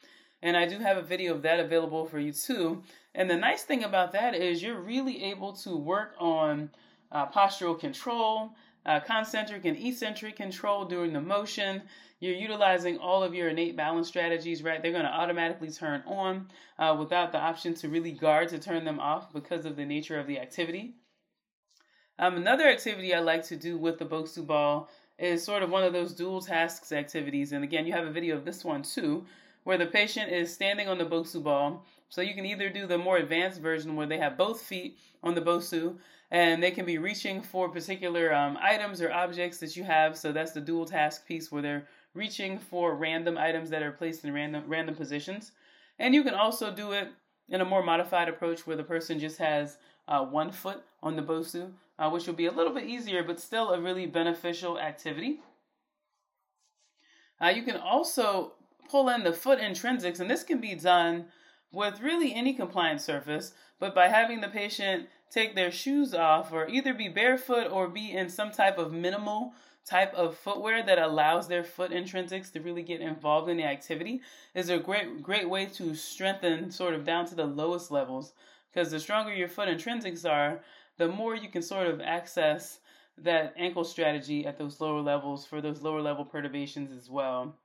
And 0.42 0.56
I 0.56 0.66
do 0.66 0.80
have 0.80 0.98
a 0.98 1.02
video 1.02 1.34
of 1.34 1.42
that 1.42 1.60
available 1.60 2.06
for 2.06 2.20
you 2.20 2.32
too. 2.32 2.82
And 3.14 3.30
the 3.30 3.36
nice 3.36 3.64
thing 3.64 3.84
about 3.84 4.14
that 4.14 4.36
is 4.36 4.64
you're 4.64 4.80
really 4.80 5.24
able 5.26 5.54
to 5.58 5.76
work 5.76 6.16
on 6.20 6.70
uh, 7.12 7.28
postural 7.28 7.78
control, 7.78 8.52
uh, 8.86 9.00
concentric 9.02 9.66
and 9.66 9.78
eccentric 9.78 10.36
control 10.36 10.86
during 10.86 11.12
the 11.12 11.22
motion. 11.22 11.82
You're 12.20 12.36
utilizing 12.36 12.98
all 12.98 13.24
of 13.24 13.34
your 13.34 13.50
innate 13.50 13.76
balance 13.76 14.08
strategies, 14.08 14.64
right? 14.64 14.82
They're 14.82 14.92
going 14.92 15.06
to 15.06 15.12
automatically 15.12 15.72
turn 15.72 16.04
on 16.06 16.48
uh, 16.78 16.96
without 16.98 17.32
the 17.32 17.40
option 17.40 17.74
to 17.76 17.90
really 17.90 18.12
guard 18.12 18.50
to 18.50 18.60
turn 18.60 18.86
them 18.86 19.00
off 19.00 19.34
because 19.34 19.66
of 19.66 19.76
the 19.76 19.86
nature 19.86 20.20
of 20.20 20.28
the 20.28 20.40
activity. 20.40 20.96
Um, 22.18 22.36
another 22.36 22.68
activity 22.68 23.14
I 23.14 23.20
like 23.20 23.46
to 23.46 23.56
do 23.56 23.78
with 23.78 23.98
the 23.98 24.06
Bosu 24.06 24.46
ball 24.46 24.90
is 25.18 25.44
sort 25.44 25.64
of 25.64 25.70
one 25.70 25.84
of 25.84 25.94
those 25.94 26.14
dual 26.14 26.42
tasks 26.42 26.92
activities. 26.92 27.54
And 27.54 27.64
again, 27.64 27.86
you 27.86 27.94
have 27.94 28.08
a 28.08 28.12
video 28.12 28.36
of 28.36 28.46
this 28.46 28.66
one 28.66 28.84
too, 28.84 29.26
where 29.64 29.78
the 29.78 29.86
patient 29.86 30.32
is 30.32 30.54
standing 30.54 30.88
on 30.88 30.98
the 30.98 31.06
Bosu 31.06 31.44
ball. 31.44 31.86
So 32.10 32.22
you 32.22 32.34
can 32.34 32.46
either 32.46 32.70
do 32.70 32.88
the 32.88 32.98
more 32.98 33.18
advanced 33.18 33.62
version 33.62 33.96
where 33.96 34.08
they 34.08 34.18
have 34.18 34.38
both 34.38 34.62
feet 34.62 34.98
on 35.24 35.36
the 35.36 35.42
Bosu 35.42 35.98
and 36.32 36.62
they 36.62 36.72
can 36.72 36.86
be 36.86 36.98
reaching 36.98 37.42
for 37.42 37.70
particular 37.70 38.34
um, 38.34 38.58
items 38.62 39.02
or 39.02 39.12
objects 39.12 39.60
that 39.60 39.76
you 39.76 39.84
have. 39.84 40.18
So 40.18 40.32
that's 40.32 40.52
the 40.52 40.62
dual 40.62 40.86
task 40.86 41.26
piece 41.26 41.52
where 41.52 41.62
they're 41.62 41.88
reaching 42.14 42.58
for 42.58 42.96
random 42.96 43.38
items 43.38 43.70
that 43.70 43.84
are 43.84 43.92
placed 43.92 44.26
in 44.26 44.34
random 44.34 44.64
random 44.68 44.96
positions. 44.96 45.52
And 46.00 46.16
you 46.16 46.24
can 46.24 46.34
also 46.34 46.74
do 46.74 46.92
it 46.94 47.10
in 47.50 47.62
a 47.62 47.66
more 47.66 47.84
modified 47.84 48.30
approach 48.30 48.66
where 48.66 48.78
the 48.78 48.84
person 48.84 49.20
just 49.20 49.38
has 49.38 49.78
uh, 50.08 50.24
one 50.24 50.52
foot 50.52 50.84
on 51.04 51.16
the 51.16 51.22
Bosu 51.22 51.72
uh, 52.00 52.10
which 52.10 52.26
will 52.26 52.34
be 52.34 52.46
a 52.46 52.52
little 52.52 52.74
bit 52.74 52.86
easier, 52.86 53.24
but 53.24 53.40
still 53.40 53.74
a 53.74 53.80
really 53.80 54.08
beneficial 54.08 54.80
activity. 54.80 55.42
Uh, 57.42 57.50
you 57.50 57.64
can 57.64 57.76
also 57.76 58.54
pull 58.90 59.10
in 59.10 59.24
the 59.24 59.34
foot 59.34 59.60
intrinsics, 59.60 60.20
and 60.20 60.30
this 60.30 60.44
can 60.44 60.60
be 60.60 60.76
done 60.76 61.26
with 61.72 62.02
really 62.02 62.34
any 62.34 62.54
compliant 62.54 63.02
surface, 63.02 63.54
but 63.80 63.94
by 63.94 64.08
having 64.08 64.42
the 64.42 64.48
patient 64.48 65.08
take 65.30 65.56
their 65.56 65.72
shoes 65.72 66.14
off 66.14 66.52
or 66.52 66.68
either 66.68 66.94
be 66.94 67.08
barefoot 67.08 67.72
or 67.72 67.88
be 67.88 68.12
in 68.12 68.30
some 68.30 68.52
type 68.52 68.78
of 68.78 68.92
minimal 68.92 69.54
type 69.86 70.14
of 70.14 70.38
footwear 70.38 70.84
that 70.84 71.00
allows 71.00 71.48
their 71.48 71.64
foot 71.64 71.92
intrinsics 71.92 72.52
to 72.52 72.60
really 72.60 72.84
get 72.84 73.02
involved 73.02 73.50
in 73.50 73.58
the 73.58 73.64
activity 73.64 74.22
is 74.54 74.70
a 74.70 74.78
great 74.78 75.22
great 75.24 75.50
way 75.50 75.66
to 75.66 75.96
strengthen 75.96 76.70
sort 76.70 76.94
of 76.94 77.04
down 77.04 77.26
to 77.26 77.34
the 77.34 77.46
lowest 77.46 77.90
levels 77.90 78.34
because 78.72 78.92
the 78.92 79.00
stronger 79.00 79.34
your 79.34 79.48
foot 79.48 79.68
intrinsics 79.68 80.30
are 80.30 80.60
the 80.98 81.08
more 81.08 81.34
you 81.36 81.50
can 81.50 81.62
sort 81.62 81.88
of 81.88 82.02
access 82.02 82.80
that 83.18 83.54
ankle 83.58 83.84
strategy 83.84 84.46
at 84.46 84.58
those 84.58 84.80
lower 84.80 85.02
levels 85.02 85.46
for 85.46 85.62
those 85.62 85.82
lower 85.82 86.02
level 86.02 86.26
perturbations 86.26 86.92
as 86.92 87.10
well. 87.10 87.56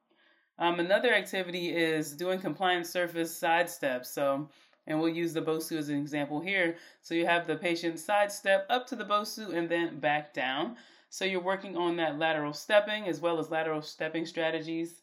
Um, 0.58 0.80
another 0.80 1.12
activity 1.12 1.70
is 1.70 2.12
doing 2.12 2.40
compliant 2.40 2.86
surface 2.86 3.34
side 3.34 3.68
steps. 3.68 4.10
So, 4.10 4.48
and 4.86 5.00
we'll 5.00 5.08
use 5.08 5.32
the 5.32 5.42
Bosu 5.42 5.76
as 5.78 5.88
an 5.88 5.98
example 5.98 6.40
here. 6.40 6.76
So 7.02 7.14
you 7.14 7.26
have 7.26 7.46
the 7.46 7.56
patient 7.56 7.98
side 7.98 8.30
step 8.30 8.66
up 8.70 8.86
to 8.88 8.96
the 8.96 9.04
Bosu 9.04 9.54
and 9.54 9.68
then 9.68 9.98
back 9.98 10.32
down. 10.34 10.76
So 11.10 11.24
you're 11.24 11.40
working 11.40 11.76
on 11.76 11.96
that 11.96 12.18
lateral 12.18 12.52
stepping 12.52 13.08
as 13.08 13.20
well 13.20 13.38
as 13.38 13.50
lateral 13.50 13.82
stepping 13.82 14.26
strategies 14.26 15.02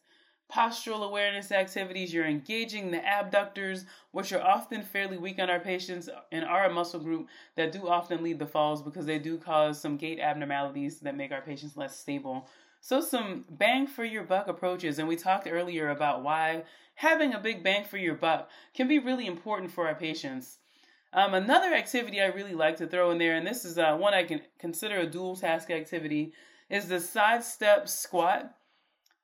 postural 0.52 1.06
awareness 1.06 1.50
activities, 1.50 2.12
you're 2.12 2.26
engaging 2.26 2.90
the 2.90 3.02
abductors, 3.04 3.86
which 4.10 4.32
are 4.32 4.42
often 4.42 4.82
fairly 4.82 5.16
weak 5.16 5.38
on 5.38 5.48
our 5.48 5.60
patients 5.60 6.10
and 6.30 6.44
are 6.44 6.66
a 6.66 6.72
muscle 6.72 7.00
group 7.00 7.28
that 7.56 7.72
do 7.72 7.88
often 7.88 8.22
lead 8.22 8.38
the 8.38 8.46
falls 8.46 8.82
because 8.82 9.06
they 9.06 9.18
do 9.18 9.38
cause 9.38 9.80
some 9.80 9.96
gait 9.96 10.20
abnormalities 10.20 11.00
that 11.00 11.16
make 11.16 11.32
our 11.32 11.40
patients 11.40 11.76
less 11.76 11.98
stable. 11.98 12.46
So, 12.84 13.00
some 13.00 13.44
bang 13.48 13.86
for 13.86 14.04
your 14.04 14.24
buck 14.24 14.48
approaches, 14.48 14.98
and 14.98 15.06
we 15.06 15.14
talked 15.14 15.46
earlier 15.48 15.88
about 15.88 16.24
why 16.24 16.64
having 16.96 17.32
a 17.32 17.38
big 17.38 17.62
bang 17.62 17.84
for 17.84 17.96
your 17.96 18.16
buck 18.16 18.50
can 18.74 18.88
be 18.88 18.98
really 18.98 19.24
important 19.24 19.70
for 19.70 19.86
our 19.86 19.94
patients. 19.94 20.58
Um, 21.12 21.32
another 21.32 21.72
activity 21.72 22.20
I 22.20 22.26
really 22.26 22.54
like 22.54 22.78
to 22.78 22.88
throw 22.88 23.12
in 23.12 23.18
there, 23.18 23.36
and 23.36 23.46
this 23.46 23.64
is 23.64 23.78
uh, 23.78 23.96
one 23.96 24.14
I 24.14 24.24
can 24.24 24.40
consider 24.58 24.96
a 24.96 25.06
dual 25.06 25.36
task 25.36 25.70
activity, 25.70 26.32
is 26.68 26.88
the 26.88 26.98
side 26.98 27.44
step 27.44 27.88
squat. 27.88 28.52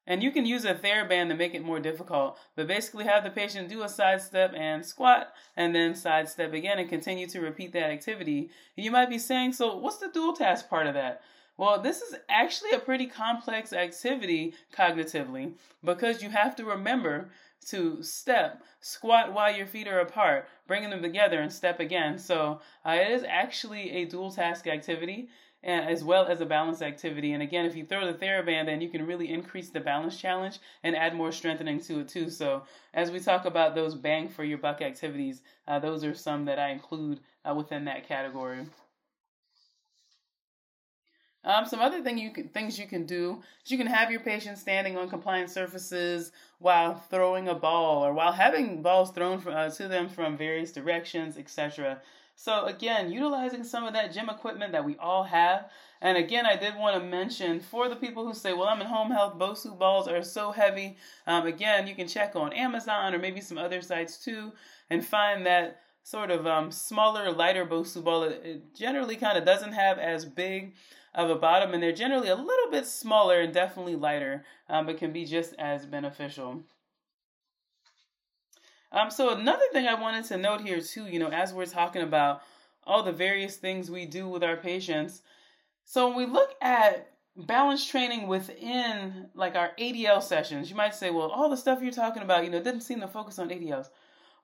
And 0.06 0.22
you 0.22 0.30
can 0.30 0.46
use 0.46 0.64
a 0.64 0.76
TheraBand 0.76 1.28
to 1.30 1.34
make 1.34 1.54
it 1.54 1.64
more 1.64 1.80
difficult, 1.80 2.38
but 2.54 2.68
basically 2.68 3.06
have 3.06 3.24
the 3.24 3.30
patient 3.30 3.68
do 3.68 3.82
a 3.82 3.88
side 3.88 4.22
step 4.22 4.54
and 4.54 4.86
squat 4.86 5.32
and 5.56 5.74
then 5.74 5.96
side 5.96 6.28
step 6.28 6.52
again 6.52 6.78
and 6.78 6.88
continue 6.88 7.26
to 7.26 7.40
repeat 7.40 7.72
that 7.72 7.90
activity. 7.90 8.50
And 8.76 8.84
You 8.84 8.92
might 8.92 9.10
be 9.10 9.18
saying, 9.18 9.54
so 9.54 9.76
what's 9.76 9.98
the 9.98 10.10
dual 10.14 10.34
task 10.34 10.70
part 10.70 10.86
of 10.86 10.94
that? 10.94 11.22
Well, 11.58 11.80
this 11.80 12.02
is 12.02 12.14
actually 12.28 12.70
a 12.70 12.78
pretty 12.78 13.06
complex 13.06 13.72
activity 13.72 14.54
cognitively 14.72 15.54
because 15.82 16.22
you 16.22 16.30
have 16.30 16.54
to 16.54 16.64
remember 16.64 17.30
to 17.66 18.00
step, 18.00 18.62
squat 18.80 19.32
while 19.32 19.52
your 19.52 19.66
feet 19.66 19.88
are 19.88 19.98
apart, 19.98 20.48
bringing 20.68 20.90
them 20.90 21.02
together 21.02 21.40
and 21.40 21.52
step 21.52 21.80
again. 21.80 22.16
So 22.16 22.60
uh, 22.86 22.92
it 22.92 23.10
is 23.10 23.24
actually 23.24 23.90
a 23.90 24.04
dual 24.04 24.30
task 24.30 24.68
activity 24.68 25.30
and 25.64 25.84
as 25.90 26.04
well 26.04 26.28
as 26.28 26.40
a 26.40 26.46
balance 26.46 26.80
activity. 26.80 27.32
And 27.32 27.42
again, 27.42 27.66
if 27.66 27.74
you 27.74 27.84
throw 27.84 28.06
the 28.06 28.16
TheraBand, 28.16 28.66
then 28.66 28.80
you 28.80 28.88
can 28.88 29.04
really 29.04 29.32
increase 29.32 29.70
the 29.70 29.80
balance 29.80 30.16
challenge 30.16 30.60
and 30.84 30.94
add 30.94 31.16
more 31.16 31.32
strengthening 31.32 31.80
to 31.80 31.98
it 32.00 32.08
too. 32.08 32.30
So 32.30 32.62
as 32.94 33.10
we 33.10 33.18
talk 33.18 33.46
about 33.46 33.74
those 33.74 33.96
bang 33.96 34.28
for 34.28 34.44
your 34.44 34.58
buck 34.58 34.80
activities, 34.80 35.42
uh, 35.66 35.80
those 35.80 36.04
are 36.04 36.14
some 36.14 36.44
that 36.44 36.60
I 36.60 36.68
include 36.68 37.18
uh, 37.44 37.52
within 37.52 37.84
that 37.86 38.06
category. 38.06 38.64
Um, 41.48 41.64
some 41.64 41.80
other 41.80 42.02
thing 42.02 42.18
you 42.18 42.30
can, 42.30 42.48
things 42.48 42.78
you 42.78 42.86
can 42.86 43.06
do 43.06 43.42
is 43.64 43.72
you 43.72 43.78
can 43.78 43.86
have 43.86 44.10
your 44.10 44.20
patient 44.20 44.58
standing 44.58 44.98
on 44.98 45.08
compliant 45.08 45.48
surfaces 45.48 46.30
while 46.58 46.94
throwing 46.94 47.48
a 47.48 47.54
ball 47.54 48.04
or 48.04 48.12
while 48.12 48.32
having 48.32 48.82
balls 48.82 49.10
thrown 49.12 49.40
from, 49.40 49.54
uh, 49.54 49.70
to 49.70 49.88
them 49.88 50.10
from 50.10 50.36
various 50.36 50.72
directions, 50.72 51.38
etc. 51.38 52.02
So 52.36 52.66
again, 52.66 53.10
utilizing 53.10 53.64
some 53.64 53.84
of 53.84 53.94
that 53.94 54.12
gym 54.12 54.28
equipment 54.28 54.72
that 54.72 54.84
we 54.84 54.98
all 54.98 55.22
have. 55.22 55.70
And 56.02 56.18
again, 56.18 56.44
I 56.44 56.54
did 56.54 56.76
want 56.76 57.02
to 57.02 57.08
mention 57.08 57.60
for 57.60 57.88
the 57.88 57.96
people 57.96 58.26
who 58.26 58.34
say, 58.34 58.52
well, 58.52 58.68
I'm 58.68 58.82
in 58.82 58.86
home 58.86 59.10
health, 59.10 59.38
Bosu 59.38 59.76
balls 59.76 60.06
are 60.06 60.22
so 60.22 60.52
heavy. 60.52 60.98
Um, 61.26 61.46
again, 61.46 61.86
you 61.86 61.94
can 61.94 62.06
check 62.06 62.36
on 62.36 62.52
Amazon 62.52 63.14
or 63.14 63.18
maybe 63.18 63.40
some 63.40 63.56
other 63.56 63.80
sites 63.80 64.22
too 64.22 64.52
and 64.90 65.02
find 65.02 65.46
that 65.46 65.80
sort 66.02 66.30
of 66.30 66.46
um, 66.46 66.70
smaller, 66.70 67.32
lighter 67.32 67.64
Bosu 67.64 68.04
ball. 68.04 68.24
It, 68.24 68.42
it 68.44 68.74
generally 68.74 69.16
kind 69.16 69.38
of 69.38 69.46
doesn't 69.46 69.72
have 69.72 69.98
as 69.98 70.26
big 70.26 70.74
of 71.18 71.30
a 71.30 71.34
bottom 71.34 71.74
and 71.74 71.82
they're 71.82 71.92
generally 71.92 72.28
a 72.28 72.36
little 72.36 72.70
bit 72.70 72.86
smaller 72.86 73.40
and 73.40 73.52
definitely 73.52 73.96
lighter, 73.96 74.44
um, 74.68 74.86
but 74.86 74.98
can 74.98 75.12
be 75.12 75.24
just 75.24 75.52
as 75.58 75.84
beneficial. 75.84 76.62
Um, 78.92 79.10
so 79.10 79.34
another 79.34 79.64
thing 79.72 79.88
I 79.88 80.00
wanted 80.00 80.24
to 80.26 80.36
note 80.36 80.60
here 80.60 80.80
too, 80.80 81.06
you 81.06 81.18
know, 81.18 81.28
as 81.28 81.52
we're 81.52 81.66
talking 81.66 82.02
about 82.02 82.42
all 82.84 83.02
the 83.02 83.12
various 83.12 83.56
things 83.56 83.90
we 83.90 84.06
do 84.06 84.28
with 84.28 84.44
our 84.44 84.56
patients. 84.56 85.22
So 85.84 86.06
when 86.06 86.16
we 86.16 86.26
look 86.26 86.54
at 86.62 87.10
balance 87.36 87.84
training 87.84 88.28
within 88.28 89.26
like 89.34 89.56
our 89.56 89.72
ADL 89.76 90.22
sessions, 90.22 90.70
you 90.70 90.76
might 90.76 90.94
say, 90.94 91.10
well, 91.10 91.30
all 91.30 91.50
the 91.50 91.56
stuff 91.56 91.82
you're 91.82 91.90
talking 91.90 92.22
about, 92.22 92.44
you 92.44 92.50
know, 92.50 92.62
didn't 92.62 92.82
seem 92.82 93.00
to 93.00 93.08
focus 93.08 93.40
on 93.40 93.48
ADLs. 93.48 93.88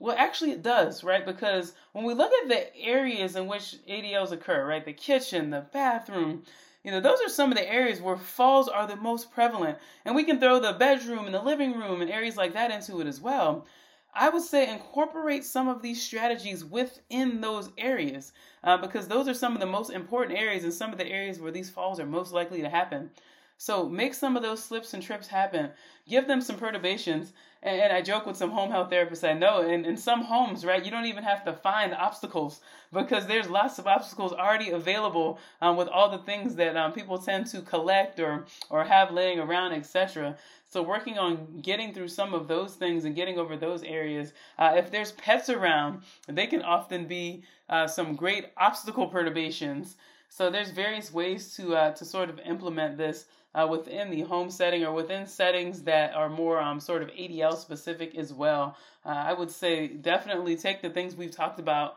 Well, 0.05 0.17
actually, 0.19 0.51
it 0.51 0.63
does, 0.63 1.03
right? 1.03 1.25
Because 1.25 1.73
when 1.93 2.05
we 2.05 2.13
look 2.13 2.31
at 2.43 2.49
the 2.51 2.77
areas 2.77 3.37
in 3.37 3.47
which 3.47 3.77
ADLs 3.89 4.33
occur, 4.33 4.67
right, 4.67 4.85
the 4.85 4.93
kitchen, 4.93 5.49
the 5.49 5.65
bathroom, 5.73 6.43
you 6.83 6.91
know, 6.91 7.01
those 7.01 7.23
are 7.23 7.31
some 7.31 7.51
of 7.51 7.57
the 7.57 7.67
areas 7.67 8.03
where 8.03 8.19
falls 8.19 8.69
are 8.69 8.87
the 8.87 8.97
most 8.97 9.33
prevalent. 9.33 9.79
And 10.05 10.15
we 10.15 10.25
can 10.25 10.39
throw 10.39 10.61
the 10.61 10.75
bedroom 10.75 11.25
and 11.25 11.35
the 11.35 11.41
living 11.41 11.73
room 11.73 12.03
and 12.03 12.11
areas 12.11 12.37
like 12.37 12.53
that 12.53 12.71
into 12.71 13.01
it 13.01 13.07
as 13.07 13.19
well. 13.19 13.65
I 14.13 14.29
would 14.29 14.43
say 14.43 14.71
incorporate 14.71 15.43
some 15.43 15.69
of 15.69 15.81
these 15.81 16.03
strategies 16.03 16.67
within 16.67 17.41
those 17.41 17.71
areas 17.79 18.35
uh, 18.63 18.77
because 18.77 19.09
those 19.09 19.27
are 19.27 19.33
some 19.33 19.55
of 19.55 19.61
the 19.61 19.67
most 19.67 19.89
important 19.89 20.39
areas 20.39 20.65
and 20.65 20.75
some 20.75 20.93
of 20.93 20.99
the 20.99 21.07
areas 21.07 21.41
where 21.41 21.51
these 21.51 21.71
falls 21.71 21.99
are 21.99 22.05
most 22.05 22.31
likely 22.31 22.61
to 22.61 22.69
happen. 22.69 23.09
So 23.57 23.89
make 23.89 24.15
some 24.15 24.37
of 24.37 24.43
those 24.43 24.63
slips 24.63 24.95
and 24.95 25.03
trips 25.03 25.29
happen. 25.29 25.71
Give 26.09 26.27
them 26.27 26.41
some 26.41 26.57
perturbations. 26.57 27.33
And, 27.63 27.81
and, 27.81 27.93
I 27.93 28.03
joke 28.03 28.27
with 28.27 28.37
some 28.37 28.51
home 28.51 28.71
health 28.71 28.91
therapists 28.91 29.27
I 29.27 29.33
know, 29.33 29.63
in, 29.63 29.87
in 29.87 29.97
some 29.97 30.23
homes, 30.23 30.67
right, 30.67 30.85
you 30.85 30.91
don't 30.91 31.07
even 31.07 31.25
have 31.25 31.45
to 31.45 31.55
find 31.55 31.95
obstacles 31.95 32.61
because 32.93 33.27
there's 33.27 33.49
lots 33.49 33.79
of 33.79 33.87
obstacles 33.87 34.35
already 34.35 34.71
available 34.71 35.39
um, 35.63 35.77
with 35.77 35.89
all 35.89 36.11
the 36.11 36.19
things 36.19 36.57
that 36.57 36.77
um, 36.77 36.93
people 36.93 37.17
tend 37.17 37.47
to 37.47 37.63
collect 37.63 38.21
or, 38.21 38.45
or 38.69 38.85
have 38.85 39.13
laying 39.13 39.39
around, 39.39 39.73
etc. 39.73 40.37
So 40.69 40.83
working 40.83 41.19
on 41.19 41.61
getting 41.63 41.95
through 41.95 42.09
some 42.09 42.35
of 42.35 42.49
those 42.49 42.75
things 42.75 43.05
and 43.05 43.15
getting 43.15 43.39
over 43.39 43.57
those 43.57 43.83
areas. 43.85 44.33
Uh, 44.59 44.75
if 44.77 44.91
there's 44.91 45.13
pets 45.13 45.49
around, 45.49 46.03
they 46.27 46.47
can 46.47 46.63
often 46.63 47.07
be 47.07 47.45
uh, 47.69 47.87
some 47.87 48.15
great 48.15 48.47
obstacle 48.57 49.07
perturbations. 49.07 49.97
So 50.29 50.51
there's 50.51 50.71
various 50.71 51.13
ways 51.13 51.55
to 51.57 51.77
uh, 51.77 51.93
to 51.93 52.05
sort 52.05 52.29
of 52.29 52.41
implement 52.41 52.99
this 52.99 53.27
uh, 53.55 53.67
within 53.71 54.11
the 54.11 54.23
home 54.23 54.51
setting 54.51 54.85
or 54.85 54.93
within 54.93 55.27
settings 55.27 55.83
that 55.83 56.15
are 56.15 56.29
more 56.29 56.61
um, 56.61 56.81
sort 56.81 57.03
of 57.03 57.09
ADL 57.11 57.57
specific 57.57 58.17
as 58.17 58.33
well. 58.33 58.77
Uh, 59.05 59.11
I 59.11 59.33
would 59.33 59.51
say 59.51 59.89
definitely 59.89 60.57
take 60.57 60.83
the 60.83 60.91
things 60.91 61.15
we've 61.15 61.35
talked 61.35 61.61
about 61.61 61.97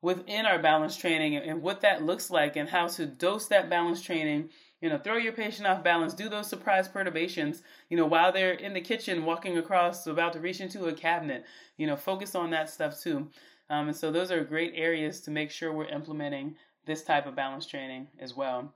within 0.00 0.46
our 0.46 0.58
balance 0.58 0.96
training 0.96 1.36
and 1.36 1.62
what 1.62 1.80
that 1.80 2.02
looks 2.02 2.30
like 2.30 2.56
and 2.56 2.68
how 2.68 2.88
to 2.88 3.06
dose 3.06 3.46
that 3.48 3.70
balance 3.70 4.02
training 4.02 4.50
You 4.80 4.90
know, 4.90 4.98
throw 4.98 5.16
your 5.16 5.32
patient 5.32 5.68
off 5.68 5.84
balance, 5.84 6.12
do 6.12 6.28
those 6.28 6.48
surprise 6.48 6.88
perturbations, 6.88 7.62
you 7.88 7.96
know, 7.96 8.06
while 8.06 8.32
they're 8.32 8.52
in 8.52 8.74
the 8.74 8.80
kitchen 8.80 9.24
walking 9.24 9.56
across, 9.56 10.08
about 10.08 10.32
to 10.32 10.40
reach 10.40 10.60
into 10.60 10.86
a 10.86 10.92
cabinet. 10.92 11.44
You 11.76 11.86
know, 11.86 11.94
focus 11.96 12.34
on 12.34 12.50
that 12.50 12.68
stuff 12.68 13.00
too. 13.00 13.30
Um, 13.70 13.88
and 13.88 13.96
so 13.96 14.10
those 14.10 14.32
are 14.32 14.42
great 14.44 14.72
areas 14.74 15.20
to 15.22 15.30
make 15.30 15.52
sure 15.52 15.72
we're 15.72 15.86
implementing 15.86 16.56
this 16.84 17.04
type 17.04 17.26
of 17.26 17.36
balance 17.36 17.64
training 17.64 18.08
as 18.18 18.34
well. 18.34 18.74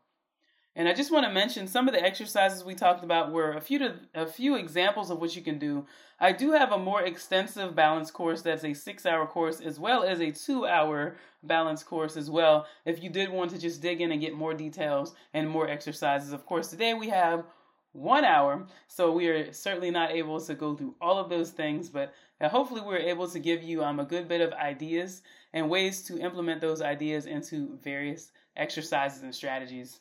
And 0.79 0.91
I 0.91 0.93
just 0.93 1.11
want 1.11 1.25
to 1.25 1.33
mention 1.33 1.67
some 1.67 1.89
of 1.89 1.95
the 1.95 2.05
exercises 2.05 2.63
we 2.63 2.75
talked 2.75 3.03
about 3.03 3.33
were 3.33 3.53
a 3.53 3.63
few 3.63 3.79
to, 3.79 3.95
a 4.15 4.27
few 4.27 4.57
examples 4.57 5.11
of 5.11 5.19
what 5.19 5.35
you 5.35 5.41
can 5.41 5.59
do. 5.59 5.87
I 6.21 6.33
do 6.33 6.53
have 6.53 6.71
a 6.71 6.79
more 6.79 7.01
extensive 7.01 7.75
balance 7.75 8.11
course 8.11 8.43
that's 8.43 8.63
a 8.63 8.69
6-hour 8.69 9.27
course 9.29 9.63
as 9.63 9.81
well 9.81 10.03
as 10.03 10.21
a 10.21 10.27
2-hour 10.27 11.17
balance 11.43 11.83
course 11.83 12.15
as 12.19 12.29
well 12.29 12.67
if 12.85 13.03
you 13.03 13.09
did 13.09 13.31
want 13.31 13.53
to 13.53 13.59
just 13.59 13.81
dig 13.81 14.03
in 14.03 14.13
and 14.13 14.21
get 14.21 14.35
more 14.35 14.53
details 14.53 15.15
and 15.33 15.49
more 15.49 15.67
exercises. 15.67 16.33
Of 16.33 16.45
course, 16.45 16.69
today 16.69 16.93
we 16.93 17.09
have 17.09 17.47
1 17.93 18.25
hour, 18.27 18.67
so 18.87 19.13
we 19.13 19.29
are 19.29 19.55
certainly 19.55 19.91
not 19.91 20.11
able 20.11 20.39
to 20.43 20.55
go 20.55 20.77
through 20.77 20.95
all 21.01 21.19
of 21.19 21.31
those 21.31 21.53
things, 21.53 21.89
but 21.89 22.13
uh, 22.39 22.51
hopefully 22.51 22.83
we're 22.83 22.99
able 22.99 23.29
to 23.29 23.39
give 23.39 23.63
you 23.63 23.83
um, 23.83 23.99
a 23.99 24.05
good 24.05 24.29
bit 24.29 24.43
of 24.43 24.53
ideas 24.53 25.23
and 25.55 25.71
ways 25.71 26.03
to 26.03 26.19
implement 26.19 26.61
those 26.61 26.83
ideas 26.83 27.25
into 27.25 27.79
various 27.83 28.31
exercises 28.59 29.23
and 29.23 29.35
strategies. 29.35 30.01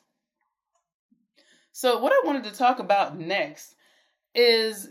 So, 1.78 1.98
what 1.98 2.10
I 2.10 2.26
wanted 2.26 2.44
to 2.44 2.52
talk 2.52 2.78
about 2.78 3.18
next 3.18 3.74
is 4.34 4.88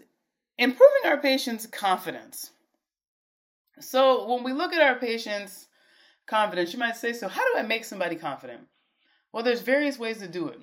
improving 0.60 1.02
our 1.06 1.18
patients' 1.18 1.66
confidence. 1.66 2.52
So, 3.80 4.32
when 4.32 4.44
we 4.44 4.54
look 4.54 4.72
at 4.72 4.84
our 4.84 5.00
patients' 5.00 5.66
confidence, 6.28 6.74
you 6.74 6.78
might 6.78 6.96
say, 6.96 7.12
So, 7.12 7.28
how 7.28 7.42
do 7.42 7.58
I 7.58 7.64
make 7.64 7.86
somebody 7.86 8.16
confident? 8.16 8.68
Well, 9.34 9.42
there's 9.42 9.62
various 9.62 9.98
ways 9.98 10.20
to 10.20 10.28
do 10.28 10.48
it. 10.48 10.62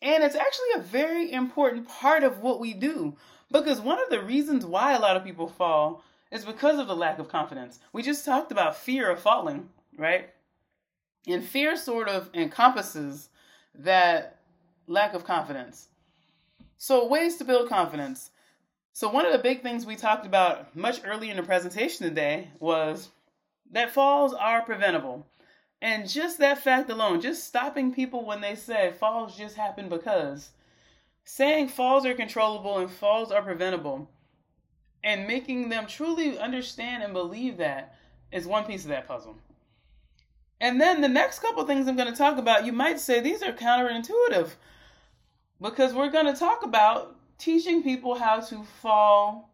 And 0.00 0.22
it's 0.22 0.36
actually 0.36 0.70
a 0.76 0.82
very 0.82 1.32
important 1.32 1.88
part 1.88 2.22
of 2.22 2.38
what 2.38 2.60
we 2.60 2.72
do 2.72 3.16
because 3.50 3.80
one 3.80 4.00
of 4.00 4.08
the 4.08 4.22
reasons 4.22 4.64
why 4.64 4.92
a 4.92 5.00
lot 5.00 5.16
of 5.16 5.24
people 5.24 5.48
fall 5.48 6.04
is 6.30 6.44
because 6.44 6.78
of 6.78 6.86
the 6.86 6.94
lack 6.94 7.18
of 7.18 7.28
confidence. 7.28 7.80
We 7.92 8.04
just 8.04 8.24
talked 8.24 8.52
about 8.52 8.76
fear 8.76 9.10
of 9.10 9.18
falling, 9.18 9.70
right? 9.98 10.30
And 11.26 11.44
fear 11.44 11.76
sort 11.76 12.08
of 12.08 12.30
encompasses 12.34 13.30
that 13.74 14.35
lack 14.86 15.14
of 15.14 15.24
confidence. 15.24 15.88
So, 16.78 17.06
ways 17.06 17.36
to 17.36 17.44
build 17.44 17.68
confidence. 17.68 18.30
So, 18.92 19.08
one 19.08 19.26
of 19.26 19.32
the 19.32 19.38
big 19.38 19.62
things 19.62 19.86
we 19.86 19.96
talked 19.96 20.26
about 20.26 20.76
much 20.76 21.00
earlier 21.04 21.30
in 21.30 21.36
the 21.36 21.42
presentation 21.42 22.06
today 22.08 22.48
was 22.60 23.10
that 23.72 23.92
falls 23.92 24.32
are 24.34 24.62
preventable. 24.62 25.26
And 25.82 26.08
just 26.08 26.38
that 26.38 26.62
fact 26.62 26.88
alone, 26.90 27.20
just 27.20 27.44
stopping 27.44 27.92
people 27.92 28.24
when 28.24 28.40
they 28.40 28.54
say 28.54 28.92
falls 28.98 29.36
just 29.36 29.56
happen 29.56 29.88
because, 29.88 30.50
saying 31.24 31.68
falls 31.68 32.06
are 32.06 32.14
controllable 32.14 32.78
and 32.78 32.90
falls 32.90 33.30
are 33.30 33.42
preventable, 33.42 34.08
and 35.04 35.26
making 35.26 35.68
them 35.68 35.86
truly 35.86 36.38
understand 36.38 37.02
and 37.02 37.12
believe 37.12 37.58
that 37.58 37.94
is 38.32 38.46
one 38.46 38.64
piece 38.64 38.82
of 38.82 38.88
that 38.88 39.06
puzzle. 39.06 39.36
And 40.60 40.80
then 40.80 41.02
the 41.02 41.08
next 41.08 41.40
couple 41.40 41.64
things 41.66 41.86
I'm 41.86 41.96
going 41.96 42.10
to 42.10 42.16
talk 42.16 42.38
about, 42.38 42.64
you 42.64 42.72
might 42.72 42.98
say 42.98 43.20
these 43.20 43.42
are 43.42 43.52
counterintuitive 43.52 44.50
because 45.60 45.94
we're 45.94 46.10
going 46.10 46.26
to 46.26 46.38
talk 46.38 46.62
about 46.62 47.16
teaching 47.38 47.82
people 47.82 48.14
how 48.14 48.40
to 48.40 48.64
fall 48.80 49.50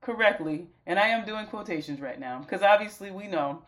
correctly. 0.00 0.68
And 0.86 0.98
I 0.98 1.08
am 1.08 1.26
doing 1.26 1.46
quotations 1.46 2.00
right 2.00 2.18
now 2.18 2.40
because 2.40 2.62
obviously 2.62 3.10
we 3.10 3.26
know 3.26 3.62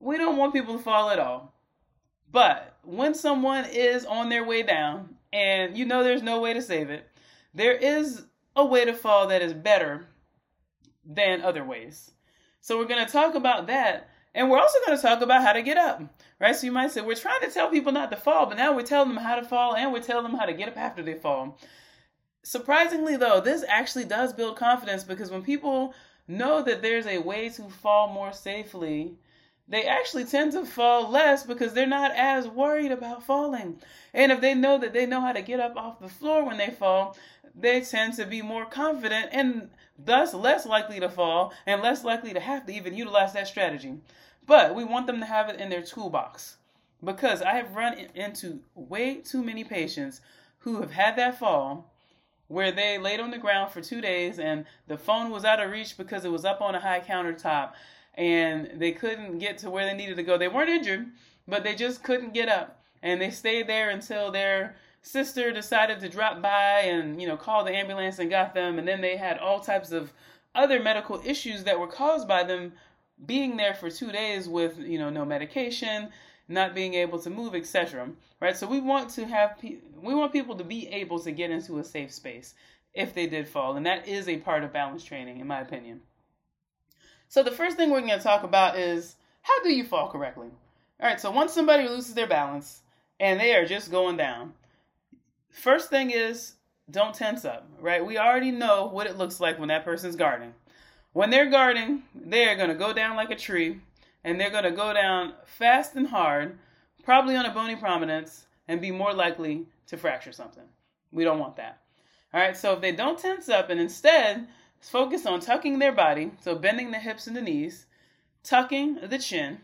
we 0.00 0.18
don't 0.18 0.36
want 0.36 0.52
people 0.52 0.76
to 0.76 0.82
fall 0.82 1.10
at 1.10 1.18
all. 1.18 1.54
But 2.30 2.76
when 2.82 3.14
someone 3.14 3.64
is 3.66 4.04
on 4.04 4.28
their 4.28 4.44
way 4.44 4.62
down 4.62 5.16
and 5.32 5.76
you 5.76 5.84
know 5.84 6.02
there's 6.02 6.22
no 6.22 6.40
way 6.40 6.52
to 6.54 6.62
save 6.62 6.90
it, 6.90 7.08
there 7.54 7.72
is 7.72 8.24
a 8.54 8.64
way 8.64 8.84
to 8.84 8.92
fall 8.92 9.28
that 9.28 9.42
is 9.42 9.52
better 9.52 10.06
than 11.04 11.42
other 11.42 11.64
ways. 11.64 12.10
So 12.60 12.78
we're 12.78 12.86
going 12.86 13.04
to 13.04 13.12
talk 13.12 13.34
about 13.34 13.68
that 13.68 14.10
and 14.36 14.50
we're 14.50 14.60
also 14.60 14.78
going 14.84 14.96
to 14.96 15.02
talk 15.02 15.22
about 15.22 15.42
how 15.42 15.54
to 15.54 15.62
get 15.62 15.78
up, 15.78 16.02
right? 16.38 16.54
So 16.54 16.66
you 16.66 16.72
might 16.72 16.92
say, 16.92 17.00
we're 17.00 17.16
trying 17.16 17.40
to 17.40 17.50
tell 17.50 17.70
people 17.70 17.90
not 17.90 18.10
to 18.10 18.18
fall, 18.18 18.44
but 18.44 18.58
now 18.58 18.76
we're 18.76 18.82
telling 18.82 19.08
them 19.08 19.16
how 19.16 19.36
to 19.36 19.42
fall 19.42 19.74
and 19.74 19.92
we're 19.92 20.02
telling 20.02 20.24
them 20.24 20.38
how 20.38 20.44
to 20.44 20.52
get 20.52 20.68
up 20.68 20.76
after 20.76 21.02
they 21.02 21.14
fall. 21.14 21.58
Surprisingly, 22.42 23.16
though, 23.16 23.40
this 23.40 23.64
actually 23.66 24.04
does 24.04 24.34
build 24.34 24.58
confidence 24.58 25.04
because 25.04 25.30
when 25.30 25.42
people 25.42 25.94
know 26.28 26.62
that 26.62 26.82
there's 26.82 27.06
a 27.06 27.16
way 27.16 27.48
to 27.48 27.62
fall 27.62 28.12
more 28.12 28.30
safely, 28.30 29.14
they 29.68 29.84
actually 29.84 30.26
tend 30.26 30.52
to 30.52 30.66
fall 30.66 31.10
less 31.10 31.42
because 31.42 31.72
they're 31.72 31.86
not 31.86 32.12
as 32.12 32.46
worried 32.46 32.92
about 32.92 33.24
falling. 33.24 33.80
And 34.12 34.30
if 34.30 34.42
they 34.42 34.54
know 34.54 34.76
that 34.78 34.92
they 34.92 35.06
know 35.06 35.22
how 35.22 35.32
to 35.32 35.40
get 35.40 35.60
up 35.60 35.76
off 35.78 35.98
the 35.98 36.08
floor 36.08 36.44
when 36.44 36.58
they 36.58 36.70
fall, 36.70 37.16
they 37.58 37.80
tend 37.80 38.12
to 38.14 38.26
be 38.26 38.42
more 38.42 38.66
confident 38.66 39.30
and 39.32 39.70
thus 39.98 40.34
less 40.34 40.66
likely 40.66 41.00
to 41.00 41.08
fall 41.08 41.54
and 41.64 41.80
less 41.82 42.04
likely 42.04 42.34
to 42.34 42.40
have 42.40 42.66
to 42.66 42.74
even 42.74 42.94
utilize 42.94 43.32
that 43.32 43.48
strategy. 43.48 43.94
But 44.46 44.74
we 44.74 44.84
want 44.84 45.06
them 45.06 45.20
to 45.20 45.26
have 45.26 45.48
it 45.48 45.60
in 45.60 45.70
their 45.70 45.82
toolbox 45.82 46.56
because 47.02 47.42
I 47.42 47.54
have 47.54 47.74
run 47.74 47.94
into 48.14 48.60
way 48.74 49.16
too 49.16 49.42
many 49.42 49.64
patients 49.64 50.20
who 50.58 50.80
have 50.80 50.92
had 50.92 51.16
that 51.16 51.38
fall 51.38 51.92
where 52.48 52.70
they 52.70 52.96
laid 52.96 53.20
on 53.20 53.30
the 53.30 53.38
ground 53.38 53.72
for 53.72 53.80
two 53.80 54.00
days 54.00 54.38
and 54.38 54.64
the 54.86 54.96
phone 54.96 55.30
was 55.30 55.44
out 55.44 55.60
of 55.60 55.70
reach 55.70 55.96
because 55.96 56.24
it 56.24 56.30
was 56.30 56.44
up 56.44 56.60
on 56.60 56.74
a 56.74 56.80
high 56.80 57.00
countertop 57.00 57.72
and 58.14 58.70
they 58.76 58.92
couldn't 58.92 59.38
get 59.38 59.58
to 59.58 59.70
where 59.70 59.84
they 59.84 59.94
needed 59.94 60.16
to 60.16 60.22
go. 60.22 60.38
They 60.38 60.48
weren't 60.48 60.70
injured, 60.70 61.06
but 61.46 61.64
they 61.64 61.74
just 61.74 62.02
couldn't 62.02 62.34
get 62.34 62.48
up. 62.48 62.82
And 63.02 63.20
they 63.20 63.30
stayed 63.30 63.66
there 63.66 63.90
until 63.90 64.30
their 64.30 64.76
sister 65.02 65.52
decided 65.52 66.00
to 66.00 66.08
drop 66.08 66.40
by 66.40 66.80
and, 66.80 67.20
you 67.20 67.28
know, 67.28 67.36
call 67.36 67.64
the 67.64 67.76
ambulance 67.76 68.18
and 68.18 68.30
got 68.30 68.54
them. 68.54 68.78
And 68.78 68.88
then 68.88 69.00
they 69.00 69.16
had 69.16 69.38
all 69.38 69.60
types 69.60 69.92
of 69.92 70.12
other 70.54 70.82
medical 70.82 71.20
issues 71.24 71.64
that 71.64 71.78
were 71.78 71.86
caused 71.86 72.26
by 72.26 72.42
them 72.42 72.72
being 73.24 73.56
there 73.56 73.74
for 73.74 73.90
two 73.90 74.12
days 74.12 74.48
with 74.48 74.78
you 74.78 74.98
know 74.98 75.10
no 75.10 75.24
medication 75.24 76.10
not 76.48 76.74
being 76.74 76.94
able 76.94 77.18
to 77.18 77.30
move 77.30 77.54
etc 77.54 78.08
right? 78.40 78.56
So 78.56 78.66
we 78.66 78.80
want 78.80 79.10
to 79.10 79.26
have 79.26 79.58
pe- 79.58 79.78
we 80.00 80.14
want 80.14 80.32
people 80.32 80.56
to 80.56 80.64
be 80.64 80.88
able 80.88 81.18
to 81.20 81.32
get 81.32 81.50
into 81.50 81.78
a 81.78 81.84
safe 81.84 82.12
space 82.12 82.54
if 82.94 83.14
they 83.14 83.26
did 83.26 83.48
fall 83.48 83.76
and 83.76 83.86
that 83.86 84.06
is 84.06 84.28
a 84.28 84.38
part 84.38 84.64
of 84.64 84.72
balance 84.72 85.04
training 85.04 85.40
in 85.40 85.46
my 85.46 85.60
opinion. 85.60 86.00
So 87.28 87.42
the 87.42 87.50
first 87.50 87.76
thing 87.76 87.90
we're 87.90 88.00
going 88.00 88.16
to 88.16 88.22
talk 88.22 88.42
about 88.42 88.78
is 88.78 89.16
how 89.42 89.62
do 89.62 89.72
you 89.72 89.84
fall 89.84 90.08
correctly? 90.08 90.48
All 91.00 91.08
right 91.08 91.20
so 91.20 91.30
once 91.30 91.52
somebody 91.52 91.88
loses 91.88 92.14
their 92.14 92.26
balance 92.26 92.82
and 93.18 93.40
they 93.40 93.54
are 93.54 93.64
just 93.64 93.90
going 93.90 94.16
down 94.16 94.52
first 95.50 95.88
thing 95.88 96.10
is 96.10 96.54
don't 96.90 97.14
tense 97.14 97.44
up 97.44 97.66
right? 97.80 98.04
We 98.04 98.18
already 98.18 98.50
know 98.50 98.86
what 98.86 99.06
it 99.06 99.16
looks 99.16 99.40
like 99.40 99.58
when 99.58 99.68
that 99.68 99.84
person's 99.84 100.16
guarding 100.16 100.54
when 101.16 101.30
they're 101.30 101.48
guarding, 101.48 102.02
they're 102.14 102.56
going 102.56 102.68
to 102.68 102.74
go 102.74 102.92
down 102.92 103.16
like 103.16 103.30
a 103.30 103.36
tree 103.36 103.80
and 104.22 104.38
they're 104.38 104.50
going 104.50 104.64
to 104.64 104.70
go 104.70 104.92
down 104.92 105.32
fast 105.46 105.94
and 105.94 106.06
hard, 106.06 106.58
probably 107.04 107.34
on 107.34 107.46
a 107.46 107.54
bony 107.54 107.74
prominence, 107.74 108.44
and 108.68 108.82
be 108.82 108.90
more 108.90 109.14
likely 109.14 109.64
to 109.86 109.96
fracture 109.96 110.30
something. 110.30 110.64
We 111.12 111.24
don't 111.24 111.38
want 111.38 111.56
that. 111.56 111.80
All 112.34 112.40
right, 112.40 112.54
so 112.54 112.74
if 112.74 112.82
they 112.82 112.92
don't 112.92 113.18
tense 113.18 113.48
up 113.48 113.70
and 113.70 113.80
instead 113.80 114.46
focus 114.78 115.24
on 115.24 115.40
tucking 115.40 115.78
their 115.78 115.90
body, 115.92 116.32
so 116.42 116.54
bending 116.54 116.90
the 116.90 116.98
hips 116.98 117.26
and 117.26 117.34
the 117.34 117.40
knees, 117.40 117.86
tucking 118.42 118.98
the 119.08 119.18
chin, 119.18 119.56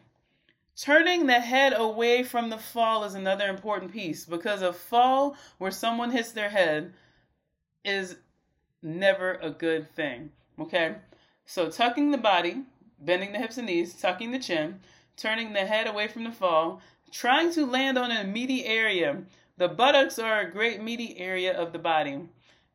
turning 0.74 1.26
the 1.26 1.38
head 1.38 1.74
away 1.76 2.22
from 2.22 2.48
the 2.48 2.56
fall 2.56 3.04
is 3.04 3.14
another 3.14 3.48
important 3.48 3.92
piece 3.92 4.24
because 4.24 4.62
a 4.62 4.72
fall 4.72 5.36
where 5.58 5.70
someone 5.70 6.12
hits 6.12 6.32
their 6.32 6.48
head 6.48 6.94
is 7.84 8.16
never 8.82 9.34
a 9.42 9.50
good 9.50 9.94
thing. 9.94 10.30
Okay? 10.58 10.94
So 11.44 11.68
tucking 11.70 12.10
the 12.10 12.18
body, 12.18 12.62
bending 12.98 13.32
the 13.32 13.38
hips 13.38 13.58
and 13.58 13.66
knees, 13.66 13.94
tucking 13.94 14.30
the 14.30 14.38
chin, 14.38 14.80
turning 15.16 15.52
the 15.52 15.66
head 15.66 15.86
away 15.86 16.08
from 16.08 16.24
the 16.24 16.30
fall, 16.30 16.80
trying 17.10 17.52
to 17.52 17.66
land 17.66 17.98
on 17.98 18.10
a 18.10 18.24
meaty 18.24 18.64
area. 18.64 19.22
The 19.58 19.68
buttocks 19.68 20.18
are 20.18 20.40
a 20.40 20.50
great 20.50 20.82
meaty 20.82 21.18
area 21.18 21.56
of 21.56 21.72
the 21.72 21.78
body. 21.78 22.20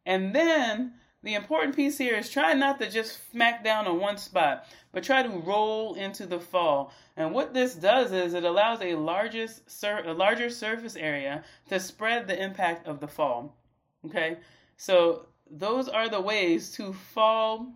And 0.06 0.34
then 0.36 0.94
the 1.24 1.34
important 1.34 1.76
piece 1.76 1.98
here 1.98 2.16
is 2.16 2.30
try 2.30 2.54
not 2.54 2.80
to 2.80 2.90
just 2.90 3.32
smack 3.32 3.64
down 3.64 3.88
on 3.88 4.00
one 4.00 4.18
spot, 4.18 4.66
but 4.92 5.04
try 5.04 5.24
to 5.24 5.30
roll 5.30 5.96
into 5.96 6.26
the 6.26 6.40
fall. 6.40 6.94
And 7.18 7.34
what 7.34 7.54
this 7.54 7.76
does 7.76 8.12
is 8.12 8.34
it 8.34 8.44
allows 8.44 8.82
a 8.82 8.96
largest 8.96 9.70
sur- 9.70 10.04
a 10.06 10.14
larger 10.14 10.50
surface 10.50 10.96
area 10.96 11.44
to 11.70 11.80
spread 11.80 12.28
the 12.28 12.42
impact 12.42 12.88
of 12.88 13.00
the 13.00 13.08
fall. 13.08 13.58
Okay? 14.06 14.38
So 14.78 15.26
those 15.50 15.90
are 15.90 16.08
the 16.08 16.22
ways 16.22 16.72
to 16.74 16.94
fall 16.94 17.74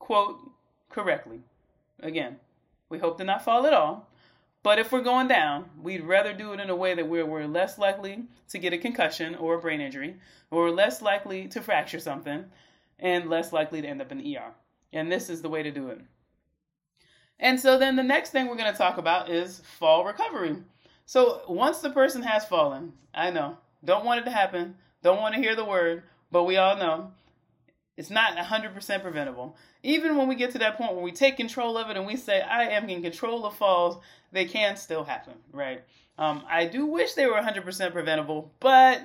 quote 0.00 0.40
correctly. 0.88 1.42
Again, 2.00 2.40
we 2.88 2.98
hope 2.98 3.18
to 3.18 3.24
not 3.24 3.44
fall 3.44 3.64
at 3.66 3.72
all. 3.72 4.08
But 4.62 4.78
if 4.78 4.90
we're 4.92 5.00
going 5.00 5.28
down, 5.28 5.70
we'd 5.80 6.04
rather 6.04 6.34
do 6.34 6.52
it 6.52 6.60
in 6.60 6.68
a 6.68 6.76
way 6.76 6.94
that 6.94 7.08
we're, 7.08 7.24
we're 7.24 7.46
less 7.46 7.78
likely 7.78 8.24
to 8.48 8.58
get 8.58 8.72
a 8.72 8.78
concussion 8.78 9.34
or 9.36 9.54
a 9.54 9.60
brain 9.60 9.80
injury, 9.80 10.16
or 10.50 10.70
less 10.70 11.00
likely 11.00 11.46
to 11.48 11.62
fracture 11.62 12.00
something, 12.00 12.44
and 12.98 13.30
less 13.30 13.52
likely 13.52 13.80
to 13.80 13.88
end 13.88 14.02
up 14.02 14.12
in 14.12 14.18
the 14.18 14.36
ER. 14.36 14.52
And 14.92 15.10
this 15.10 15.30
is 15.30 15.40
the 15.40 15.48
way 15.48 15.62
to 15.62 15.70
do 15.70 15.88
it. 15.88 16.00
And 17.38 17.58
so 17.58 17.78
then 17.78 17.96
the 17.96 18.02
next 18.02 18.30
thing 18.30 18.48
we're 18.48 18.56
going 18.56 18.70
to 18.70 18.76
talk 18.76 18.98
about 18.98 19.30
is 19.30 19.62
fall 19.78 20.04
recovery. 20.04 20.56
So 21.06 21.40
once 21.48 21.78
the 21.78 21.90
person 21.90 22.22
has 22.22 22.44
fallen, 22.44 22.92
I 23.14 23.30
know 23.30 23.56
Don't 23.84 24.04
want 24.04 24.20
it 24.20 24.24
to 24.24 24.30
happen. 24.30 24.76
Don't 25.02 25.20
want 25.20 25.34
to 25.34 25.40
hear 25.40 25.56
the 25.56 25.64
word, 25.64 26.02
but 26.30 26.44
we 26.44 26.58
all 26.58 26.76
know 26.76 27.12
it's 28.00 28.08
not 28.08 28.34
100% 28.34 29.02
preventable. 29.02 29.58
Even 29.82 30.16
when 30.16 30.26
we 30.26 30.34
get 30.34 30.52
to 30.52 30.58
that 30.60 30.78
point 30.78 30.94
where 30.94 31.04
we 31.04 31.12
take 31.12 31.36
control 31.36 31.76
of 31.76 31.90
it 31.90 31.98
and 31.98 32.06
we 32.06 32.16
say, 32.16 32.40
I 32.40 32.62
am 32.68 32.88
in 32.88 33.02
control 33.02 33.44
of 33.44 33.54
falls, 33.54 34.02
they 34.32 34.46
can 34.46 34.78
still 34.78 35.04
happen, 35.04 35.34
right? 35.52 35.82
Um, 36.16 36.42
I 36.48 36.64
do 36.64 36.86
wish 36.86 37.12
they 37.12 37.26
were 37.26 37.34
100% 37.34 37.92
preventable, 37.92 38.54
but, 38.58 39.02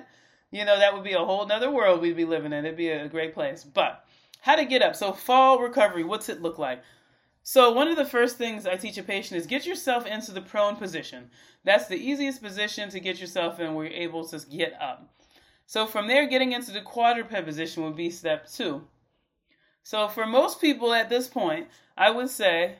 you 0.50 0.64
know, 0.64 0.78
that 0.78 0.94
would 0.94 1.04
be 1.04 1.12
a 1.12 1.18
whole 1.18 1.46
nother 1.46 1.70
world 1.70 2.00
we'd 2.00 2.16
be 2.16 2.24
living 2.24 2.54
in. 2.54 2.64
It'd 2.64 2.78
be 2.78 2.88
a 2.88 3.06
great 3.06 3.34
place. 3.34 3.64
But 3.64 4.02
how 4.40 4.56
to 4.56 4.64
get 4.64 4.80
up. 4.80 4.96
So, 4.96 5.12
fall 5.12 5.60
recovery, 5.60 6.02
what's 6.02 6.30
it 6.30 6.40
look 6.40 6.58
like? 6.58 6.82
So, 7.42 7.72
one 7.72 7.88
of 7.88 7.96
the 7.96 8.06
first 8.06 8.38
things 8.38 8.66
I 8.66 8.76
teach 8.76 8.96
a 8.96 9.02
patient 9.02 9.38
is 9.38 9.46
get 9.46 9.66
yourself 9.66 10.06
into 10.06 10.32
the 10.32 10.40
prone 10.40 10.76
position. 10.76 11.28
That's 11.64 11.86
the 11.86 11.98
easiest 11.98 12.42
position 12.42 12.88
to 12.88 13.00
get 13.00 13.20
yourself 13.20 13.60
in 13.60 13.74
where 13.74 13.84
you're 13.84 13.94
able 13.94 14.26
to 14.28 14.40
get 14.48 14.72
up. 14.80 15.10
So, 15.66 15.86
from 15.86 16.06
there, 16.06 16.26
getting 16.26 16.52
into 16.52 16.70
the 16.70 16.80
quadruped 16.80 17.32
position 17.44 17.82
would 17.82 17.96
be 17.96 18.08
step 18.08 18.48
two. 18.48 18.86
So, 19.82 20.08
for 20.08 20.26
most 20.26 20.60
people 20.60 20.92
at 20.94 21.08
this 21.08 21.26
point, 21.26 21.66
I 21.96 22.10
would 22.10 22.30
say 22.30 22.76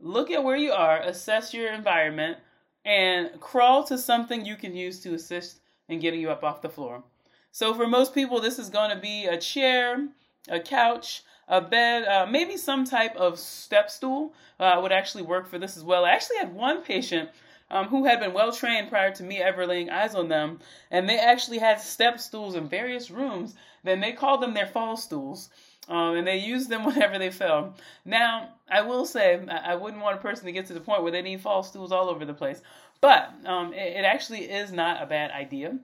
look 0.00 0.30
at 0.30 0.44
where 0.44 0.56
you 0.56 0.72
are, 0.72 1.00
assess 1.00 1.52
your 1.52 1.72
environment, 1.72 2.38
and 2.84 3.40
crawl 3.40 3.82
to 3.84 3.98
something 3.98 4.46
you 4.46 4.54
can 4.54 4.74
use 4.74 5.00
to 5.00 5.14
assist 5.14 5.58
in 5.88 5.98
getting 5.98 6.20
you 6.20 6.30
up 6.30 6.44
off 6.44 6.62
the 6.62 6.68
floor. 6.68 7.02
So, 7.50 7.74
for 7.74 7.88
most 7.88 8.14
people, 8.14 8.40
this 8.40 8.58
is 8.58 8.70
going 8.70 8.90
to 8.90 9.00
be 9.00 9.26
a 9.26 9.36
chair, 9.36 10.08
a 10.48 10.60
couch, 10.60 11.24
a 11.48 11.60
bed, 11.60 12.04
uh, 12.04 12.26
maybe 12.26 12.56
some 12.56 12.84
type 12.84 13.16
of 13.16 13.38
step 13.38 13.90
stool 13.90 14.32
uh, 14.60 14.78
would 14.80 14.92
actually 14.92 15.24
work 15.24 15.48
for 15.48 15.58
this 15.58 15.76
as 15.76 15.82
well. 15.82 16.04
I 16.04 16.10
actually 16.10 16.36
had 16.36 16.54
one 16.54 16.82
patient 16.82 17.30
um, 17.70 17.88
who 17.88 18.04
had 18.04 18.20
been 18.20 18.32
well 18.32 18.52
trained 18.52 18.88
prior 18.88 19.12
to 19.14 19.22
me 19.22 19.38
ever 19.38 19.66
laying 19.66 19.90
eyes 19.90 20.14
on 20.14 20.28
them, 20.28 20.60
and 20.90 21.08
they 21.08 21.18
actually 21.18 21.58
had 21.58 21.80
step 21.80 22.20
stools 22.20 22.54
in 22.54 22.68
various 22.68 23.10
rooms. 23.10 23.54
Then 23.84 24.00
they 24.00 24.12
called 24.12 24.42
them 24.42 24.54
their 24.54 24.66
fall 24.66 24.96
stools. 24.96 25.50
Um, 25.88 26.16
and 26.16 26.26
they 26.26 26.36
used 26.36 26.68
them 26.68 26.84
whenever 26.84 27.18
they 27.18 27.30
fell. 27.30 27.74
Now, 28.04 28.50
I 28.70 28.82
will 28.82 29.06
say, 29.06 29.40
I 29.48 29.74
wouldn't 29.74 30.02
want 30.02 30.18
a 30.18 30.20
person 30.20 30.44
to 30.44 30.52
get 30.52 30.66
to 30.66 30.74
the 30.74 30.80
point 30.80 31.02
where 31.02 31.12
they 31.12 31.22
need 31.22 31.40
fall 31.40 31.62
stools 31.62 31.92
all 31.92 32.10
over 32.10 32.26
the 32.26 32.34
place, 32.34 32.60
but 33.00 33.32
um, 33.46 33.72
it, 33.72 33.96
it 33.96 34.04
actually 34.04 34.50
is 34.50 34.70
not 34.70 35.02
a 35.02 35.06
bad 35.06 35.30
idea. 35.30 35.78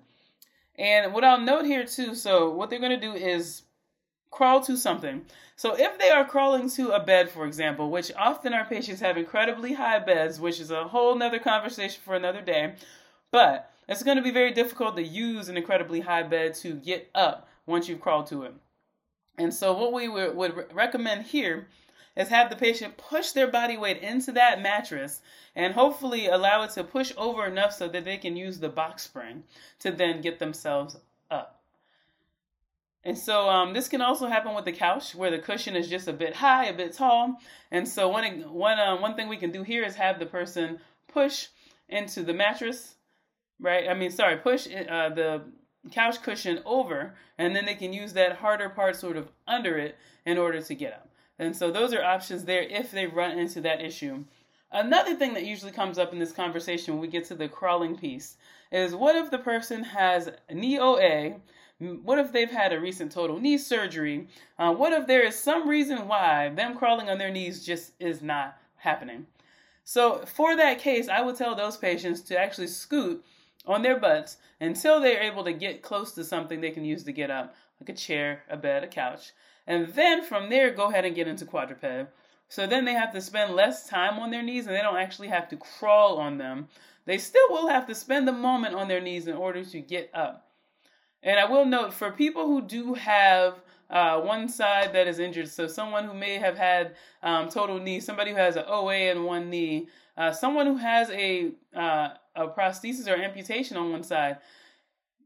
And 0.77 1.15
what 1.15 1.25
I'll 1.25 1.41
note 1.41 1.65
here 1.65 1.87
too, 1.87 2.15
so 2.15 2.51
what 2.51 2.69
they're 2.69 2.81
going 2.81 3.01
to 3.01 3.07
do 3.07 3.15
is 3.15 3.63
crawl 4.35 4.61
to 4.61 4.77
something. 4.77 5.25
So 5.57 5.77
if 5.79 5.99
they 5.99 6.11
are 6.11 6.25
crawling 6.25 6.69
to 6.71 6.91
a 6.91 6.99
bed, 7.03 7.31
for 7.31 7.47
example, 7.47 7.91
which 7.91 8.11
often 8.17 8.53
our 8.53 8.65
patients 8.65 9.01
have 9.01 9.17
incredibly 9.17 9.75
high 9.75 10.01
beds, 10.01 10.41
which 10.41 10.59
is 10.59 10.73
a 10.73 10.89
whole 10.89 11.15
nother 11.15 11.39
conversation 11.39 12.03
for 12.05 12.17
another 12.17 12.41
day, 12.41 12.75
but 13.31 13.71
it's 13.89 14.03
going 14.03 14.17
to 14.17 14.23
be 14.23 14.33
very 14.33 14.53
difficult 14.53 14.97
to 14.97 15.03
use 15.03 15.49
an 15.49 15.57
incredibly 15.57 16.01
high 16.01 16.25
bed 16.25 16.55
to 16.57 16.75
get 16.75 17.09
up 17.15 17.49
once 17.67 17.89
you've 17.89 18.01
crawled 18.01 18.27
to 18.27 18.43
it. 18.43 18.55
And 19.39 19.55
so 19.55 19.73
what 19.73 19.93
we 19.93 20.09
would, 20.09 20.67
recommend 20.73 21.27
here 21.27 21.69
is 22.17 22.29
have 22.29 22.51
the 22.51 22.57
patient 22.57 22.97
push 22.97 23.31
their 23.31 23.49
body 23.49 23.77
weight 23.77 24.03
into 24.03 24.33
that 24.33 24.61
mattress 24.61 25.21
and 25.55 25.75
hopefully 25.75 26.27
allow 26.27 26.63
it 26.63 26.71
to 26.71 26.83
push 26.83 27.13
over 27.17 27.47
enough 27.47 27.73
so 27.73 27.89
that 27.89 28.05
they 28.05 28.17
can 28.17 28.37
use 28.37 28.59
the 28.59 28.69
box 28.69 29.03
spring 29.03 29.45
to 29.81 29.93
then 29.93 30.21
get 30.21 30.39
themselves 30.41 30.97
up. 31.31 31.64
And 33.05 33.19
so 33.19 33.49
um, 33.51 33.75
this 33.75 33.89
can 33.89 34.01
also 34.01 34.27
happen 34.27 34.55
with 34.55 34.65
the 34.65 34.73
couch 34.73 35.15
where 35.15 35.31
the 35.31 35.39
cushion 35.39 35.77
is 35.77 35.89
just 35.91 36.09
a 36.09 36.13
bit 36.13 36.35
high, 36.35 36.67
a 36.67 36.73
bit 36.73 36.95
tall. 36.95 37.37
And 37.71 37.87
so 37.87 38.09
one 38.09 38.25
one 38.43 38.79
uh, 38.79 38.97
one 38.97 39.15
thing 39.15 39.29
we 39.29 39.37
can 39.37 39.51
do 39.51 39.63
here 39.63 39.85
is 39.85 39.95
have 39.97 40.19
the 40.19 40.27
person 40.27 40.79
push 41.09 41.49
into 41.89 42.23
the 42.23 42.33
mattress, 42.33 42.95
right? 43.61 43.89
I 43.89 43.95
mean, 43.95 44.11
sorry, 44.11 44.39
push 44.39 44.67
uh, 44.67 45.11
the 45.11 45.43
couch 45.91 46.23
cushion 46.23 46.61
over, 46.65 47.15
and 47.37 47.55
then 47.55 47.67
they 47.67 47.75
can 47.75 47.93
use 47.93 48.15
that 48.15 48.37
harder 48.37 48.71
part 48.71 48.97
sort 48.97 49.19
of 49.19 49.29
under 49.47 49.77
it 49.77 49.97
in 50.25 50.39
order 50.39 50.63
to 50.63 50.75
get 50.75 50.95
up. 50.95 51.09
And 51.39 51.55
so 51.55 51.71
those 51.71 51.93
are 51.93 52.03
options 52.03 52.45
there 52.45 52.63
if 52.63 52.91
they 52.91 53.07
run 53.07 53.39
into 53.39 53.61
that 53.63 53.83
issue. 53.83 54.25
Another 54.73 55.15
thing 55.15 55.35
that 55.35 55.45
usually 55.45 55.73
comes 55.73 55.99
up 55.99 56.13
in 56.13 56.19
this 56.19 56.33
conversation 56.33 56.95
when 56.95 57.01
we 57.01 57.09
get 57.09 57.25
to 57.27 57.35
the 57.35 57.49
crawling 57.49 57.97
piece 57.97 58.37
is 58.73 58.95
what 58.95 59.15
if 59.15 59.31
the 59.31 59.39
person 59.39 59.85
has 59.85 60.31
knee 60.51 60.79
OA 60.79 61.37
what 61.79 62.19
if 62.19 62.33
they've 62.33 62.51
had 62.51 62.73
a 62.73 62.81
recent 62.81 63.13
total 63.13 63.41
knee 63.41 63.59
surgery? 63.59 64.29
Uh, 64.59 64.73
what 64.73 64.93
if 64.93 65.07
there 65.07 65.25
is 65.25 65.39
some 65.39 65.69
reason 65.69 66.07
why 66.07 66.49
them 66.51 66.77
crawling 66.77 67.09
on 67.09 67.19
their 67.19 67.31
knees 67.31 67.65
just 67.65 67.93
is 67.99 68.23
not 68.23 68.57
happening? 68.77 69.27
So, 69.83 70.25
for 70.25 70.57
that 70.57 70.79
case, 70.79 71.09
I 71.09 71.21
would 71.21 71.37
tell 71.37 71.55
those 71.55 71.77
patients 71.77 72.23
to 72.23 72.39
actually 72.39 72.69
scoot 72.69 73.25
on 73.67 73.83
their 73.83 73.99
butts 73.99 74.39
until 74.61 75.01
they're 75.01 75.23
able 75.23 75.45
to 75.45 75.53
get 75.53 75.83
close 75.83 76.13
to 76.13 76.25
something 76.25 76.61
they 76.61 76.71
can 76.71 76.85
use 76.85 77.05
to 77.05 77.13
get 77.13 77.31
up, 77.31 77.55
like 77.81 77.89
a 77.91 77.93
chair, 77.93 78.45
a 78.49 78.57
bed, 78.57 78.85
a 78.85 78.89
couch. 78.89 79.33
And 79.67 79.89
then 79.89 80.23
from 80.23 80.49
there, 80.49 80.71
go 80.71 80.85
ahead 80.85 81.05
and 81.05 81.15
get 81.15 81.29
into 81.29 81.45
quadruped. 81.45 82.11
So 82.49 82.67
then 82.67 82.85
they 82.85 82.93
have 82.93 83.13
to 83.13 83.21
spend 83.21 83.55
less 83.55 83.89
time 83.89 84.19
on 84.19 84.31
their 84.31 84.43
knees 84.43 84.67
and 84.67 84.77
they 84.77 84.83
don't 84.83 84.97
actually 84.97 85.29
have 85.29 85.49
to 85.49 85.57
crawl 85.57 86.19
on 86.19 86.39
them. 86.39 86.69
They 87.07 87.19
still 87.19 87.47
will 87.51 87.69
have 87.69 87.87
to 87.87 87.95
spend 87.95 88.29
the 88.29 88.33
moment 88.33 88.75
on 88.75 88.89
their 88.89 89.01
knees 89.01 89.27
in 89.27 89.35
order 89.35 89.65
to 89.65 89.81
get 89.81 90.11
up. 90.15 90.44
And 91.25 91.41
I 91.41 91.47
will 91.47 91.65
note 91.65 91.95
for 91.95 92.13
people 92.13 92.47
who 92.47 92.61
do 92.61 92.95
have 92.95 93.55
uh, 93.89 94.21
one 94.21 94.49
side 94.49 94.93
that 94.93 95.09
is 95.09 95.19
injured, 95.19 95.49
so 95.49 95.67
someone 95.67 96.05
who 96.05 96.15
may 96.15 96.35
have 96.35 96.57
had 96.57 96.97
um, 97.23 97.49
total 97.49 97.79
knee, 97.79 98.01
somebody 98.01 98.31
who 98.31 98.37
has 98.37 98.57
an 98.57 98.65
OA 98.67 99.11
in 99.11 99.25
one 99.25 99.49
knee, 99.49 99.89
uh, 100.17 100.33
someone 100.33 100.67
who 100.67 100.77
has 100.77 101.11
a 101.11 101.53
uh, 101.75 102.11
a 102.37 102.49
prosthesis 102.49 103.09
or 103.09 103.15
amputation 103.15 103.77
on 103.77 103.91
one 103.91 104.03
side, 104.03 104.39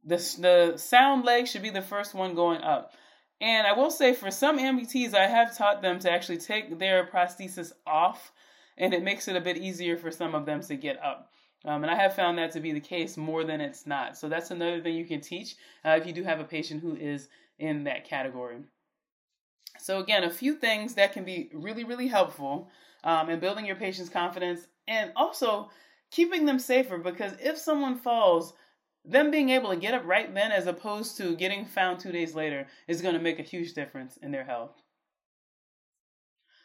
the 0.05 0.17
the 0.41 0.77
sound 0.77 1.25
leg 1.25 1.49
should 1.49 1.63
be 1.63 1.71
the 1.71 1.83
first 1.83 2.15
one 2.15 2.35
going 2.35 2.63
up. 2.63 2.93
And 3.41 3.67
I 3.67 3.73
will 3.73 3.91
say 3.91 4.13
for 4.13 4.31
some 4.31 4.59
amputees, 4.59 5.15
I 5.15 5.27
have 5.27 5.57
taught 5.57 5.83
them 5.83 5.99
to 6.01 6.11
actually 6.11 6.39
take 6.39 6.79
their 6.79 7.07
prosthesis 7.07 7.73
off, 7.87 8.33
and 8.77 8.93
it 8.93 9.03
makes 9.03 9.29
it 9.29 9.37
a 9.37 9.41
bit 9.41 9.57
easier 9.57 9.97
for 9.97 10.11
some 10.11 10.35
of 10.35 10.47
them 10.47 10.61
to 10.63 10.77
get 10.77 11.03
up. 11.03 11.33
Um, 11.65 11.83
and 11.83 11.91
I 11.91 11.97
have 11.97 12.15
found 12.15 12.39
that 12.39 12.53
to 12.53 12.61
be 12.61 12.73
the 12.73 12.81
case 12.81 13.17
more 13.17 13.45
than 13.45 13.61
it's 13.61 13.87
not. 13.87 14.17
So 14.17 14.29
that's 14.29 14.51
another 14.51 14.81
thing 14.81 14.95
you 14.95 15.07
can 15.07 15.21
teach 15.21 15.57
uh, 15.85 15.99
if 16.01 16.07
you 16.07 16.13
do 16.13 16.23
have 16.23 16.41
a 16.41 16.45
patient 16.45 16.83
who 16.83 16.95
is 16.95 17.29
in 17.59 17.85
that 17.85 18.05
category. 18.05 18.59
So, 19.81 20.01
again, 20.01 20.25
a 20.25 20.31
few 20.31 20.55
things 20.55 20.95
that 20.95 21.13
can 21.13 21.25
be 21.25 21.51
really, 21.53 21.85
really 21.85 22.09
helpful 22.09 22.69
um, 23.05 23.31
in 23.31 23.41
building 23.41 23.67
your 23.67 23.77
patient's 23.77 24.11
confidence 24.11 24.67
and 24.87 25.13
also 25.15 25.71
keeping 26.11 26.47
them 26.47 26.59
safer 26.59 26.99
because 26.99 27.33
if 27.41 27.59
someone 27.59 27.97
falls, 27.97 28.55
them 29.05 29.31
being 29.31 29.51
able 29.51 29.71
to 29.71 29.77
get 29.77 29.95
up 29.95 30.05
right 30.05 30.33
then 30.35 30.53
as 30.53 30.67
opposed 30.67 31.17
to 31.17 31.37
getting 31.37 31.65
found 31.65 31.99
two 31.99 32.13
days 32.13 32.35
later 32.35 32.67
is 32.89 33.01
going 33.01 33.15
to 33.15 33.21
make 33.21 33.39
a 33.39 33.45
huge 33.45 33.73
difference 33.73 34.17
in 34.19 34.33
their 34.33 34.45
health. 34.45 34.83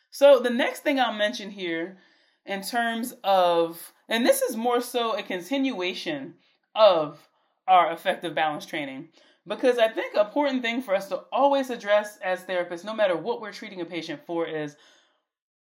So, 0.09 0.39
the 0.39 0.49
next 0.49 0.81
thing 0.81 0.99
I'll 0.99 1.13
mention 1.13 1.49
here 1.49 1.97
in 2.45 2.61
terms 2.61 3.15
of, 3.23 3.93
and 4.09 4.25
this 4.25 4.41
is 4.41 4.55
more 4.55 4.81
so 4.81 5.17
a 5.17 5.23
continuation 5.23 6.35
of 6.75 7.29
our 7.67 7.91
effective 7.91 8.35
balance 8.35 8.65
training. 8.65 9.09
Because 9.45 9.77
I 9.77 9.89
think 9.89 10.15
an 10.15 10.25
important 10.25 10.61
thing 10.61 10.81
for 10.81 10.95
us 10.95 11.09
to 11.09 11.23
always 11.31 11.69
address 11.69 12.17
as 12.23 12.43
therapists, 12.43 12.85
no 12.85 12.93
matter 12.93 13.15
what 13.15 13.41
we're 13.41 13.51
treating 13.51 13.81
a 13.81 13.85
patient 13.85 14.21
for, 14.25 14.45
is 14.47 14.77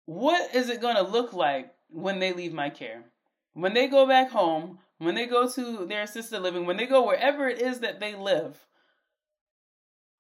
what 0.07 0.55
is 0.55 0.69
it 0.69 0.83
going 0.83 0.97
to 0.97 1.03
look 1.03 1.33
like 1.33 1.75
when 1.89 2.19
they 2.19 2.33
leave 2.33 2.53
my 2.53 2.69
care? 2.69 3.05
When 3.55 3.73
they 3.73 3.87
go 3.87 4.07
back 4.07 4.31
home, 4.31 4.79
when 4.99 5.15
they 5.15 5.27
go 5.27 5.49
to 5.49 5.87
their 5.87 6.03
assisted 6.03 6.41
living, 6.41 6.67
when 6.67 6.77
they 6.77 6.87
go 6.87 7.07
wherever 7.07 7.49
it 7.49 7.61
is 7.61 7.81
that 7.81 8.01
they 8.01 8.15
live, 8.15 8.67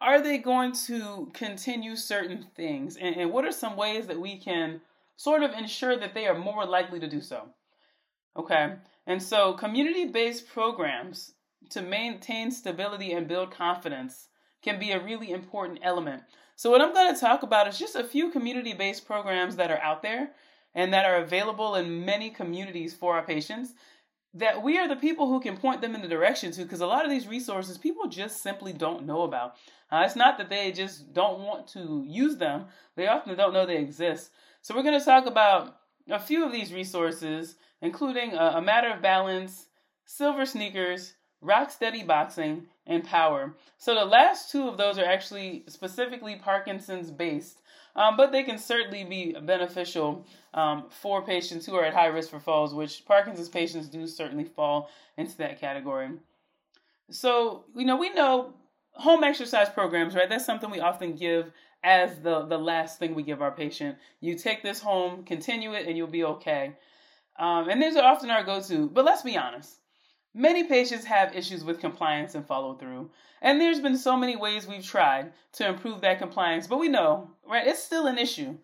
are 0.00 0.22
they 0.22 0.38
going 0.38 0.72
to 0.86 1.30
continue 1.34 1.96
certain 1.96 2.46
things? 2.54 2.96
And, 2.96 3.16
and 3.16 3.30
what 3.30 3.44
are 3.44 3.52
some 3.52 3.76
ways 3.76 4.06
that 4.06 4.20
we 4.20 4.38
can 4.38 4.80
sort 5.16 5.42
of 5.42 5.52
ensure 5.52 5.96
that 5.96 6.14
they 6.14 6.26
are 6.26 6.38
more 6.38 6.64
likely 6.64 7.00
to 7.00 7.08
do 7.08 7.20
so. 7.20 7.48
Okay, 8.36 8.74
and 9.06 9.22
so 9.22 9.52
community 9.54 10.06
based 10.06 10.48
programs 10.48 11.34
to 11.70 11.82
maintain 11.82 12.50
stability 12.50 13.12
and 13.12 13.28
build 13.28 13.50
confidence 13.50 14.28
can 14.62 14.78
be 14.78 14.92
a 14.92 15.02
really 15.02 15.30
important 15.30 15.78
element. 15.82 16.22
So, 16.56 16.70
what 16.70 16.80
I'm 16.80 16.94
going 16.94 17.12
to 17.14 17.20
talk 17.20 17.42
about 17.42 17.68
is 17.68 17.78
just 17.78 17.96
a 17.96 18.04
few 18.04 18.30
community 18.30 18.72
based 18.72 19.06
programs 19.06 19.56
that 19.56 19.70
are 19.70 19.80
out 19.80 20.02
there 20.02 20.30
and 20.74 20.92
that 20.92 21.04
are 21.04 21.16
available 21.16 21.76
in 21.76 22.04
many 22.04 22.30
communities 22.30 22.94
for 22.94 23.14
our 23.14 23.24
patients 23.24 23.74
that 24.34 24.60
we 24.62 24.78
are 24.78 24.88
the 24.88 24.96
people 24.96 25.28
who 25.28 25.40
can 25.40 25.56
point 25.56 25.80
them 25.80 25.94
in 25.94 26.02
the 26.02 26.08
direction 26.08 26.50
to 26.50 26.62
because 26.62 26.80
a 26.80 26.86
lot 26.86 27.04
of 27.04 27.10
these 27.10 27.28
resources 27.28 27.78
people 27.78 28.08
just 28.08 28.42
simply 28.42 28.72
don't 28.72 29.06
know 29.06 29.22
about. 29.22 29.54
Uh, 29.92 30.02
it's 30.04 30.16
not 30.16 30.38
that 30.38 30.50
they 30.50 30.72
just 30.72 31.12
don't 31.12 31.40
want 31.40 31.68
to 31.68 32.04
use 32.06 32.36
them, 32.36 32.66
they 32.96 33.06
often 33.06 33.36
don't 33.36 33.52
know 33.52 33.64
they 33.64 33.78
exist. 33.78 34.30
So 34.64 34.74
we're 34.74 34.82
going 34.82 34.98
to 34.98 35.04
talk 35.04 35.26
about 35.26 35.76
a 36.08 36.18
few 36.18 36.42
of 36.42 36.50
these 36.50 36.72
resources, 36.72 37.56
including 37.82 38.32
a, 38.32 38.54
a 38.56 38.62
Matter 38.62 38.88
of 38.88 39.02
Balance, 39.02 39.66
Silver 40.06 40.46
Sneakers, 40.46 41.12
Rock 41.42 41.70
Steady 41.70 42.02
Boxing, 42.02 42.64
and 42.86 43.04
Power. 43.04 43.54
So 43.76 43.94
the 43.94 44.06
last 44.06 44.50
two 44.50 44.66
of 44.66 44.78
those 44.78 44.98
are 44.98 45.04
actually 45.04 45.64
specifically 45.66 46.36
Parkinson's 46.36 47.10
based, 47.10 47.60
um, 47.94 48.16
but 48.16 48.32
they 48.32 48.42
can 48.42 48.56
certainly 48.56 49.04
be 49.04 49.36
beneficial 49.38 50.24
um, 50.54 50.86
for 50.88 51.20
patients 51.20 51.66
who 51.66 51.74
are 51.74 51.84
at 51.84 51.92
high 51.92 52.06
risk 52.06 52.30
for 52.30 52.40
falls, 52.40 52.72
which 52.72 53.04
Parkinson's 53.04 53.50
patients 53.50 53.88
do 53.88 54.06
certainly 54.06 54.44
fall 54.44 54.88
into 55.18 55.36
that 55.36 55.60
category. 55.60 56.08
So, 57.10 57.66
you 57.76 57.84
know, 57.84 57.96
we 57.96 58.14
know 58.14 58.54
home 58.92 59.24
exercise 59.24 59.68
programs, 59.68 60.14
right? 60.14 60.30
That's 60.30 60.46
something 60.46 60.70
we 60.70 60.80
often 60.80 61.16
give 61.16 61.52
as 61.84 62.18
the, 62.20 62.46
the 62.46 62.58
last 62.58 62.98
thing 62.98 63.14
we 63.14 63.22
give 63.22 63.42
our 63.42 63.52
patient. 63.52 63.96
You 64.20 64.36
take 64.36 64.62
this 64.62 64.80
home, 64.80 65.22
continue 65.22 65.74
it, 65.74 65.86
and 65.86 65.96
you'll 65.96 66.08
be 66.08 66.24
okay. 66.24 66.72
Um, 67.38 67.68
and 67.68 67.80
these 67.80 67.96
are 67.96 68.04
often 68.04 68.30
our 68.30 68.42
go 68.42 68.60
to. 68.62 68.88
But 68.88 69.04
let's 69.04 69.22
be 69.22 69.36
honest 69.36 69.78
many 70.34 70.64
patients 70.64 71.04
have 71.04 71.34
issues 71.34 71.64
with 71.64 71.80
compliance 71.80 72.34
and 72.34 72.46
follow 72.46 72.74
through. 72.74 73.08
And 73.40 73.60
there's 73.60 73.80
been 73.80 73.96
so 73.96 74.16
many 74.16 74.36
ways 74.36 74.66
we've 74.66 74.84
tried 74.84 75.32
to 75.52 75.68
improve 75.68 76.00
that 76.00 76.18
compliance, 76.18 76.66
but 76.66 76.78
we 76.78 76.88
know, 76.88 77.30
right, 77.46 77.66
it's 77.66 77.82
still 77.82 78.06
an 78.06 78.18
issue. 78.18 78.56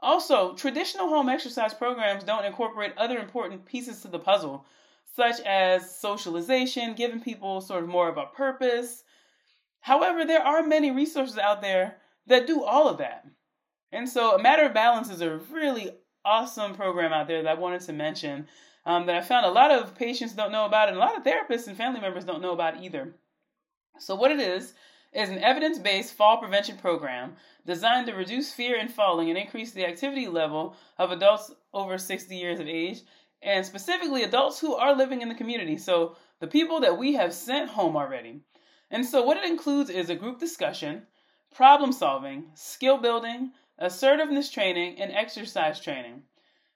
Also, 0.00 0.54
traditional 0.54 1.08
home 1.08 1.28
exercise 1.28 1.72
programs 1.72 2.24
don't 2.24 2.44
incorporate 2.44 2.92
other 2.96 3.18
important 3.18 3.64
pieces 3.64 4.00
to 4.02 4.08
the 4.08 4.18
puzzle, 4.18 4.64
such 5.14 5.38
as 5.40 5.96
socialization, 5.96 6.94
giving 6.94 7.20
people 7.20 7.60
sort 7.60 7.84
of 7.84 7.88
more 7.88 8.08
of 8.08 8.16
a 8.16 8.26
purpose. 8.26 9.04
However, 9.80 10.24
there 10.24 10.42
are 10.42 10.62
many 10.62 10.90
resources 10.90 11.38
out 11.38 11.62
there 11.62 11.96
that 12.26 12.46
do 12.46 12.62
all 12.62 12.88
of 12.88 12.98
that. 12.98 13.26
And 13.90 14.08
so, 14.08 14.34
A 14.34 14.42
Matter 14.42 14.64
of 14.64 14.74
Balance 14.74 15.10
is 15.10 15.20
a 15.20 15.38
really 15.50 15.90
awesome 16.24 16.74
program 16.74 17.12
out 17.12 17.26
there 17.26 17.42
that 17.42 17.58
I 17.58 17.60
wanted 17.60 17.82
to 17.82 17.92
mention 17.92 18.46
um, 18.86 19.06
that 19.06 19.16
I 19.16 19.20
found 19.20 19.46
a 19.46 19.50
lot 19.50 19.70
of 19.70 19.94
patients 19.94 20.34
don't 20.34 20.52
know 20.52 20.64
about, 20.64 20.88
and 20.88 20.96
a 20.96 21.00
lot 21.00 21.16
of 21.16 21.24
therapists 21.24 21.68
and 21.68 21.76
family 21.76 22.00
members 22.00 22.24
don't 22.24 22.42
know 22.42 22.52
about 22.52 22.82
either. 22.82 23.14
So, 23.98 24.14
what 24.14 24.30
it 24.30 24.40
is, 24.40 24.74
is 25.12 25.28
an 25.28 25.38
evidence 25.38 25.78
based 25.78 26.14
fall 26.14 26.38
prevention 26.38 26.76
program 26.78 27.36
designed 27.66 28.06
to 28.06 28.14
reduce 28.14 28.52
fear 28.52 28.78
in 28.78 28.88
falling 28.88 29.28
and 29.28 29.38
increase 29.38 29.72
the 29.72 29.86
activity 29.86 30.26
level 30.26 30.74
of 30.98 31.10
adults 31.10 31.52
over 31.74 31.98
60 31.98 32.34
years 32.34 32.58
of 32.58 32.66
age, 32.66 33.02
and 33.42 33.64
specifically 33.64 34.22
adults 34.22 34.58
who 34.58 34.74
are 34.74 34.96
living 34.96 35.20
in 35.20 35.28
the 35.28 35.34
community. 35.34 35.76
So, 35.76 36.16
the 36.40 36.46
people 36.46 36.80
that 36.80 36.98
we 36.98 37.12
have 37.14 37.34
sent 37.34 37.70
home 37.70 37.96
already. 37.96 38.40
And 38.90 39.04
so, 39.04 39.22
what 39.22 39.36
it 39.36 39.44
includes 39.44 39.90
is 39.90 40.10
a 40.10 40.16
group 40.16 40.38
discussion, 40.38 41.06
problem 41.54 41.92
solving, 41.92 42.44
skill 42.54 42.98
building, 42.98 43.52
assertiveness 43.78 44.50
training, 44.50 45.00
and 45.00 45.12
exercise 45.12 45.80
training. 45.80 46.22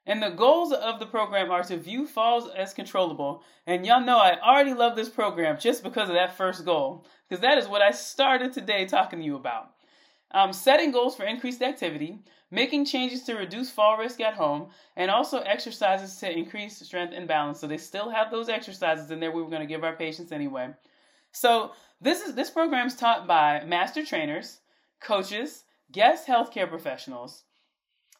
And 0.05 0.23
the 0.23 0.29
goals 0.29 0.71
of 0.71 0.99
the 0.99 1.05
program 1.05 1.51
are 1.51 1.63
to 1.63 1.75
view 1.75 2.07
falls 2.07 2.49
as 2.49 2.73
controllable. 2.73 3.43
And 3.65 3.85
y'all 3.85 3.99
know 3.99 4.17
I 4.17 4.39
already 4.39 4.73
love 4.73 4.95
this 4.95 5.09
program 5.09 5.59
just 5.59 5.83
because 5.83 6.07
of 6.07 6.15
that 6.15 6.37
first 6.37 6.63
goal, 6.63 7.05
because 7.27 7.41
that 7.41 7.57
is 7.57 7.67
what 7.67 7.81
I 7.81 7.91
started 7.91 8.53
today 8.53 8.85
talking 8.85 9.19
to 9.19 9.25
you 9.25 9.35
about. 9.35 9.71
Um, 10.31 10.53
setting 10.53 10.91
goals 10.91 11.15
for 11.15 11.25
increased 11.25 11.61
activity, 11.61 12.19
making 12.51 12.85
changes 12.85 13.23
to 13.23 13.35
reduce 13.35 13.69
fall 13.69 13.97
risk 13.97 14.21
at 14.21 14.33
home, 14.33 14.69
and 14.95 15.11
also 15.11 15.39
exercises 15.39 16.15
to 16.17 16.31
increase 16.31 16.77
strength 16.79 17.13
and 17.13 17.27
balance. 17.27 17.59
So 17.59 17.67
they 17.67 17.77
still 17.77 18.09
have 18.09 18.31
those 18.31 18.47
exercises 18.47 19.11
in 19.11 19.19
there 19.19 19.31
we 19.31 19.41
were 19.41 19.49
going 19.49 19.61
to 19.61 19.67
give 19.67 19.83
our 19.83 19.95
patients 19.95 20.31
anyway. 20.31 20.69
So 21.33 21.73
this 21.99 22.21
is 22.21 22.33
this 22.33 22.49
program 22.49 22.87
is 22.87 22.95
taught 22.95 23.27
by 23.27 23.63
master 23.65 24.05
trainers, 24.05 24.59
coaches, 24.99 25.63
guest 25.91 26.27
healthcare 26.27 26.67
professionals, 26.67 27.43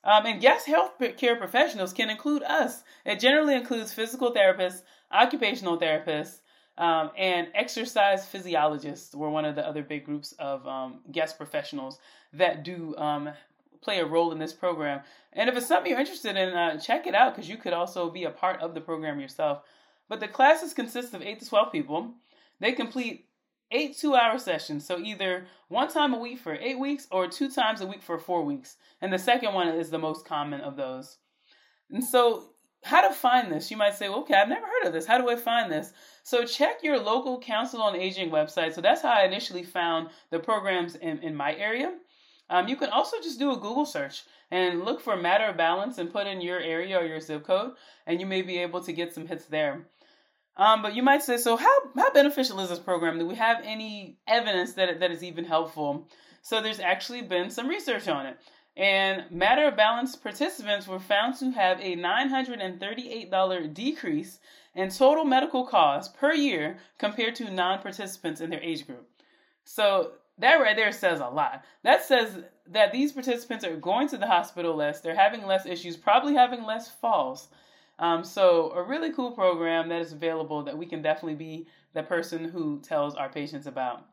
um, 0.03 0.25
and 0.25 0.41
guest 0.41 0.67
healthcare 0.67 1.38
professionals 1.38 1.93
can 1.93 2.09
include 2.09 2.43
us. 2.43 2.84
It 3.05 3.19
generally 3.19 3.55
includes 3.55 3.93
physical 3.93 4.34
therapists, 4.34 4.84
occupational 5.11 5.78
therapists, 5.78 6.39
um, 6.78 7.09
and 7.17 7.47
exercise 7.55 8.25
physiologists 8.25 9.15
were 9.15 9.30
one 9.30 9.45
of 9.45 9.55
the 9.55 9.67
other 9.67 9.82
big 9.82 10.05
groups 10.05 10.34
of 10.34 10.65
um, 10.67 10.99
guest 11.11 11.38
professionals 11.38 11.99
that 12.34 12.63
do 12.63 12.95
um, 12.97 13.30
play 13.82 13.99
a 13.99 14.05
role 14.05 14.32
in 14.32 14.38
this 14.38 14.53
program. 14.53 15.01
And 15.34 15.49
if 15.49 15.57
it's 15.57 15.67
something 15.67 15.89
you're 15.89 15.99
interested 15.99 16.38
in, 16.38 16.49
uh, 16.49 16.80
check 16.80 17.07
it 17.07 17.15
out 17.15 17.36
because 17.36 17.49
you 17.49 17.57
could 17.57 17.73
also 17.73 18.09
be 18.11 18.25
a 18.25 18.30
part 18.30 18.61
of 18.61 18.75
the 18.75 18.82
program 18.82 19.19
yourself. 19.19 19.63
But 20.07 20.19
the 20.19 20.28
classes 20.28 20.73
consist 20.73 21.13
of 21.13 21.21
8 21.21 21.39
to 21.39 21.49
12 21.49 21.71
people. 21.71 22.13
They 22.59 22.71
complete 22.71 23.25
eight 23.72 23.97
two 23.97 24.15
hour 24.15 24.38
sessions. 24.39 24.86
So 24.86 24.99
either 24.99 25.45
one 25.68 25.89
time 25.89 26.13
a 26.13 26.20
week 26.20 26.39
for 26.39 26.55
eight 26.55 26.80
weeks 26.80 27.07
or 27.11 27.28
two 27.28 27.49
times 27.49 27.82
a 27.82 27.88
week 27.88 28.01
for 28.01 28.18
four 28.18 28.43
weeks. 28.43 28.78
And 29.01 29.11
the 29.11 29.20
second 29.20 29.53
one 29.53 29.68
is 29.70 29.89
the 29.89 29.99
most 29.99 30.26
common 30.26 30.61
of 30.61 30.76
those. 30.76 31.18
And 31.89 32.03
so, 32.03 32.49
how 32.84 33.07
to 33.07 33.13
find 33.13 33.51
this? 33.51 33.72
You 33.72 33.78
might 33.78 33.95
say, 33.95 34.07
well, 34.07 34.20
okay, 34.20 34.36
I've 34.36 34.49
never 34.49 34.65
heard 34.65 34.88
of 34.88 34.93
this. 34.93 35.05
How 35.05 35.18
do 35.18 35.30
I 35.30 35.36
find 35.36 35.72
this? 35.72 35.93
So, 36.24 36.45
check 36.45 36.84
your 36.84 36.99
local 36.99 37.39
Council 37.39 37.82
on 37.82 37.95
Aging 37.95 38.30
website. 38.30 38.74
So, 38.74 38.82
that's 38.82 39.01
how 39.01 39.11
I 39.11 39.24
initially 39.24 39.63
found 39.63 40.09
the 40.30 40.39
programs 40.39 40.95
in, 40.95 41.20
in 41.20 41.36
my 41.36 41.55
area. 41.55 41.93
Um, 42.49 42.68
you 42.68 42.78
can 42.78 42.89
also 42.89 43.18
just 43.22 43.39
do 43.39 43.51
a 43.51 43.57
Google 43.57 43.86
search 43.86 44.24
and 44.51 44.86
look 44.86 45.01
for 45.01 45.18
matter 45.18 45.45
of 45.45 45.57
balance 45.57 45.97
and 45.97 46.11
put 46.11 46.28
in 46.28 46.39
your 46.39 46.59
area 46.59 46.97
or 46.97 47.05
your 47.05 47.20
zip 47.20 47.43
code, 47.43 47.74
and 48.05 48.22
you 48.22 48.26
may 48.26 48.41
be 48.41 48.57
able 48.59 48.82
to 48.82 48.93
get 48.93 49.13
some 49.13 49.28
hits 49.28 49.45
there. 49.45 49.86
Um, 50.58 50.82
but 50.82 50.95
you 50.95 51.03
might 51.03 51.22
say, 51.22 51.38
so 51.38 51.55
how, 51.55 51.76
how 51.95 52.12
beneficial 52.12 52.60
is 52.60 52.70
this 52.70 52.80
program? 52.80 53.20
Do 53.20 53.28
we 53.28 53.36
have 53.36 53.62
any 53.64 54.18
evidence 54.28 54.74
that, 54.74 54.99
that 54.99 55.12
is 55.12 55.24
even 55.24 55.45
helpful? 55.45 56.08
So 56.41 56.62
there's 56.62 56.80
actually 56.80 57.22
been 57.22 57.51
some 57.51 57.68
research 57.68 58.08
on 58.08 58.26
it. 58.26 58.38
And 58.76 59.30
Matter 59.32 59.68
of 59.68 59.76
Balance 59.76 60.16
participants 60.16 60.88
were 60.88 60.99
found 60.99 61.36
to 61.39 61.51
have 61.51 61.80
a 61.80 61.95
$938 61.95 63.74
decrease 63.74 64.39
in 64.76 64.89
total 64.89 65.26
medical 65.26 65.66
costs 65.66 66.16
per 66.16 66.34
year 66.34 66.78
compared 66.99 67.36
to 67.36 67.51
non 67.51 67.80
participants 67.82 68.41
in 68.41 68.49
their 68.51 68.62
age 68.62 68.86
group. 68.86 69.08
So 69.64 70.12
that 70.38 70.62
right 70.62 70.76
there 70.76 70.91
says 70.91 71.20
a 71.20 71.28
lot. 71.28 71.64
That 71.84 72.05
says 72.05 72.43
that 72.68 72.91
these 72.91 73.12
participants 73.12 73.66
are 73.66 73.76
going 73.76 74.08
to 74.10 74.18
the 74.18 74.28
hospital 74.28 74.76
less, 74.76 75.01
they're 75.01 75.16
having 75.16 75.45
less 75.45 75.66
issues, 75.66 75.97
probably 75.97 76.36
having 76.36 76.64
less 76.64 76.89
falls. 76.89 77.47
Um, 78.00 78.24
so 78.24 78.72
a 78.72 78.84
really 78.84 79.12
cool 79.12 79.32
program 79.32 79.89
that 79.89 80.02
is 80.02 80.14
available 80.14 80.64
that 80.64 80.78
we 80.78 80.86
can 80.86 81.02
definitely 81.02 81.36
be 81.36 81.68
the 81.93 82.04
person 82.04 82.45
who 82.45 82.80
tells 82.82 83.16
our 83.16 83.30
patients 83.30 83.66
about. 83.66 84.06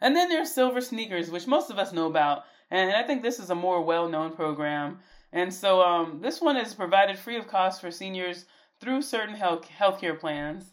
And 0.00 0.16
then 0.16 0.28
there's 0.28 0.50
Silver 0.50 0.80
Sneakers, 0.80 1.30
which 1.30 1.46
most 1.46 1.70
of 1.70 1.78
us 1.78 1.92
know 1.92 2.06
about, 2.06 2.44
and 2.70 2.90
I 2.90 3.02
think 3.02 3.22
this 3.22 3.38
is 3.38 3.50
a 3.50 3.54
more 3.54 3.82
well-known 3.82 4.32
program. 4.32 4.98
And 5.32 5.52
so 5.52 5.80
um, 5.82 6.20
this 6.20 6.40
one 6.40 6.56
is 6.56 6.74
provided 6.74 7.18
free 7.18 7.36
of 7.36 7.46
cost 7.46 7.80
for 7.80 7.90
seniors 7.90 8.46
through 8.80 9.02
certain 9.02 9.34
health 9.34 9.68
healthcare 9.68 10.18
plans, 10.18 10.72